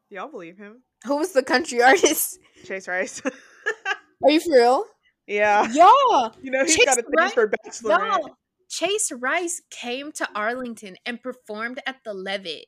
Do 0.08 0.14
y'all 0.16 0.28
believe 0.28 0.58
him? 0.58 0.82
Who 1.04 1.16
was 1.18 1.32
the 1.32 1.42
country 1.42 1.80
artist? 1.90 2.38
Chase 2.64 2.88
Rice. 2.88 3.22
Are 4.24 4.30
you 4.30 4.40
for 4.40 4.52
real? 4.52 4.84
yeah. 5.28 5.70
Y'all, 5.72 6.34
You 6.42 6.50
know 6.50 6.64
he's 6.64 6.76
Chase 6.76 6.86
got 6.86 6.98
a 6.98 7.02
thing 7.02 7.10
Rice- 7.16 7.32
for 7.34 7.48
Bachelorette. 7.48 7.98
y'all. 8.22 8.36
Chase 8.68 9.12
Rice 9.12 9.62
came 9.70 10.10
to 10.12 10.28
Arlington 10.34 10.96
and 11.06 11.22
performed 11.22 11.80
at 11.86 11.96
the 12.04 12.12
Levitt. 12.14 12.66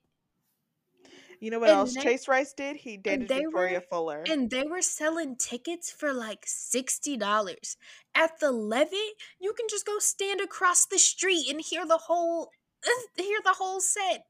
You 1.41 1.51
know 1.51 1.59
what 1.61 1.71
And 1.71 1.79
else 1.79 1.95
they- 1.95 2.03
Chase 2.03 2.27
Rice 2.29 2.53
did? 2.53 2.77
He 2.77 2.97
dated 2.97 3.29
Victoria 3.29 3.79
were- 3.79 3.87
Fuller. 3.89 4.25
And 4.29 4.51
they 4.51 4.65
were 4.65 4.83
selling 4.83 5.37
tickets 5.37 5.91
for 5.91 6.13
like 6.13 6.45
$60 6.47 7.77
at 8.15 8.41
the 8.41 8.51
Levitt. 8.51 9.15
You 9.41 9.53
can 9.53 9.67
just 9.71 9.87
go 9.87 9.99
stand 10.01 10.41
across 10.41 10.85
the 10.87 10.99
street 10.99 11.47
and 11.49 11.61
hear 11.61 11.87
the 11.87 11.99
whole 11.99 12.51
hear 13.17 13.39
the 13.45 13.55
whole 13.55 13.81
set. 13.81 14.27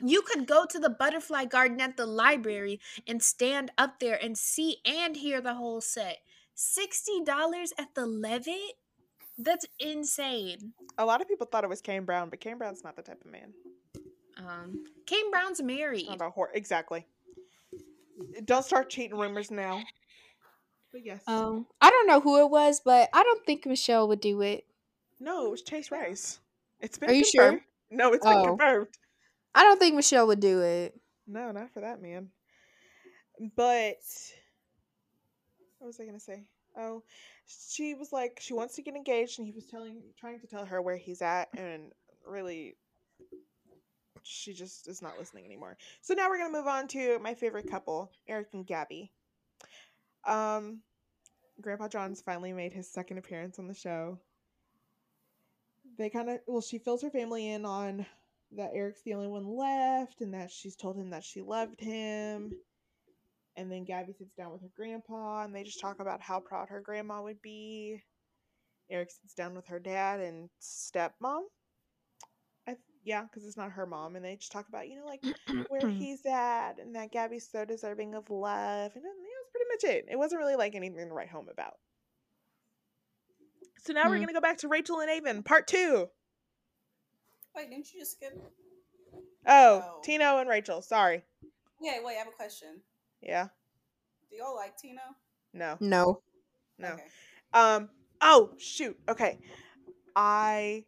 You 0.00 0.22
could 0.22 0.46
go 0.46 0.66
to 0.66 0.78
the 0.78 0.90
butterfly 0.90 1.44
garden 1.44 1.80
at 1.80 1.96
the 1.96 2.06
library 2.06 2.80
and 3.06 3.22
stand 3.22 3.70
up 3.78 4.00
there 4.00 4.18
and 4.22 4.36
see 4.36 4.78
and 4.84 5.16
hear 5.16 5.40
the 5.40 5.54
whole 5.54 5.80
set. 5.80 6.18
$60 6.56 7.72
at 7.78 7.94
the 7.94 8.06
Levitt? 8.06 8.78
That's 9.38 9.66
insane. 9.78 10.74
a 10.98 11.04
lot 11.06 11.20
of 11.20 11.28
people 11.28 11.46
thought 11.46 11.64
it 11.64 11.70
was 11.70 11.80
Kane 11.80 12.04
Brown, 12.04 12.28
but 12.30 12.40
Kane 12.40 12.58
Brown's 12.58 12.84
not 12.84 12.96
the 12.96 13.02
type 13.02 13.20
of 13.24 13.30
man. 13.30 13.52
Um 14.38 14.84
Kane 15.06 15.30
Brown's 15.30 15.62
married. 15.62 16.06
Not 16.08 16.20
a 16.22 16.30
whore. 16.30 16.46
Exactly. 16.54 17.06
Don't 18.44 18.64
start 18.64 18.90
cheating 18.90 19.16
rumors 19.18 19.50
now. 19.50 19.82
But 20.92 21.04
yes. 21.04 21.22
Um, 21.26 21.66
I 21.80 21.90
don't 21.90 22.06
know 22.06 22.20
who 22.20 22.40
it 22.44 22.48
was, 22.50 22.80
but 22.84 23.08
I 23.12 23.22
don't 23.24 23.44
think 23.44 23.66
Michelle 23.66 24.06
would 24.08 24.20
do 24.20 24.40
it. 24.42 24.64
no, 25.20 25.44
it 25.46 25.50
was 25.50 25.62
Chase 25.62 25.90
Rice. 25.90 26.38
It's 26.80 26.98
been 26.98 27.10
Are 27.10 27.14
you 27.14 27.24
sure? 27.24 27.42
confirmed. 27.50 27.62
No, 27.90 28.12
it's 28.12 28.24
been 28.24 28.36
Oh. 28.38 28.44
confirmed. 28.44 28.88
I 29.54 29.62
don't 29.64 29.78
think 29.78 29.94
Michelle 29.96 30.26
would 30.28 30.40
do 30.40 30.60
it. 30.62 30.98
No, 31.26 31.50
not 31.52 31.70
for 31.72 31.80
that 31.80 32.00
man. 32.02 32.30
But 33.56 33.96
what 35.78 35.86
was 35.88 35.98
I 36.00 36.04
gonna 36.06 36.20
say? 36.20 36.44
Oh, 36.76 37.02
she 37.46 37.94
was 37.94 38.12
like 38.12 38.38
she 38.40 38.54
wants 38.54 38.74
to 38.76 38.82
get 38.82 38.94
engaged, 38.96 39.38
and 39.38 39.46
he 39.46 39.52
was 39.52 39.66
telling, 39.66 40.02
trying 40.18 40.40
to 40.40 40.46
tell 40.46 40.64
her 40.64 40.80
where 40.80 40.96
he's 40.96 41.22
at, 41.22 41.48
and 41.56 41.92
really, 42.26 42.76
she 44.24 44.52
just 44.52 44.88
is 44.88 45.02
not 45.02 45.18
listening 45.18 45.44
anymore. 45.44 45.76
So 46.00 46.14
now 46.14 46.28
we're 46.28 46.38
gonna 46.38 46.52
move 46.52 46.66
on 46.66 46.88
to 46.88 47.18
my 47.20 47.34
favorite 47.34 47.70
couple, 47.70 48.10
Eric 48.26 48.48
and 48.52 48.66
Gabby. 48.66 49.12
Um, 50.26 50.80
Grandpa 51.60 51.88
John's 51.88 52.20
finally 52.20 52.52
made 52.52 52.72
his 52.72 52.90
second 52.90 53.18
appearance 53.18 53.58
on 53.58 53.68
the 53.68 53.74
show. 53.74 54.18
They 55.98 56.10
kind 56.10 56.30
of 56.30 56.40
well, 56.46 56.60
she 56.60 56.78
fills 56.78 57.02
her 57.02 57.10
family 57.10 57.48
in 57.50 57.64
on 57.64 58.06
that 58.56 58.72
Eric's 58.74 59.02
the 59.02 59.14
only 59.14 59.28
one 59.28 59.46
left 59.46 60.20
and 60.20 60.34
that 60.34 60.50
she's 60.50 60.76
told 60.76 60.96
him 60.96 61.10
that 61.10 61.24
she 61.24 61.40
loved 61.42 61.80
him. 61.80 62.52
And 63.56 63.70
then 63.70 63.84
Gabby 63.84 64.12
sits 64.12 64.34
down 64.34 64.52
with 64.52 64.62
her 64.62 64.70
grandpa 64.74 65.44
and 65.44 65.54
they 65.54 65.62
just 65.62 65.80
talk 65.80 66.00
about 66.00 66.20
how 66.20 66.40
proud 66.40 66.68
her 66.68 66.80
grandma 66.80 67.22
would 67.22 67.40
be. 67.40 68.02
Eric 68.90 69.10
sits 69.10 69.34
down 69.34 69.54
with 69.54 69.66
her 69.68 69.78
dad 69.78 70.20
and 70.20 70.50
stepmom. 70.60 71.42
I, 73.04 73.08
yeah, 73.08 73.22
because 73.22 73.44
it's 73.46 73.56
not 73.56 73.72
her 73.72 73.86
mom. 73.86 74.16
And 74.16 74.24
they 74.24 74.36
just 74.36 74.52
talk 74.52 74.68
about, 74.68 74.88
you 74.88 74.96
know, 74.96 75.06
like 75.06 75.22
where 75.68 75.88
he's 75.98 76.24
at 76.26 76.74
and 76.80 76.94
that 76.94 77.12
Gabby's 77.12 77.48
so 77.50 77.64
deserving 77.64 78.14
of 78.14 78.30
love. 78.30 78.92
And 78.94 79.04
that 79.04 79.08
was 79.08 79.50
pretty 79.52 79.66
much 79.72 79.96
it. 79.96 80.06
It 80.10 80.16
wasn't 80.18 80.40
really 80.40 80.56
like 80.56 80.74
anything 80.74 81.08
to 81.08 81.14
write 81.14 81.28
home 81.30 81.48
about. 81.50 81.74
So 83.82 83.92
now 83.92 84.04
we're 84.04 84.14
Hmm. 84.16 84.22
going 84.22 84.28
to 84.28 84.34
go 84.34 84.40
back 84.40 84.58
to 84.58 84.68
Rachel 84.68 85.00
and 85.00 85.10
Aven, 85.10 85.42
part 85.42 85.66
two. 85.66 86.08
Wait, 87.54 87.70
didn't 87.70 87.92
you 87.92 88.00
just 88.00 88.12
skip? 88.12 88.32
Oh, 89.46 89.84
Oh. 89.84 90.00
Tino 90.02 90.38
and 90.38 90.48
Rachel. 90.48 90.80
Sorry. 90.82 91.22
Yeah, 91.80 91.98
wait, 92.02 92.14
I 92.14 92.18
have 92.18 92.28
a 92.28 92.32
question. 92.32 92.80
Yeah. 93.20 93.48
Do 94.30 94.36
y'all 94.36 94.56
like 94.56 94.76
Tino? 94.78 95.00
No. 95.52 95.76
No. 95.80 96.22
No. 96.78 96.88
Okay. 96.94 97.02
Um. 97.52 97.90
Oh 98.20 98.50
shoot. 98.58 98.98
Okay. 99.08 99.38
I 100.16 100.84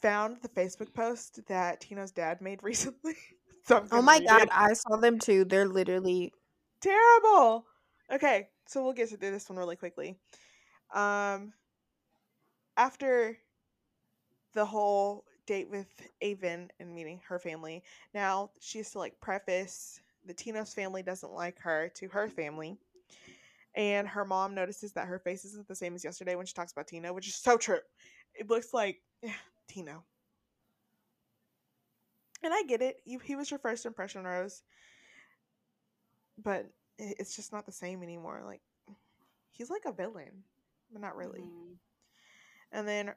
found 0.00 0.38
the 0.42 0.48
Facebook 0.48 0.92
post 0.94 1.40
that 1.48 1.80
Tino's 1.80 2.12
dad 2.12 2.40
made 2.40 2.62
recently. 2.62 3.14
so 3.66 3.84
Oh 3.92 4.02
my 4.02 4.20
god, 4.20 4.44
it. 4.44 4.48
I 4.52 4.72
saw 4.72 4.96
them 4.96 5.18
too. 5.18 5.44
They're 5.44 5.68
literally 5.68 6.32
Terrible. 6.80 7.64
Okay, 8.12 8.48
so 8.66 8.82
we'll 8.82 8.92
get 8.92 9.08
to 9.08 9.16
do 9.16 9.30
this 9.30 9.48
one 9.48 9.58
really 9.58 9.76
quickly. 9.76 10.16
Um. 10.92 11.52
After 12.76 13.38
the 14.52 14.64
whole 14.64 15.24
date 15.46 15.70
with 15.70 15.86
Aven 16.22 16.70
and 16.80 16.92
meeting 16.92 17.20
her 17.28 17.38
family, 17.38 17.84
now 18.14 18.50
she 18.60 18.78
has 18.78 18.90
to 18.90 18.98
like 18.98 19.20
preface 19.20 20.00
the 20.26 20.34
Tino's 20.34 20.72
family 20.72 21.02
doesn't 21.02 21.32
like 21.32 21.58
her 21.60 21.90
to 21.96 22.08
her 22.08 22.28
family. 22.28 22.78
And 23.76 24.06
her 24.06 24.24
mom 24.24 24.54
notices 24.54 24.92
that 24.92 25.06
her 25.06 25.18
face 25.18 25.44
isn't 25.44 25.66
the 25.66 25.74
same 25.74 25.94
as 25.94 26.04
yesterday 26.04 26.36
when 26.36 26.46
she 26.46 26.54
talks 26.54 26.72
about 26.72 26.86
Tino, 26.86 27.12
which 27.12 27.26
is 27.26 27.34
so 27.34 27.56
true. 27.56 27.80
It 28.34 28.48
looks 28.48 28.72
like 28.72 29.00
Tino. 29.66 30.04
And 32.44 32.52
I 32.54 32.62
get 32.62 32.80
it. 32.82 33.00
You, 33.04 33.18
he 33.18 33.34
was 33.36 33.50
your 33.50 33.58
first 33.58 33.86
impression, 33.86 34.24
Rose. 34.24 34.62
But 36.38 36.66
it's 36.98 37.36
just 37.36 37.52
not 37.52 37.66
the 37.66 37.72
same 37.72 38.02
anymore. 38.02 38.42
Like, 38.44 38.60
he's 39.50 39.70
like 39.70 39.84
a 39.86 39.92
villain, 39.92 40.44
but 40.92 41.00
not 41.02 41.16
really. 41.16 41.40
Mhm. 41.42 41.78
And 42.72 42.88
then 42.88 43.14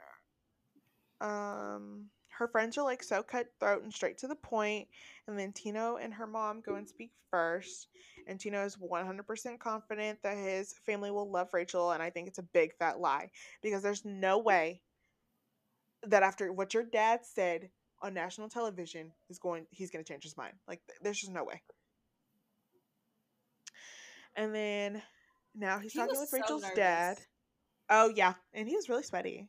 um 1.21 2.05
her 2.29 2.47
friends 2.47 2.77
are 2.77 2.83
like 2.83 3.01
so 3.01 3.23
cutthroat 3.23 3.81
and 3.81 3.91
straight 3.91 4.19
to 4.19 4.27
the 4.27 4.35
point. 4.35 4.87
And 5.27 5.39
then 5.39 5.51
Tino 5.53 5.97
and 5.97 6.13
her 6.13 6.27
mom 6.27 6.61
go 6.61 6.75
and 6.75 6.87
speak 6.87 7.11
first. 7.31 7.87
And 8.27 8.39
Tino 8.39 8.63
is 8.63 8.77
100% 8.77 9.59
confident 9.59 10.21
that 10.21 10.37
his 10.37 10.73
family 10.85 11.09
will 11.09 11.31
love 11.31 11.51
Rachel. 11.51 11.91
And 11.91 12.03
I 12.03 12.11
think 12.11 12.27
it's 12.27 12.37
a 12.37 12.43
big 12.43 12.75
fat 12.77 12.99
lie 12.99 13.31
because 13.63 13.81
there's 13.81 14.05
no 14.05 14.37
way 14.37 14.81
that 16.10 16.24
after 16.24 16.51
what 16.51 16.74
your 16.74 16.84
dad 16.84 17.22
said 17.24 17.70
on 18.01 18.14
national 18.14 18.49
television 18.49 19.12
is 19.30 19.39
going 19.39 19.66
he's 19.72 19.91
going 19.91 20.03
to 20.03 20.12
change 20.12 20.24
his 20.24 20.38
mind. 20.38 20.53
Like 20.68 20.82
there's 21.01 21.20
just 21.20 21.32
no 21.34 21.43
way. 21.43 21.62
And 24.36 24.53
then 24.53 25.01
now 25.55 25.80
he's 25.80 25.93
He 25.93 25.99
talking 25.99 26.20
with 26.20 26.30
so 26.30 26.38
Rachel's 26.38 26.62
nervous. 26.62 26.78
dad. 26.78 27.18
Oh 27.89 28.12
yeah, 28.16 28.34
and 28.53 28.68
he 28.68 28.76
was 28.76 28.89
really 28.89 29.03
sweaty. 29.03 29.47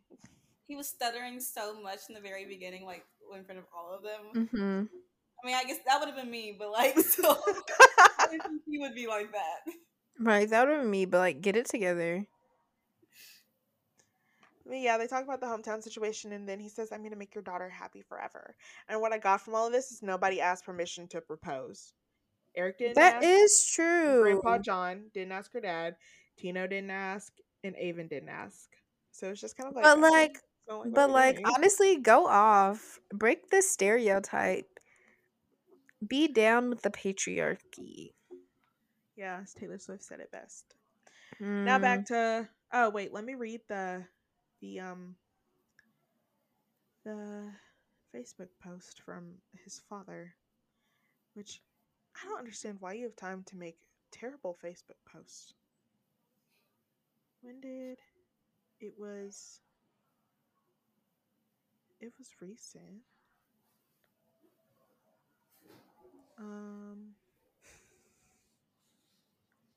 He 0.65 0.77
was 0.77 0.89
stuttering 0.89 1.41
so 1.41 1.81
much 1.81 2.01
in 2.09 2.15
the 2.15 2.21
very 2.21 2.47
beginning, 2.47 2.85
like 2.85 3.05
in 3.35 3.45
front 3.45 3.59
of 3.59 3.65
all 3.77 3.95
of 3.95 4.03
them. 4.03 4.47
mm-hmm. 4.49 4.85
I 5.43 5.47
mean, 5.47 5.57
I 5.57 5.65
guess 5.65 5.79
that 5.87 6.01
would 6.01 6.09
have 6.09 6.17
been 6.17 6.31
me, 6.31 6.57
but 6.59 6.71
like, 6.71 6.99
so 7.01 7.37
I 8.19 8.27
think 8.31 8.43
he 8.67 8.79
would 8.79 8.95
be 8.95 9.07
like 9.07 9.31
that. 9.33 9.73
Right, 10.19 10.49
that 10.51 10.67
would 10.67 10.73
have 10.75 10.83
been 10.83 10.91
me, 10.91 11.05
but 11.05 11.19
like 11.19 11.41
get 11.41 11.57
it 11.57 11.69
together. 11.69 12.27
Yeah, 14.71 14.99
they 14.99 15.07
talk 15.07 15.25
about 15.25 15.41
the 15.41 15.47
hometown 15.47 15.83
situation, 15.83 16.33
and 16.33 16.49
then 16.49 16.61
he 16.61 16.69
says, 16.69 16.93
"I'm 16.93 17.03
gonna 17.03 17.17
make 17.17 17.35
your 17.35 17.43
daughter 17.43 17.69
happy 17.69 18.03
forever." 18.03 18.55
And 18.89 19.01
what 19.01 19.13
I 19.13 19.19
got 19.19 19.41
from 19.41 19.55
all 19.55 19.67
of 19.67 19.73
this 19.73 19.91
is 19.93 20.03
nobody 20.03 20.41
asked 20.41 20.65
permission 20.65 21.09
to 21.09 21.21
propose. 21.21 21.93
Eric 22.55 22.79
didn't. 22.79 22.95
That 22.97 23.23
is 23.23 23.67
true. 23.67 24.23
Grandpa 24.23 24.59
John 24.59 25.11
didn't 25.15 25.33
ask 25.33 25.53
her 25.53 25.61
dad. 25.61 25.97
Tino 26.37 26.67
didn't 26.67 26.91
ask, 26.91 27.33
and 27.65 27.77
Aven 27.77 28.09
didn't 28.09 28.29
ask. 28.29 28.69
So 29.13 29.31
it's 29.31 29.41
just 29.41 29.57
kind 29.57 29.69
of 29.69 29.75
like. 29.77 29.85
But 29.85 29.99
okay, 29.99 30.11
like 30.11 30.39
but 30.85 31.11
like 31.11 31.37
doing? 31.37 31.53
honestly, 31.55 31.97
go 31.97 32.27
off. 32.27 32.99
Break 33.13 33.51
the 33.51 33.63
stereotype. 33.63 34.67
Be 36.07 36.29
down 36.29 36.69
with 36.71 36.83
the 36.83 36.91
patriarchy. 36.91 38.13
yeah, 39.17 39.41
as 39.43 39.53
Taylor 39.55 39.79
Swift 39.79 40.03
said 40.05 40.21
it 40.21 40.31
best. 40.31 40.75
Now 41.65 41.79
Mm, 41.79 41.83
back 41.83 42.07
to 42.07 42.49
oh 42.73 42.91
wait, 42.91 43.13
let 43.13 43.25
me 43.25 43.35
read 43.35 43.61
the 43.69 44.05
the 44.61 44.81
um 44.81 45.17
the 47.05 47.45
Facebook 48.15 48.49
post 48.63 49.01
from 49.03 49.35
his 49.65 49.81
father, 49.89 50.35
which 51.35 51.61
I 52.17 52.29
don't 52.29 52.39
understand 52.39 52.79
why 52.81 52.95
you 52.95 53.05
have 53.05 53.17
time 53.17 53.45
to 53.47 53.57
make 53.57 53.79
terrible 54.11 54.59
Facebook 54.65 55.01
posts. 55.11 55.55
When 57.41 57.61
did 57.61 57.99
it 58.81 58.95
was 58.99 59.61
it 62.01 62.13
was 62.19 62.29
recent. 62.41 63.03
Um 66.39 67.15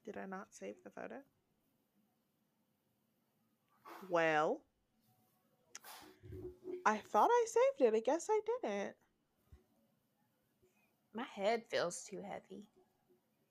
did 0.06 0.18
I 0.18 0.26
not 0.26 0.54
save 0.54 0.76
the 0.84 0.90
photo? 0.90 1.18
Well, 4.10 4.62
I 6.86 6.98
thought 6.98 7.30
I 7.32 7.46
saved 7.48 7.94
it. 7.94 7.98
I 7.98 8.02
guess 8.02 8.28
I 8.30 8.40
didn't. 8.62 8.96
my 11.14 11.24
head 11.24 11.64
feels 11.70 12.04
too 12.04 12.22
heavy. 12.22 12.66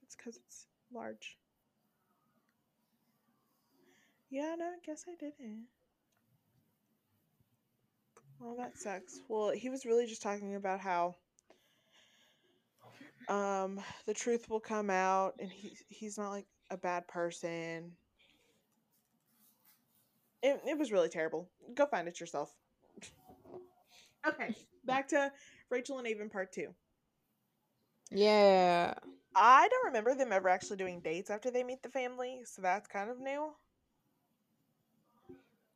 It's 0.02 0.16
because 0.16 0.36
it's 0.36 0.66
large. 0.92 1.38
Yeah, 4.30 4.54
no, 4.58 4.64
I 4.64 4.78
guess 4.84 5.04
I 5.08 5.14
didn't. 5.16 5.68
Well, 8.40 8.56
that 8.56 8.76
sucks. 8.76 9.20
Well, 9.28 9.50
he 9.50 9.68
was 9.68 9.84
really 9.86 10.06
just 10.06 10.22
talking 10.22 10.54
about 10.56 10.80
how 10.80 11.14
um 13.28 13.80
the 14.06 14.14
truth 14.14 14.48
will 14.48 14.60
come 14.60 14.90
out 14.90 15.34
and 15.38 15.50
he 15.50 15.76
he's 15.88 16.18
not 16.18 16.30
like 16.30 16.46
a 16.70 16.76
bad 16.76 17.06
person. 17.08 17.92
It 20.42 20.60
it 20.66 20.76
was 20.76 20.92
really 20.92 21.08
terrible. 21.08 21.48
Go 21.74 21.86
find 21.86 22.06
it 22.06 22.20
yourself. 22.20 22.54
Okay, 24.26 24.54
back 24.84 25.08
to 25.08 25.32
Rachel 25.70 25.98
and 25.98 26.06
Aven 26.06 26.28
part 26.30 26.52
2. 26.52 26.74
Yeah. 28.10 28.94
I 29.34 29.68
don't 29.68 29.86
remember 29.86 30.14
them 30.14 30.32
ever 30.32 30.48
actually 30.48 30.76
doing 30.76 31.00
dates 31.00 31.30
after 31.30 31.50
they 31.50 31.62
meet 31.62 31.82
the 31.82 31.88
family, 31.88 32.42
so 32.44 32.62
that's 32.62 32.88
kind 32.88 33.10
of 33.10 33.20
new. 33.20 33.52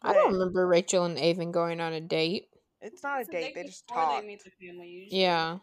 I 0.03 0.13
don't 0.13 0.33
remember 0.33 0.67
Rachel 0.67 1.05
and 1.05 1.19
Aven 1.19 1.51
going 1.53 1.81
on 1.81 1.93
a 1.93 2.01
date. 2.01 2.49
it's 2.83 3.03
not 3.03 3.19
a 3.19 3.21
It's 3.23 3.31
date; 3.31 3.55
they 3.55 3.63
just 3.63 3.89
talk. 3.89 4.21
They 4.21 4.27
meet 4.27 4.45
the 4.45 4.51
family 4.51 4.89
usually. 4.89 5.21
Yeah. 5.21 5.59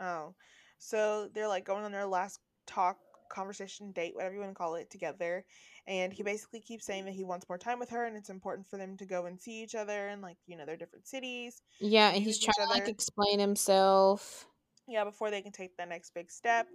Oh, 0.00 0.34
so 0.78 1.28
they're 1.32 1.48
like 1.48 1.64
going 1.64 1.84
on 1.84 1.92
their 1.92 2.06
last 2.06 2.40
talk, 2.66 2.98
conversation, 3.30 3.92
date, 3.92 4.14
whatever 4.14 4.34
you 4.34 4.40
want 4.40 4.50
to 4.50 4.56
call 4.56 4.74
it, 4.74 4.90
together. 4.90 5.44
And 5.88 6.12
he 6.12 6.22
basically 6.22 6.60
keeps 6.60 6.84
saying 6.84 7.06
that 7.06 7.14
he 7.14 7.24
wants 7.24 7.48
more 7.48 7.56
time 7.56 7.78
with 7.78 7.88
her, 7.88 8.04
and 8.04 8.14
it's 8.14 8.28
important 8.28 8.68
for 8.68 8.76
them 8.76 8.98
to 8.98 9.06
go 9.06 9.24
and 9.24 9.40
see 9.40 9.62
each 9.62 9.74
other, 9.74 10.08
and 10.08 10.20
like 10.20 10.36
you 10.46 10.56
know, 10.56 10.66
they're 10.66 10.76
different 10.76 11.08
cities. 11.08 11.62
Yeah, 11.80 12.10
and 12.10 12.22
he's 12.22 12.38
trying 12.38 12.66
to 12.66 12.70
like 12.70 12.88
explain 12.88 13.38
himself. 13.38 14.46
Yeah, 14.86 15.04
before 15.04 15.30
they 15.30 15.40
can 15.40 15.50
take 15.50 15.76
the 15.78 15.86
next 15.86 16.12
big 16.14 16.30
step. 16.30 16.68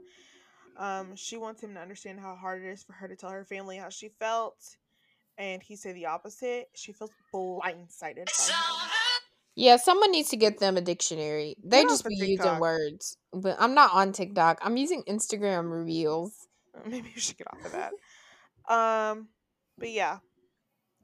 Um, 0.77 1.15
she 1.15 1.37
wants 1.37 1.61
him 1.61 1.75
to 1.75 1.79
understand 1.79 2.19
how 2.19 2.35
hard 2.35 2.63
it 2.63 2.69
is 2.69 2.81
for 2.81 2.93
her 2.93 3.07
to 3.07 3.15
tell 3.15 3.29
her 3.29 3.45
family 3.45 3.77
how 3.77 3.89
she 3.89 4.09
felt, 4.09 4.57
and 5.37 5.61
he 5.61 5.75
said 5.75 5.95
the 5.95 6.07
opposite. 6.07 6.69
She 6.73 6.91
feels 6.91 7.11
blindsided. 7.31 8.29
Yeah, 9.55 9.77
someone 9.77 10.11
needs 10.11 10.29
to 10.29 10.37
get 10.37 10.57
them 10.57 10.77
a 10.77 10.81
dictionary. 10.81 11.55
They 11.63 11.83
off 11.83 11.89
just 11.89 12.05
be 12.07 12.15
using 12.15 12.59
words. 12.59 13.17
But 13.31 13.57
I'm 13.59 13.75
not 13.75 13.93
on 13.93 14.11
TikTok. 14.11 14.59
I'm 14.63 14.77
using 14.77 15.03
Instagram 15.03 15.85
Reels. 15.85 16.47
Maybe 16.87 17.11
you 17.13 17.21
should 17.21 17.37
get 17.37 17.47
off 17.53 17.63
of 17.63 17.71
that. 17.73 17.91
Um, 18.67 19.27
but 19.77 19.89
yeah, 19.91 20.19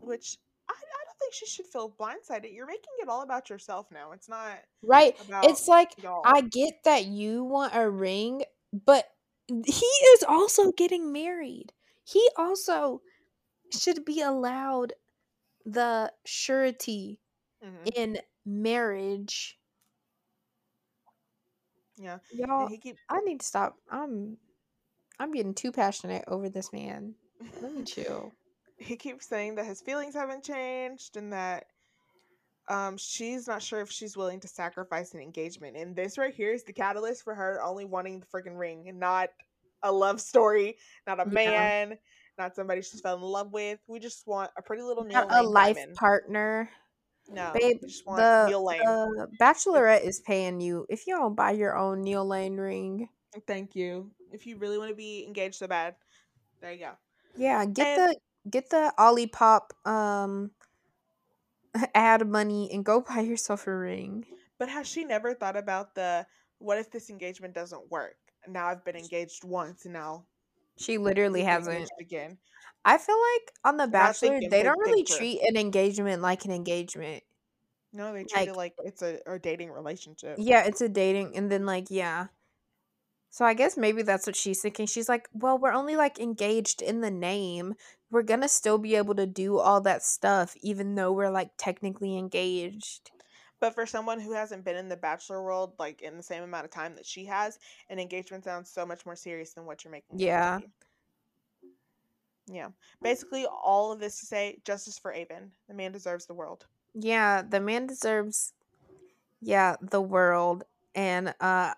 which 0.02 0.38
I, 0.70 0.74
I 0.74 1.06
don't 1.06 1.20
think 1.20 1.34
she 1.34 1.46
should 1.46 1.66
feel 1.68 1.90
blindsided. 2.00 2.54
You're 2.54 2.68
making 2.68 2.94
it 3.02 3.10
all 3.10 3.22
about 3.22 3.50
yourself 3.50 3.88
now. 3.92 4.12
It's 4.12 4.30
not 4.30 4.60
Right? 4.82 5.14
It's 5.44 5.68
like 5.68 5.92
y'all. 6.02 6.24
I 6.26 6.42
get 6.42 6.84
that 6.86 7.06
you 7.06 7.44
want 7.44 7.76
a 7.76 7.90
ring, 7.90 8.44
but 8.86 9.06
he 9.48 9.86
is 9.86 10.24
also 10.28 10.72
getting 10.72 11.12
married. 11.12 11.74
He 12.06 12.28
also 12.38 13.02
should 13.72 14.06
be 14.06 14.22
allowed 14.22 14.94
the 15.66 16.12
surety 16.26 17.20
Mhm. 17.62 17.96
in 17.96 18.20
marriage. 18.46 19.60
Yeah, 21.98 22.20
Y'all, 22.32 22.70
keep 22.70 22.98
I 23.10 23.20
need 23.22 23.42
to 23.42 23.46
stop. 23.46 23.78
I'm 23.90 24.38
I'm 25.20 25.32
getting 25.32 25.54
too 25.54 25.72
passionate 25.72 26.24
over 26.28 26.50
this 26.50 26.72
man. 26.72 27.16
Me 27.62 27.84
chill. 27.84 28.32
he 28.78 28.96
keeps 28.96 29.28
saying 29.28 29.56
that 29.56 29.66
his 29.66 29.82
feelings 29.82 30.16
haven't 30.16 30.44
changed 30.44 31.18
and 31.18 31.32
that 31.34 31.66
um 32.68 32.98
she's 32.98 33.48
not 33.48 33.62
sure 33.64 33.82
if 33.82 33.92
she's 33.92 34.16
willing 34.16 34.40
to 34.40 34.48
sacrifice 34.48 35.14
an 35.14 35.20
engagement. 35.22 35.76
And 35.78 35.96
this 35.96 36.18
right 36.18 36.34
here 36.34 36.54
is 36.54 36.64
the 36.64 36.74
catalyst 36.74 37.24
for 37.24 37.34
her 37.34 37.62
only 37.64 37.86
wanting 37.86 38.20
the 38.20 38.26
freaking 38.28 38.58
ring 38.58 38.88
and 38.90 39.00
not 39.00 39.30
a 39.84 39.92
love 39.92 40.20
story, 40.22 40.78
not 41.08 41.20
a 41.20 41.24
Yeah. 41.30 41.32
man, 41.32 41.98
not 42.38 42.56
somebody 42.56 42.82
she's 42.82 43.02
fell 43.02 43.16
in 43.16 43.22
love 43.22 43.52
with. 43.54 43.80
We 43.88 44.00
just 44.00 44.28
want 44.28 44.52
a 44.58 44.62
pretty 44.62 44.84
little 44.84 45.04
Not 45.06 45.28
a 45.32 45.42
life 45.42 45.78
partner. 45.96 46.70
No, 47.32 47.52
Babe, 47.54 47.80
just 47.82 48.06
want 48.08 48.18
the, 48.18 48.46
Neil 48.48 48.66
Lane. 48.66 48.80
the 48.80 49.28
Bachelorette 49.40 50.04
is 50.04 50.20
paying 50.26 50.60
you 50.62 50.86
if 50.90 51.06
you 51.06 51.16
don't 51.16 51.36
buy 51.36 51.52
your 51.52 51.78
own 51.78 52.02
Neil 52.02 52.26
Lane 52.26 52.58
ring. 52.58 53.08
Thank 53.46 53.76
you. 53.76 54.10
If 54.32 54.48
you 54.48 54.58
really 54.58 54.78
want 54.80 54.90
to 54.90 54.96
be 54.96 55.26
engaged 55.28 55.56
so 55.56 55.68
bad, 55.68 55.96
there 56.60 56.74
you 56.74 56.80
go. 56.80 56.92
Yeah, 57.40 57.66
get 57.66 57.98
And- 58.00 58.12
the 58.12 58.18
get 58.50 58.70
the 58.70 58.94
Olipop 58.98 59.72
um 59.90 60.52
ad 61.96 62.28
money 62.28 62.70
and 62.74 62.84
go 62.84 63.02
buy 63.10 63.22
yourself 63.22 63.68
a 63.68 63.76
ring. 63.76 64.26
But 64.58 64.70
has 64.70 64.88
she 64.88 65.06
never 65.06 65.34
thought 65.34 65.56
about 65.58 65.96
the 65.96 66.26
what 66.60 66.78
if 66.78 66.92
this 66.92 67.10
engagement 67.10 67.54
doesn't 67.54 67.90
work? 67.90 68.18
Now 68.48 68.68
I've 68.68 68.84
been 68.84 68.96
engaged 68.96 69.44
once, 69.44 69.86
and 69.86 69.94
now 69.94 70.26
She 70.78 70.98
literally 70.98 71.42
get 71.42 71.50
hasn't. 71.52 71.76
engaged 71.76 71.92
again. 72.00 72.38
I 72.86 72.98
feel 72.98 73.18
like 73.18 73.52
on 73.66 73.78
The 73.78 73.86
Not 73.86 73.92
Bachelor, 73.92 74.30
thinking 74.30 74.50
they 74.50 74.58
big 74.60 74.66
don't 74.66 74.80
really 74.80 75.04
picture. 75.04 75.18
treat 75.18 75.42
an 75.42 75.58
engagement 75.58 76.22
like 76.22 76.46
an 76.46 76.52
engagement. 76.52 77.24
No, 77.94 78.14
they 78.14 78.24
treat 78.24 78.34
Like- 78.42 78.48
it 78.50 78.56
like 78.56 78.74
it's 78.86 79.02
a, 79.02 79.20
a 79.26 79.40
dating 79.40 79.72
relationship. 79.72 80.36
Yeah, 80.40 80.64
it's 80.66 80.82
a 80.82 80.90
dating, 80.90 81.36
and 81.38 81.52
then 81.52 81.66
like 81.66 81.88
yeah. 81.90 82.28
So 83.30 83.46
I 83.46 83.54
guess 83.54 83.78
maybe 83.78 84.02
that's 84.02 84.26
what 84.26 84.36
she's 84.36 84.62
thinking. 84.62 84.88
She's 84.88 85.10
like, 85.10 85.30
well, 85.34 85.58
we're 85.58 85.72
only 85.72 85.96
like 85.96 86.20
engaged 86.20 86.82
in 86.82 87.02
the 87.02 87.12
name. 87.12 87.76
We're 88.10 88.24
gonna 88.24 88.50
still 88.50 88.78
be 88.80 88.96
able 88.96 89.16
to 89.16 89.28
do 89.28 89.60
all 89.60 89.82
that 89.82 90.04
stuff, 90.04 90.56
even 90.62 90.96
though 90.96 91.12
we're 91.12 91.30
like 91.30 91.52
technically 91.58 92.18
engaged. 92.18 93.12
But 93.60 93.76
for 93.76 93.86
someone 93.86 94.20
who 94.20 94.34
hasn't 94.34 94.64
been 94.64 94.78
in 94.78 94.90
the 94.90 94.98
bachelor 94.98 95.44
world 95.44 95.74
like 95.78 96.02
in 96.02 96.18
the 96.18 96.24
same 96.24 96.44
amount 96.44 96.66
of 96.66 96.72
time 96.72 96.96
that 96.96 97.06
she 97.06 97.26
has, 97.26 97.60
an 97.90 98.00
engagement 98.00 98.46
sounds 98.46 98.72
so 98.72 98.86
much 98.86 99.06
more 99.06 99.16
serious 99.16 99.54
than 99.54 99.66
what 99.66 99.84
you're 99.84 99.92
making. 99.92 100.18
to 100.18 100.24
Yeah. 100.24 100.60
Yeah. 102.48 102.70
Basically, 103.04 103.46
all 103.46 103.92
of 103.92 104.00
this 104.00 104.20
to 104.22 104.26
say, 104.26 104.58
justice 104.66 104.98
for 104.98 105.14
Aven. 105.14 105.52
The 105.68 105.76
man 105.76 105.92
deserves 105.92 106.26
the 106.26 106.34
world. 106.34 106.66
Yeah, 106.96 107.44
the 107.48 107.60
man 107.60 107.86
deserves 107.86 108.54
yeah, 109.42 109.76
the 109.82 110.02
world. 110.02 110.64
And 110.96 111.34
uh 111.40 111.74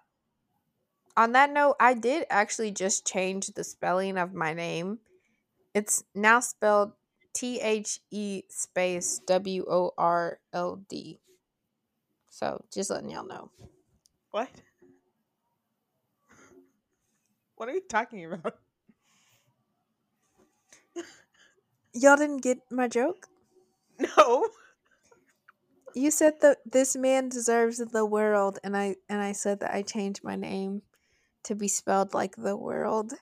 on 1.18 1.34
that 1.34 1.52
note, 1.52 1.76
I 1.80 1.94
did 1.94 2.26
actually 2.30 2.72
just 2.72 3.06
change 3.06 3.48
the 3.48 3.64
spelling 3.64 4.18
of 4.18 4.34
my 4.34 4.54
name. 4.54 5.00
It's 5.74 6.04
now 6.16 6.40
spelled 6.40 6.94
T 7.34 7.60
H 7.60 8.00
E 8.12 8.44
space 8.50 9.20
W 9.28 9.66
O 9.70 9.92
R 9.98 10.40
L 10.54 10.82
D. 10.90 11.20
So 12.30 12.64
just 12.74 12.90
letting 12.90 13.10
y'all 13.10 13.26
know. 13.26 13.52
What? 14.32 14.50
What 17.56 17.70
are 17.70 17.74
you 17.74 17.82
talking 17.88 18.26
about? 18.26 18.56
Y'all 21.94 22.18
didn't 22.18 22.42
get 22.42 22.60
my 22.72 22.88
joke? 22.88 23.28
No. 24.18 24.50
You 25.94 26.10
said 26.10 26.42
that 26.42 26.60
this 26.66 26.96
man 26.96 27.30
deserves 27.30 27.78
the 27.78 28.06
world 28.06 28.58
and 28.64 28.76
I 28.76 28.96
and 29.10 29.22
I 29.22 29.34
said 29.34 29.60
that 29.60 29.76
I 29.76 29.82
changed 29.84 30.24
my 30.24 30.36
name 30.36 30.82
to 31.44 31.56
be 31.56 31.68
spelled 31.68 32.14
like 32.14 32.36
the 32.36 32.56
world. 32.56 33.14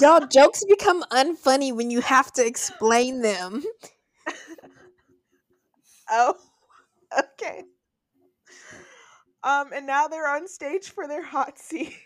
Y'all 0.00 0.26
jokes 0.26 0.64
become 0.68 1.02
unfunny 1.10 1.74
when 1.74 1.90
you 1.90 2.00
have 2.00 2.32
to 2.32 2.46
explain 2.46 3.22
them. 3.22 3.64
oh. 6.10 6.36
Okay. 7.18 7.64
Um, 9.42 9.70
and 9.74 9.86
now 9.86 10.08
they're 10.08 10.28
on 10.28 10.46
stage 10.46 10.90
for 10.90 11.08
their 11.08 11.24
hot 11.24 11.58
seat. 11.58 11.94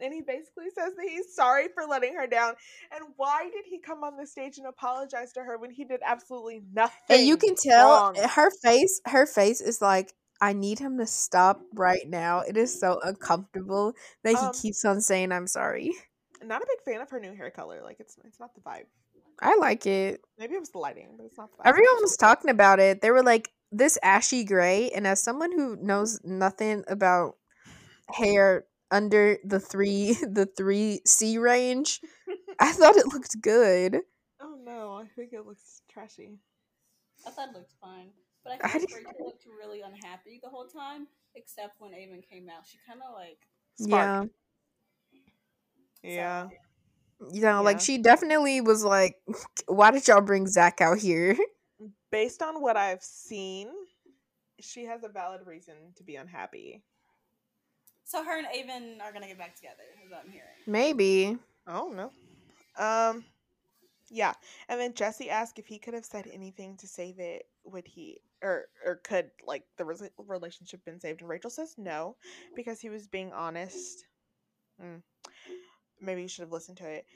And 0.00 0.12
he 0.12 0.20
basically 0.20 0.64
says 0.76 0.94
that 0.96 1.06
he's 1.08 1.32
sorry 1.32 1.68
for 1.72 1.84
letting 1.88 2.16
her 2.16 2.26
down. 2.26 2.54
And 2.92 3.04
why 3.14 3.44
did 3.44 3.64
he 3.70 3.78
come 3.78 4.02
on 4.02 4.16
the 4.16 4.26
stage 4.26 4.58
and 4.58 4.66
apologize 4.66 5.32
to 5.34 5.40
her 5.44 5.58
when 5.58 5.70
he 5.70 5.84
did 5.84 6.00
absolutely 6.04 6.62
nothing? 6.72 6.96
And 7.08 7.24
you 7.24 7.36
can 7.36 7.54
tell 7.54 8.12
wrong? 8.12 8.16
her 8.16 8.50
face, 8.50 9.00
her 9.06 9.26
face 9.26 9.60
is 9.60 9.80
like, 9.80 10.12
I 10.42 10.52
need 10.52 10.80
him 10.80 10.98
to 10.98 11.06
stop 11.06 11.62
right 11.72 12.02
now. 12.06 12.40
It 12.40 12.56
is 12.56 12.78
so 12.78 12.98
uncomfortable 13.02 13.94
that 14.24 14.30
he 14.32 14.36
Um, 14.36 14.52
keeps 14.52 14.84
on 14.84 15.00
saying 15.00 15.30
I'm 15.30 15.46
sorry. 15.46 15.92
Not 16.42 16.60
a 16.60 16.66
big 16.68 16.82
fan 16.84 17.00
of 17.00 17.08
her 17.10 17.20
new 17.20 17.32
hair 17.32 17.50
color. 17.52 17.80
Like 17.82 18.00
it's 18.00 18.18
it's 18.24 18.40
not 18.40 18.52
the 18.56 18.60
vibe. 18.60 18.86
I 19.40 19.56
like 19.56 19.86
it. 19.86 20.20
Maybe 20.38 20.54
it 20.54 20.60
was 20.60 20.70
the 20.70 20.78
lighting, 20.78 21.14
but 21.16 21.26
it's 21.26 21.38
not 21.38 21.50
the 21.52 21.58
vibe. 21.58 21.66
Everyone 21.66 22.02
was 22.02 22.16
talking 22.16 22.50
about 22.50 22.80
it. 22.80 23.00
They 23.00 23.12
were 23.12 23.22
like, 23.22 23.52
this 23.70 23.98
ashy 24.02 24.42
gray. 24.44 24.90
And 24.90 25.06
as 25.06 25.22
someone 25.22 25.52
who 25.52 25.76
knows 25.76 26.20
nothing 26.24 26.84
about 26.88 27.36
hair 28.12 28.66
under 28.90 29.38
the 29.44 29.60
three 29.60 30.14
the 30.22 30.46
three 30.56 31.00
C 31.06 31.38
range, 31.38 32.00
I 32.60 32.72
thought 32.72 32.96
it 32.96 33.06
looked 33.06 33.40
good. 33.40 34.00
Oh 34.40 34.56
no, 34.60 34.94
I 34.94 35.06
think 35.14 35.32
it 35.32 35.46
looks 35.46 35.82
trashy. 35.88 36.40
I 37.26 37.30
thought 37.30 37.50
it 37.50 37.54
looked 37.54 37.74
fine, 37.80 38.10
but 38.44 38.52
I 38.54 38.66
I 38.66 38.68
think 38.70 38.88
didn't- 38.90 39.06
Rachel 39.06 39.26
looked 39.26 39.46
really 39.46 39.80
unhappy 39.80 40.40
the 40.42 40.48
whole 40.48 40.66
time, 40.66 41.06
except 41.34 41.80
when 41.80 41.92
Aven 41.94 42.22
came 42.22 42.48
out. 42.48 42.66
She 42.66 42.78
kind 42.86 43.00
of 43.06 43.14
like 43.14 43.38
Spark. 43.78 44.30
Yeah. 46.02 46.48
Yeah. 46.48 46.48
You 47.32 47.40
know, 47.42 47.62
like 47.62 47.80
she 47.80 47.98
definitely 47.98 48.60
was 48.60 48.82
like, 48.84 49.16
why 49.66 49.90
did 49.92 50.06
y'all 50.08 50.20
bring 50.20 50.46
Zach 50.48 50.80
out 50.80 50.98
here? 50.98 51.36
Based 52.10 52.42
on 52.42 52.60
what 52.60 52.76
I've 52.76 53.02
seen, 53.02 53.68
she 54.60 54.84
has 54.84 55.04
a 55.04 55.08
valid 55.08 55.46
reason 55.46 55.74
to 55.96 56.02
be 56.02 56.16
unhappy. 56.16 56.82
So 58.04 58.24
her 58.24 58.36
and 58.36 58.46
Aven 58.48 58.98
are 59.02 59.12
gonna 59.12 59.28
get 59.28 59.38
back 59.38 59.54
together. 59.54 59.84
Is 60.04 60.10
what 60.10 60.22
I'm 60.24 60.30
hearing. 60.30 60.48
Maybe. 60.66 61.38
I 61.66 61.72
don't 61.74 61.96
know. 61.96 62.10
Um, 62.76 63.24
yeah. 64.12 64.34
And 64.68 64.78
then 64.78 64.92
Jesse 64.94 65.30
asked 65.30 65.58
if 65.58 65.66
he 65.66 65.78
could 65.78 65.94
have 65.94 66.04
said 66.04 66.28
anything 66.30 66.76
to 66.76 66.86
save 66.86 67.18
it. 67.18 67.46
Would 67.64 67.86
he, 67.86 68.20
or 68.42 68.66
or 68.84 68.96
could 68.96 69.30
like 69.46 69.64
the 69.78 69.84
rela- 69.84 70.10
relationship 70.18 70.84
been 70.84 71.00
saved? 71.00 71.22
And 71.22 71.30
Rachel 71.30 71.50
says 71.50 71.74
no, 71.78 72.16
because 72.54 72.80
he 72.80 72.90
was 72.90 73.06
being 73.08 73.32
honest. 73.32 74.04
Mm. 74.80 75.02
Maybe 76.00 76.22
you 76.22 76.28
should 76.28 76.42
have 76.42 76.52
listened 76.52 76.76
to 76.78 76.88
it. 76.88 77.06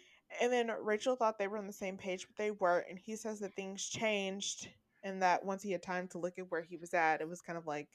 And 0.41 0.51
then 0.53 0.71
Rachel 0.83 1.17
thought 1.17 1.39
they 1.39 1.49
were 1.49 1.59
on 1.59 1.67
the 1.67 1.73
same 1.73 1.99
page, 1.99 2.27
but 2.27 2.37
they 2.43 2.51
weren't. 2.51 2.87
And 2.89 2.99
he 2.99 3.15
says 3.15 3.41
that 3.41 3.55
things 3.55 3.87
changed, 3.87 4.69
and 5.05 5.21
that 5.23 5.45
once 5.45 5.63
he 5.63 5.73
had 5.73 5.83
time 5.83 6.09
to 6.09 6.19
look 6.19 6.39
at 6.39 6.51
where 6.51 6.63
he 6.63 6.79
was 6.79 6.95
at, 6.95 7.21
it 7.21 7.29
was 7.29 7.43
kind 7.43 7.59
of 7.59 7.67
like 7.67 7.89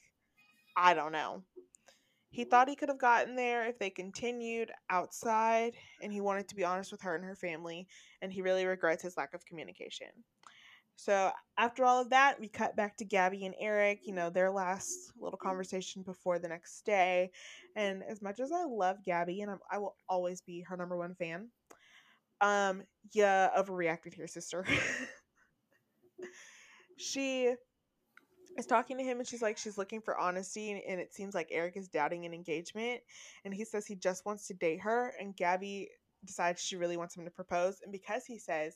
I 0.77 0.93
don't 0.93 1.11
know. 1.11 1.43
He 2.31 2.43
thought 2.45 2.69
he 2.69 2.75
could 2.75 2.89
have 2.89 2.99
gotten 2.99 3.35
there 3.35 3.65
if 3.67 3.77
they 3.79 3.89
continued 3.89 4.71
outside, 4.89 5.73
and 6.01 6.11
he 6.13 6.21
wanted 6.21 6.47
to 6.49 6.55
be 6.55 6.63
honest 6.63 6.91
with 6.91 7.01
her 7.01 7.15
and 7.15 7.25
her 7.25 7.35
family, 7.35 7.87
and 8.21 8.31
he 8.33 8.41
really 8.41 8.65
regrets 8.65 9.03
his 9.03 9.17
lack 9.17 9.33
of 9.33 9.45
communication. 9.45 10.07
So, 10.95 11.31
after 11.57 11.83
all 11.85 12.01
of 12.01 12.09
that, 12.11 12.39
we 12.39 12.47
cut 12.47 12.75
back 12.75 12.95
to 12.97 13.05
Gabby 13.05 13.45
and 13.45 13.55
Eric, 13.59 14.01
you 14.05 14.13
know, 14.13 14.29
their 14.29 14.51
last 14.51 15.11
little 15.19 15.37
conversation 15.37 16.03
before 16.03 16.37
the 16.39 16.47
next 16.47 16.85
day. 16.85 17.31
And 17.75 18.03
as 18.03 18.21
much 18.21 18.39
as 18.39 18.51
I 18.51 18.65
love 18.65 18.97
Gabby, 19.03 19.41
and 19.41 19.51
I'm, 19.51 19.59
I 19.71 19.79
will 19.79 19.95
always 20.07 20.41
be 20.41 20.61
her 20.69 20.77
number 20.77 20.97
one 20.97 21.15
fan, 21.15 21.49
um, 22.41 22.83
yeah, 23.13 23.49
overreacted 23.57 24.13
here, 24.13 24.27
sister. 24.27 24.65
she 26.97 27.53
is 28.61 28.67
talking 28.67 28.97
to 28.97 29.03
him 29.03 29.19
and 29.19 29.27
she's 29.27 29.41
like 29.41 29.57
she's 29.57 29.77
looking 29.77 30.01
for 30.01 30.17
honesty 30.17 30.71
and, 30.71 30.81
and 30.87 31.01
it 31.01 31.13
seems 31.13 31.33
like 31.33 31.49
Eric 31.51 31.75
is 31.77 31.87
doubting 31.89 32.25
an 32.25 32.33
engagement 32.33 33.01
and 33.43 33.53
he 33.53 33.65
says 33.65 33.85
he 33.85 33.95
just 33.95 34.25
wants 34.25 34.47
to 34.47 34.53
date 34.53 34.81
her 34.81 35.13
and 35.19 35.35
Gabby 35.35 35.89
decides 36.23 36.61
she 36.61 36.75
really 36.77 36.97
wants 36.97 37.15
him 37.15 37.25
to 37.25 37.31
propose 37.31 37.81
and 37.83 37.91
because 37.91 38.25
he 38.25 38.37
says 38.37 38.75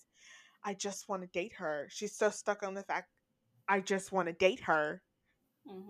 I 0.63 0.73
just 0.73 1.07
want 1.07 1.21
to 1.21 1.27
date 1.27 1.53
her 1.57 1.87
she's 1.89 2.15
so 2.15 2.29
stuck 2.29 2.63
on 2.63 2.73
the 2.73 2.83
fact 2.83 3.09
I 3.67 3.79
just 3.79 4.11
want 4.11 4.27
to 4.27 4.33
date 4.33 4.61
her 4.61 5.01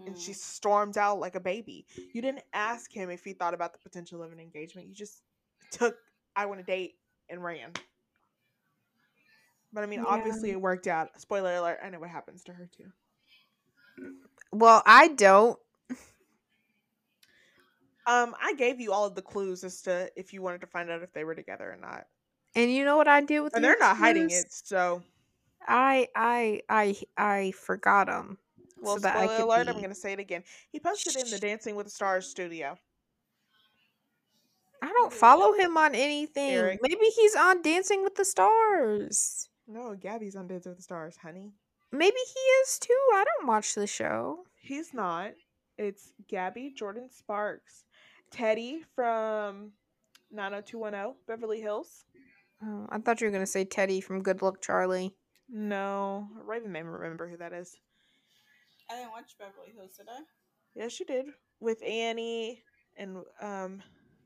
and 0.05 0.17
she 0.17 0.31
Mhm. 0.31 0.35
storms 0.35 0.97
out 0.97 1.19
like 1.19 1.35
a 1.35 1.39
baby. 1.39 1.85
You 2.13 2.21
didn't 2.21 2.43
ask 2.53 2.91
him 2.91 3.09
if 3.09 3.23
he 3.23 3.33
thought 3.33 3.53
about 3.53 3.73
the 3.73 3.79
potential 3.79 4.21
of 4.23 4.31
an 4.31 4.39
engagement. 4.39 4.87
You 4.87 4.93
just 4.95 5.23
took 5.71 5.97
I 6.35 6.45
want 6.45 6.59
to 6.59 6.65
date 6.65 6.95
and 7.29 7.43
ran. 7.43 7.73
But 9.73 9.83
I 9.83 9.87
mean, 9.87 9.99
Yeah. 9.99 10.05
obviously 10.07 10.51
it 10.51 10.61
worked 10.61 10.87
out. 10.87 11.19
Spoiler 11.19 11.55
alert, 11.55 11.79
I 11.83 11.89
know 11.89 11.99
what 11.99 12.09
happens 12.09 12.43
to 12.45 12.53
her 12.53 12.67
too. 12.67 12.91
Well, 14.51 14.81
I 14.85 15.09
don't. 15.09 15.59
Um, 18.07 18.35
I 18.39 18.53
gave 18.53 18.79
you 18.79 18.93
all 18.93 19.05
of 19.05 19.15
the 19.15 19.21
clues 19.21 19.63
as 19.63 19.81
to 19.83 20.11
if 20.15 20.31
you 20.31 20.41
wanted 20.41 20.61
to 20.61 20.67
find 20.67 20.91
out 20.91 21.01
if 21.01 21.11
they 21.11 21.23
were 21.23 21.35
together 21.35 21.71
or 21.71 21.77
not. 21.77 22.05
And 22.55 22.71
you 22.71 22.85
know 22.85 22.97
what 22.97 23.07
I 23.07 23.21
did 23.21 23.39
with 23.39 23.55
And 23.55 23.63
they're 23.63 23.77
not 23.79 23.97
hiding 23.97 24.29
it, 24.29 24.45
so 24.49 25.01
I 25.67 26.07
I 26.15 26.61
I 26.69 26.95
I 27.17 27.51
forgot 27.51 28.07
them. 28.07 28.37
well 28.77 28.95
so 28.95 29.01
that 29.01 29.15
I 29.15 29.25
spoiler 29.25 29.43
alert, 29.43 29.67
I'm 29.67 29.81
gonna 29.81 29.95
say 29.95 30.13
it 30.13 30.19
again. 30.19 30.43
He 30.71 30.79
posted 30.79 31.15
in 31.15 31.29
the 31.31 31.39
Dancing 31.39 31.75
with 31.75 31.87
the 31.87 31.91
Stars 31.91 32.27
studio. 32.27 32.77
I 34.81 34.87
don't 34.87 35.11
follow 35.11 35.53
him 35.53 35.77
on 35.77 35.95
anything. 35.95 36.51
Eric. 36.51 36.79
Maybe 36.81 37.07
he's 37.07 37.35
on 37.35 37.61
Dancing 37.63 38.03
with 38.03 38.15
the 38.15 38.25
Stars. 38.25 39.49
No, 39.67 39.95
Gabby's 39.95 40.35
on 40.35 40.47
Dancing 40.47 40.71
with 40.71 40.77
the 40.77 40.83
Stars, 40.83 41.17
honey. 41.17 41.53
Maybe 41.97 42.17
he 42.17 42.39
is 42.63 42.77
too. 42.79 42.99
I 43.13 43.23
don't 43.23 43.47
watch 43.47 43.73
the 43.73 43.87
show. 43.87 44.39
He's 44.61 44.93
not. 44.93 45.31
It's 45.77 46.11
Gabby, 46.27 46.73
Jordin 46.77 47.09
Sparks, 47.11 47.85
Teddy 48.31 48.81
from 48.95 49.71
90210 50.31 51.15
Beverly 51.27 51.61
Hills. 51.61 52.03
Oh, 52.63 52.87
I 52.89 52.97
thought 52.99 53.21
you 53.21 53.27
were 53.27 53.31
gonna 53.31 53.45
say 53.45 53.65
Teddy 53.65 54.01
from 54.01 54.23
Good 54.23 54.41
Luck 54.41 54.61
Charlie. 54.61 55.15
No, 55.49 56.27
Raven 56.43 56.71
may 56.71 56.81
remember 56.83 57.29
who 57.29 57.37
that 57.37 57.53
is. 57.53 57.75
I 58.89 58.95
didn't 58.95 59.11
watch 59.11 59.35
Beverly 59.37 59.73
Hills, 59.75 59.95
did 59.97 60.07
I? 60.09 60.19
Yes, 60.75 60.99
you 60.99 61.05
did 61.05 61.27
with 61.59 61.81
Annie 61.83 62.61
and 62.97 63.17
um, 63.41 63.81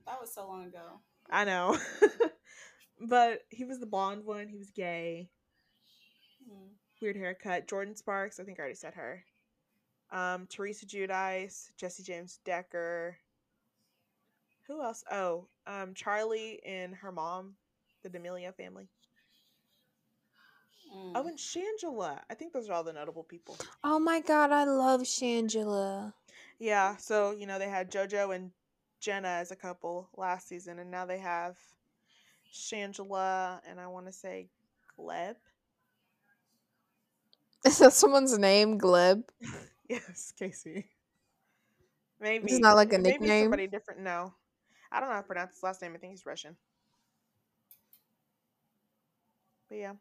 That 0.06 0.20
was 0.20 0.34
so 0.34 0.48
long 0.48 0.66
ago. 0.66 1.02
I 1.30 1.46
know, 1.46 1.78
but 3.08 3.42
he 3.50 3.66
was 3.66 3.80
the 3.80 3.86
blonde 3.86 4.26
one. 4.26 4.48
He 4.48 4.58
was 4.58 4.72
gay, 4.72 5.30
Hmm. 6.48 6.70
Weird 7.02 7.16
haircut. 7.16 7.68
Jordin 7.68 7.98
Sparks, 7.98 8.40
I 8.40 8.44
think 8.44 8.60
I 8.60 8.62
already 8.62 8.76
said 8.76 8.94
her. 8.94 9.24
Um, 10.12 10.48
Teresa 10.48 10.86
Giudice, 10.86 11.72
Jesse 11.78 12.04
James 12.04 12.40
Decker. 12.44 13.18
Who 14.68 14.82
else? 14.82 15.04
Oh, 15.12 15.46
um, 15.66 15.94
Charlie 15.94 16.60
and 16.66 16.94
her 16.96 17.12
mom, 17.12 17.56
the 18.04 18.10
D'Amelio 18.10 18.54
family. 18.54 18.88
Mm. 20.96 21.12
Oh, 21.16 21.28
and 21.28 21.38
Shangela. 21.38 22.20
I 22.30 22.34
think 22.34 22.54
those 22.54 22.70
are 22.70 22.74
all 22.74 22.84
the 22.84 22.94
notable 22.94 23.24
people. 23.24 23.58
Oh 23.84 24.00
my 24.00 24.22
god, 24.22 24.52
I 24.52 24.64
love 24.66 25.02
Shangela. 25.02 26.14
Yeah, 26.58 26.98
so 26.98 27.32
you 27.32 27.46
know 27.46 27.60
they 27.60 27.70
had 27.70 27.92
JoJo 27.92 28.36
and 28.36 28.52
Jenna 29.00 29.30
as 29.30 29.52
a 29.52 29.56
couple 29.56 30.10
last 30.18 30.48
season, 30.48 30.80
and 30.80 30.92
now 30.92 31.06
they 31.06 31.20
have 31.20 31.58
Shangela 32.52 33.60
and 33.68 33.80
I 33.80 33.88
want 33.88 34.08
to 34.08 34.12
say 34.12 34.50
Gleb. 34.98 35.36
Is 37.66 37.80
that 37.80 37.94
someone's 37.94 38.38
name, 38.38 38.80
Gleb? 38.80 39.24
Yes, 39.90 40.34
Kaci. 40.40 40.86
Maybe 42.22 42.52
It's 42.52 42.60
not 42.62 42.76
like 42.76 42.94
a 42.94 42.98
nickname. 43.00 43.04
maybe 43.04 43.20
nickname? 43.26 43.44
somebody 43.46 43.68
different. 43.68 44.02
No, 44.02 44.32
I 44.92 45.00
don't 45.00 45.10
know 45.10 45.16
how 45.16 45.22
to 45.22 45.28
pronounce 45.28 45.56
his 45.56 45.64
last 45.64 45.82
name. 45.82 45.94
I 45.96 45.98
think 45.98 46.12
he's 46.12 46.28
Russian. 46.28 46.56
But 49.68 49.78
yeah, 49.80 49.94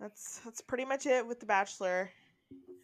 that's 0.00 0.40
that's 0.44 0.62
pretty 0.62 0.86
much 0.86 1.04
it 1.04 1.26
with 1.26 1.38
the 1.40 1.44
Bachelor. 1.44 2.10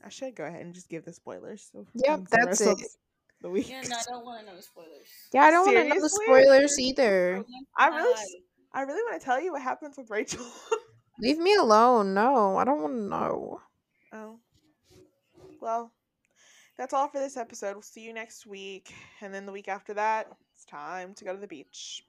I 0.04 0.10
should 0.10 0.34
go 0.34 0.44
ahead 0.44 0.60
and 0.60 0.74
just 0.74 0.90
give 0.90 1.06
the 1.06 1.12
spoilers. 1.14 1.70
So 1.72 1.86
Yep, 1.94 2.20
that's 2.30 2.60
it. 2.60 2.66
ourselves 2.66 2.98
The 3.40 3.48
week. 3.48 3.70
Yeah, 3.70 3.80
no, 3.88 3.96
I 3.96 4.02
don't 4.08 4.24
want 4.26 4.40
to 4.40 4.46
know 4.50 4.56
the 4.56 4.62
spoilers. 4.62 5.08
Yeah, 5.32 5.42
I 5.44 5.50
don't 5.50 5.64
want 5.66 5.78
to 5.78 5.84
know 5.84 6.00
the 6.00 6.08
spoilers 6.10 6.78
either. 6.78 7.44
I 7.78 7.88
really, 7.88 8.12
God. 8.12 8.18
s- 8.18 8.34
I 8.74 8.82
really 8.82 9.02
want 9.10 9.20
to 9.20 9.24
tell 9.24 9.40
you 9.40 9.52
what 9.52 9.62
happens 9.62 9.96
with 9.96 10.10
Rachel. 10.10 10.44
Leave 11.20 11.38
me 11.38 11.54
alone. 11.54 12.14
No, 12.14 12.56
I 12.56 12.64
don't 12.64 12.82
want 12.82 12.94
to 12.94 13.08
know. 13.08 13.60
oh, 14.12 14.38
well, 15.60 15.92
that's 16.78 16.94
all 16.94 17.08
for 17.08 17.18
this 17.18 17.36
episode. 17.36 17.74
We'll 17.74 17.82
see 17.82 18.02
you 18.02 18.14
next 18.14 18.46
week, 18.46 18.92
and 19.20 19.32
then 19.32 19.44
the 19.44 19.52
week 19.52 19.68
after 19.68 19.92
that, 19.94 20.28
it's 20.54 20.64
time 20.64 21.14
to 21.14 21.24
go 21.24 21.34
to 21.34 21.40
the 21.40 21.46
beach. 21.46 22.02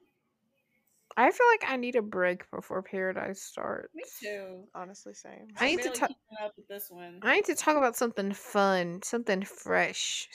I 1.14 1.30
feel 1.30 1.46
like 1.52 1.70
I 1.70 1.76
need 1.76 1.96
a 1.96 2.02
break 2.02 2.50
before 2.50 2.82
Paradise 2.82 3.42
starts. 3.42 3.94
Me 3.94 4.02
too. 4.18 4.64
Honestly, 4.74 5.12
same. 5.12 5.48
I 5.58 5.66
need 5.66 5.82
to 5.82 5.84
barely 5.84 5.98
ta- 5.98 6.06
keeping 6.06 6.44
up 6.44 6.52
with 6.56 6.68
this 6.68 6.90
one. 6.90 7.20
I 7.22 7.34
need 7.34 7.44
to 7.46 7.54
talk 7.54 7.76
about 7.76 7.96
something 7.96 8.32
fun, 8.32 9.02
something 9.02 9.42
fresh. 9.44 10.28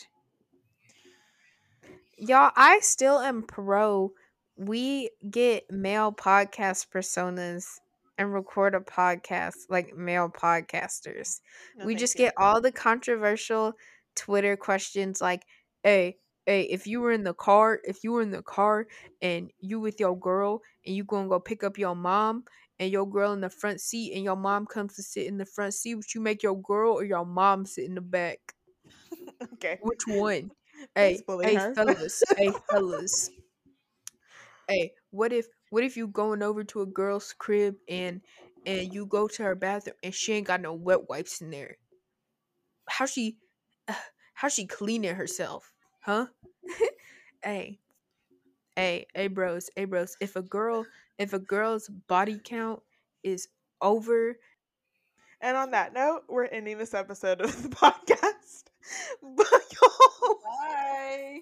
Y'all, 2.20 2.52
I 2.56 2.80
still 2.82 3.20
am 3.20 3.42
pro. 3.42 4.12
We 4.56 5.10
get 5.30 5.72
male 5.72 6.12
podcast 6.12 6.88
personas 6.94 7.80
and 8.18 8.34
record 8.34 8.76
a 8.76 8.80
podcast 8.80 9.56
like 9.70 9.96
male 9.96 10.30
podcasters. 10.30 11.40
No, 11.78 11.86
we 11.86 11.96
just 11.96 12.16
you. 12.16 12.26
get 12.26 12.34
all 12.38 12.62
the 12.62 12.72
controversial 12.72 13.74
Twitter 14.16 14.58
questions 14.58 15.22
like, 15.22 15.44
hey, 15.84 16.18
hey, 16.46 16.64
if 16.64 16.88
you 16.88 17.02
were 17.02 17.12
in 17.12 17.24
the 17.24 17.34
car, 17.34 17.80
if 17.84 18.04
you 18.04 18.14
were 18.14 18.22
in 18.22 18.32
the 18.32 18.42
car 18.42 18.88
and 19.22 19.52
you 19.60 19.80
with 19.80 20.00
your 20.00 20.18
girl 20.18 20.62
and 20.86 20.96
you 20.96 21.04
gonna 21.04 21.30
go 21.30 21.40
pick 21.40 21.64
up 21.64 21.78
your 21.78 21.96
mom 21.96 22.44
and 22.80 22.92
your 22.92 23.08
girl 23.08 23.34
in 23.34 23.42
the 23.42 23.50
front 23.50 23.82
seat 23.82 24.14
and 24.14 24.24
your 24.24 24.36
mom 24.36 24.66
comes 24.66 24.96
to 24.96 25.04
sit 25.04 25.28
in 25.28 25.38
the 25.38 25.46
front 25.46 25.74
seat, 25.74 25.96
would 25.96 26.14
you 26.14 26.22
make 26.22 26.42
your 26.42 26.60
girl 26.62 26.94
or 26.94 27.04
your 27.04 27.26
mom 27.26 27.66
sit 27.66 27.86
in 27.86 27.96
the 27.96 28.02
back? 28.02 28.40
okay. 29.54 29.78
Which 29.82 30.08
one? 30.08 30.52
Hey, 30.96 31.20
hey, 31.42 31.58
fellas, 31.76 32.24
hey, 32.36 32.52
fellas. 32.70 33.30
Hey, 34.70 34.92
what 35.12 35.32
if 35.32 35.46
what 35.70 35.84
if 35.84 35.98
you 35.98 36.08
going 36.08 36.42
over 36.44 36.64
to 36.66 36.82
a 36.82 36.86
girl's 36.86 37.34
crib 37.34 37.76
and 37.88 38.22
and 38.66 38.94
you 38.94 39.06
go 39.06 39.28
to 39.28 39.44
her 39.44 39.56
bathroom 39.56 39.96
and 40.04 40.14
she 40.14 40.34
ain't 40.34 40.48
got 40.48 40.62
no 40.62 40.74
wet 40.74 41.10
wipes 41.10 41.42
in 41.42 41.52
there? 41.52 41.78
How 42.90 43.06
she 43.06 43.38
how 44.34 44.50
she 44.50 44.66
cleaning 44.66 45.16
herself? 45.16 45.74
Huh? 46.02 46.28
hey. 47.44 47.80
Hey, 48.76 49.08
hey 49.16 49.28
bros, 49.28 49.70
hey 49.76 49.86
bros. 49.86 50.18
If 50.22 50.36
a 50.36 50.42
girl 50.42 50.86
if 51.18 51.34
a 51.34 51.40
girl's 51.40 51.90
body 51.90 52.40
count 52.44 52.82
is 53.24 53.48
over 53.82 54.38
And 55.42 55.58
on 55.58 55.72
that 55.72 55.94
note, 55.94 56.24
we're 56.30 56.46
ending 56.46 56.78
this 56.78 56.94
episode 56.94 57.42
of 57.42 57.62
the 57.64 57.70
podcast. 57.76 58.66
Bye. 60.44 61.42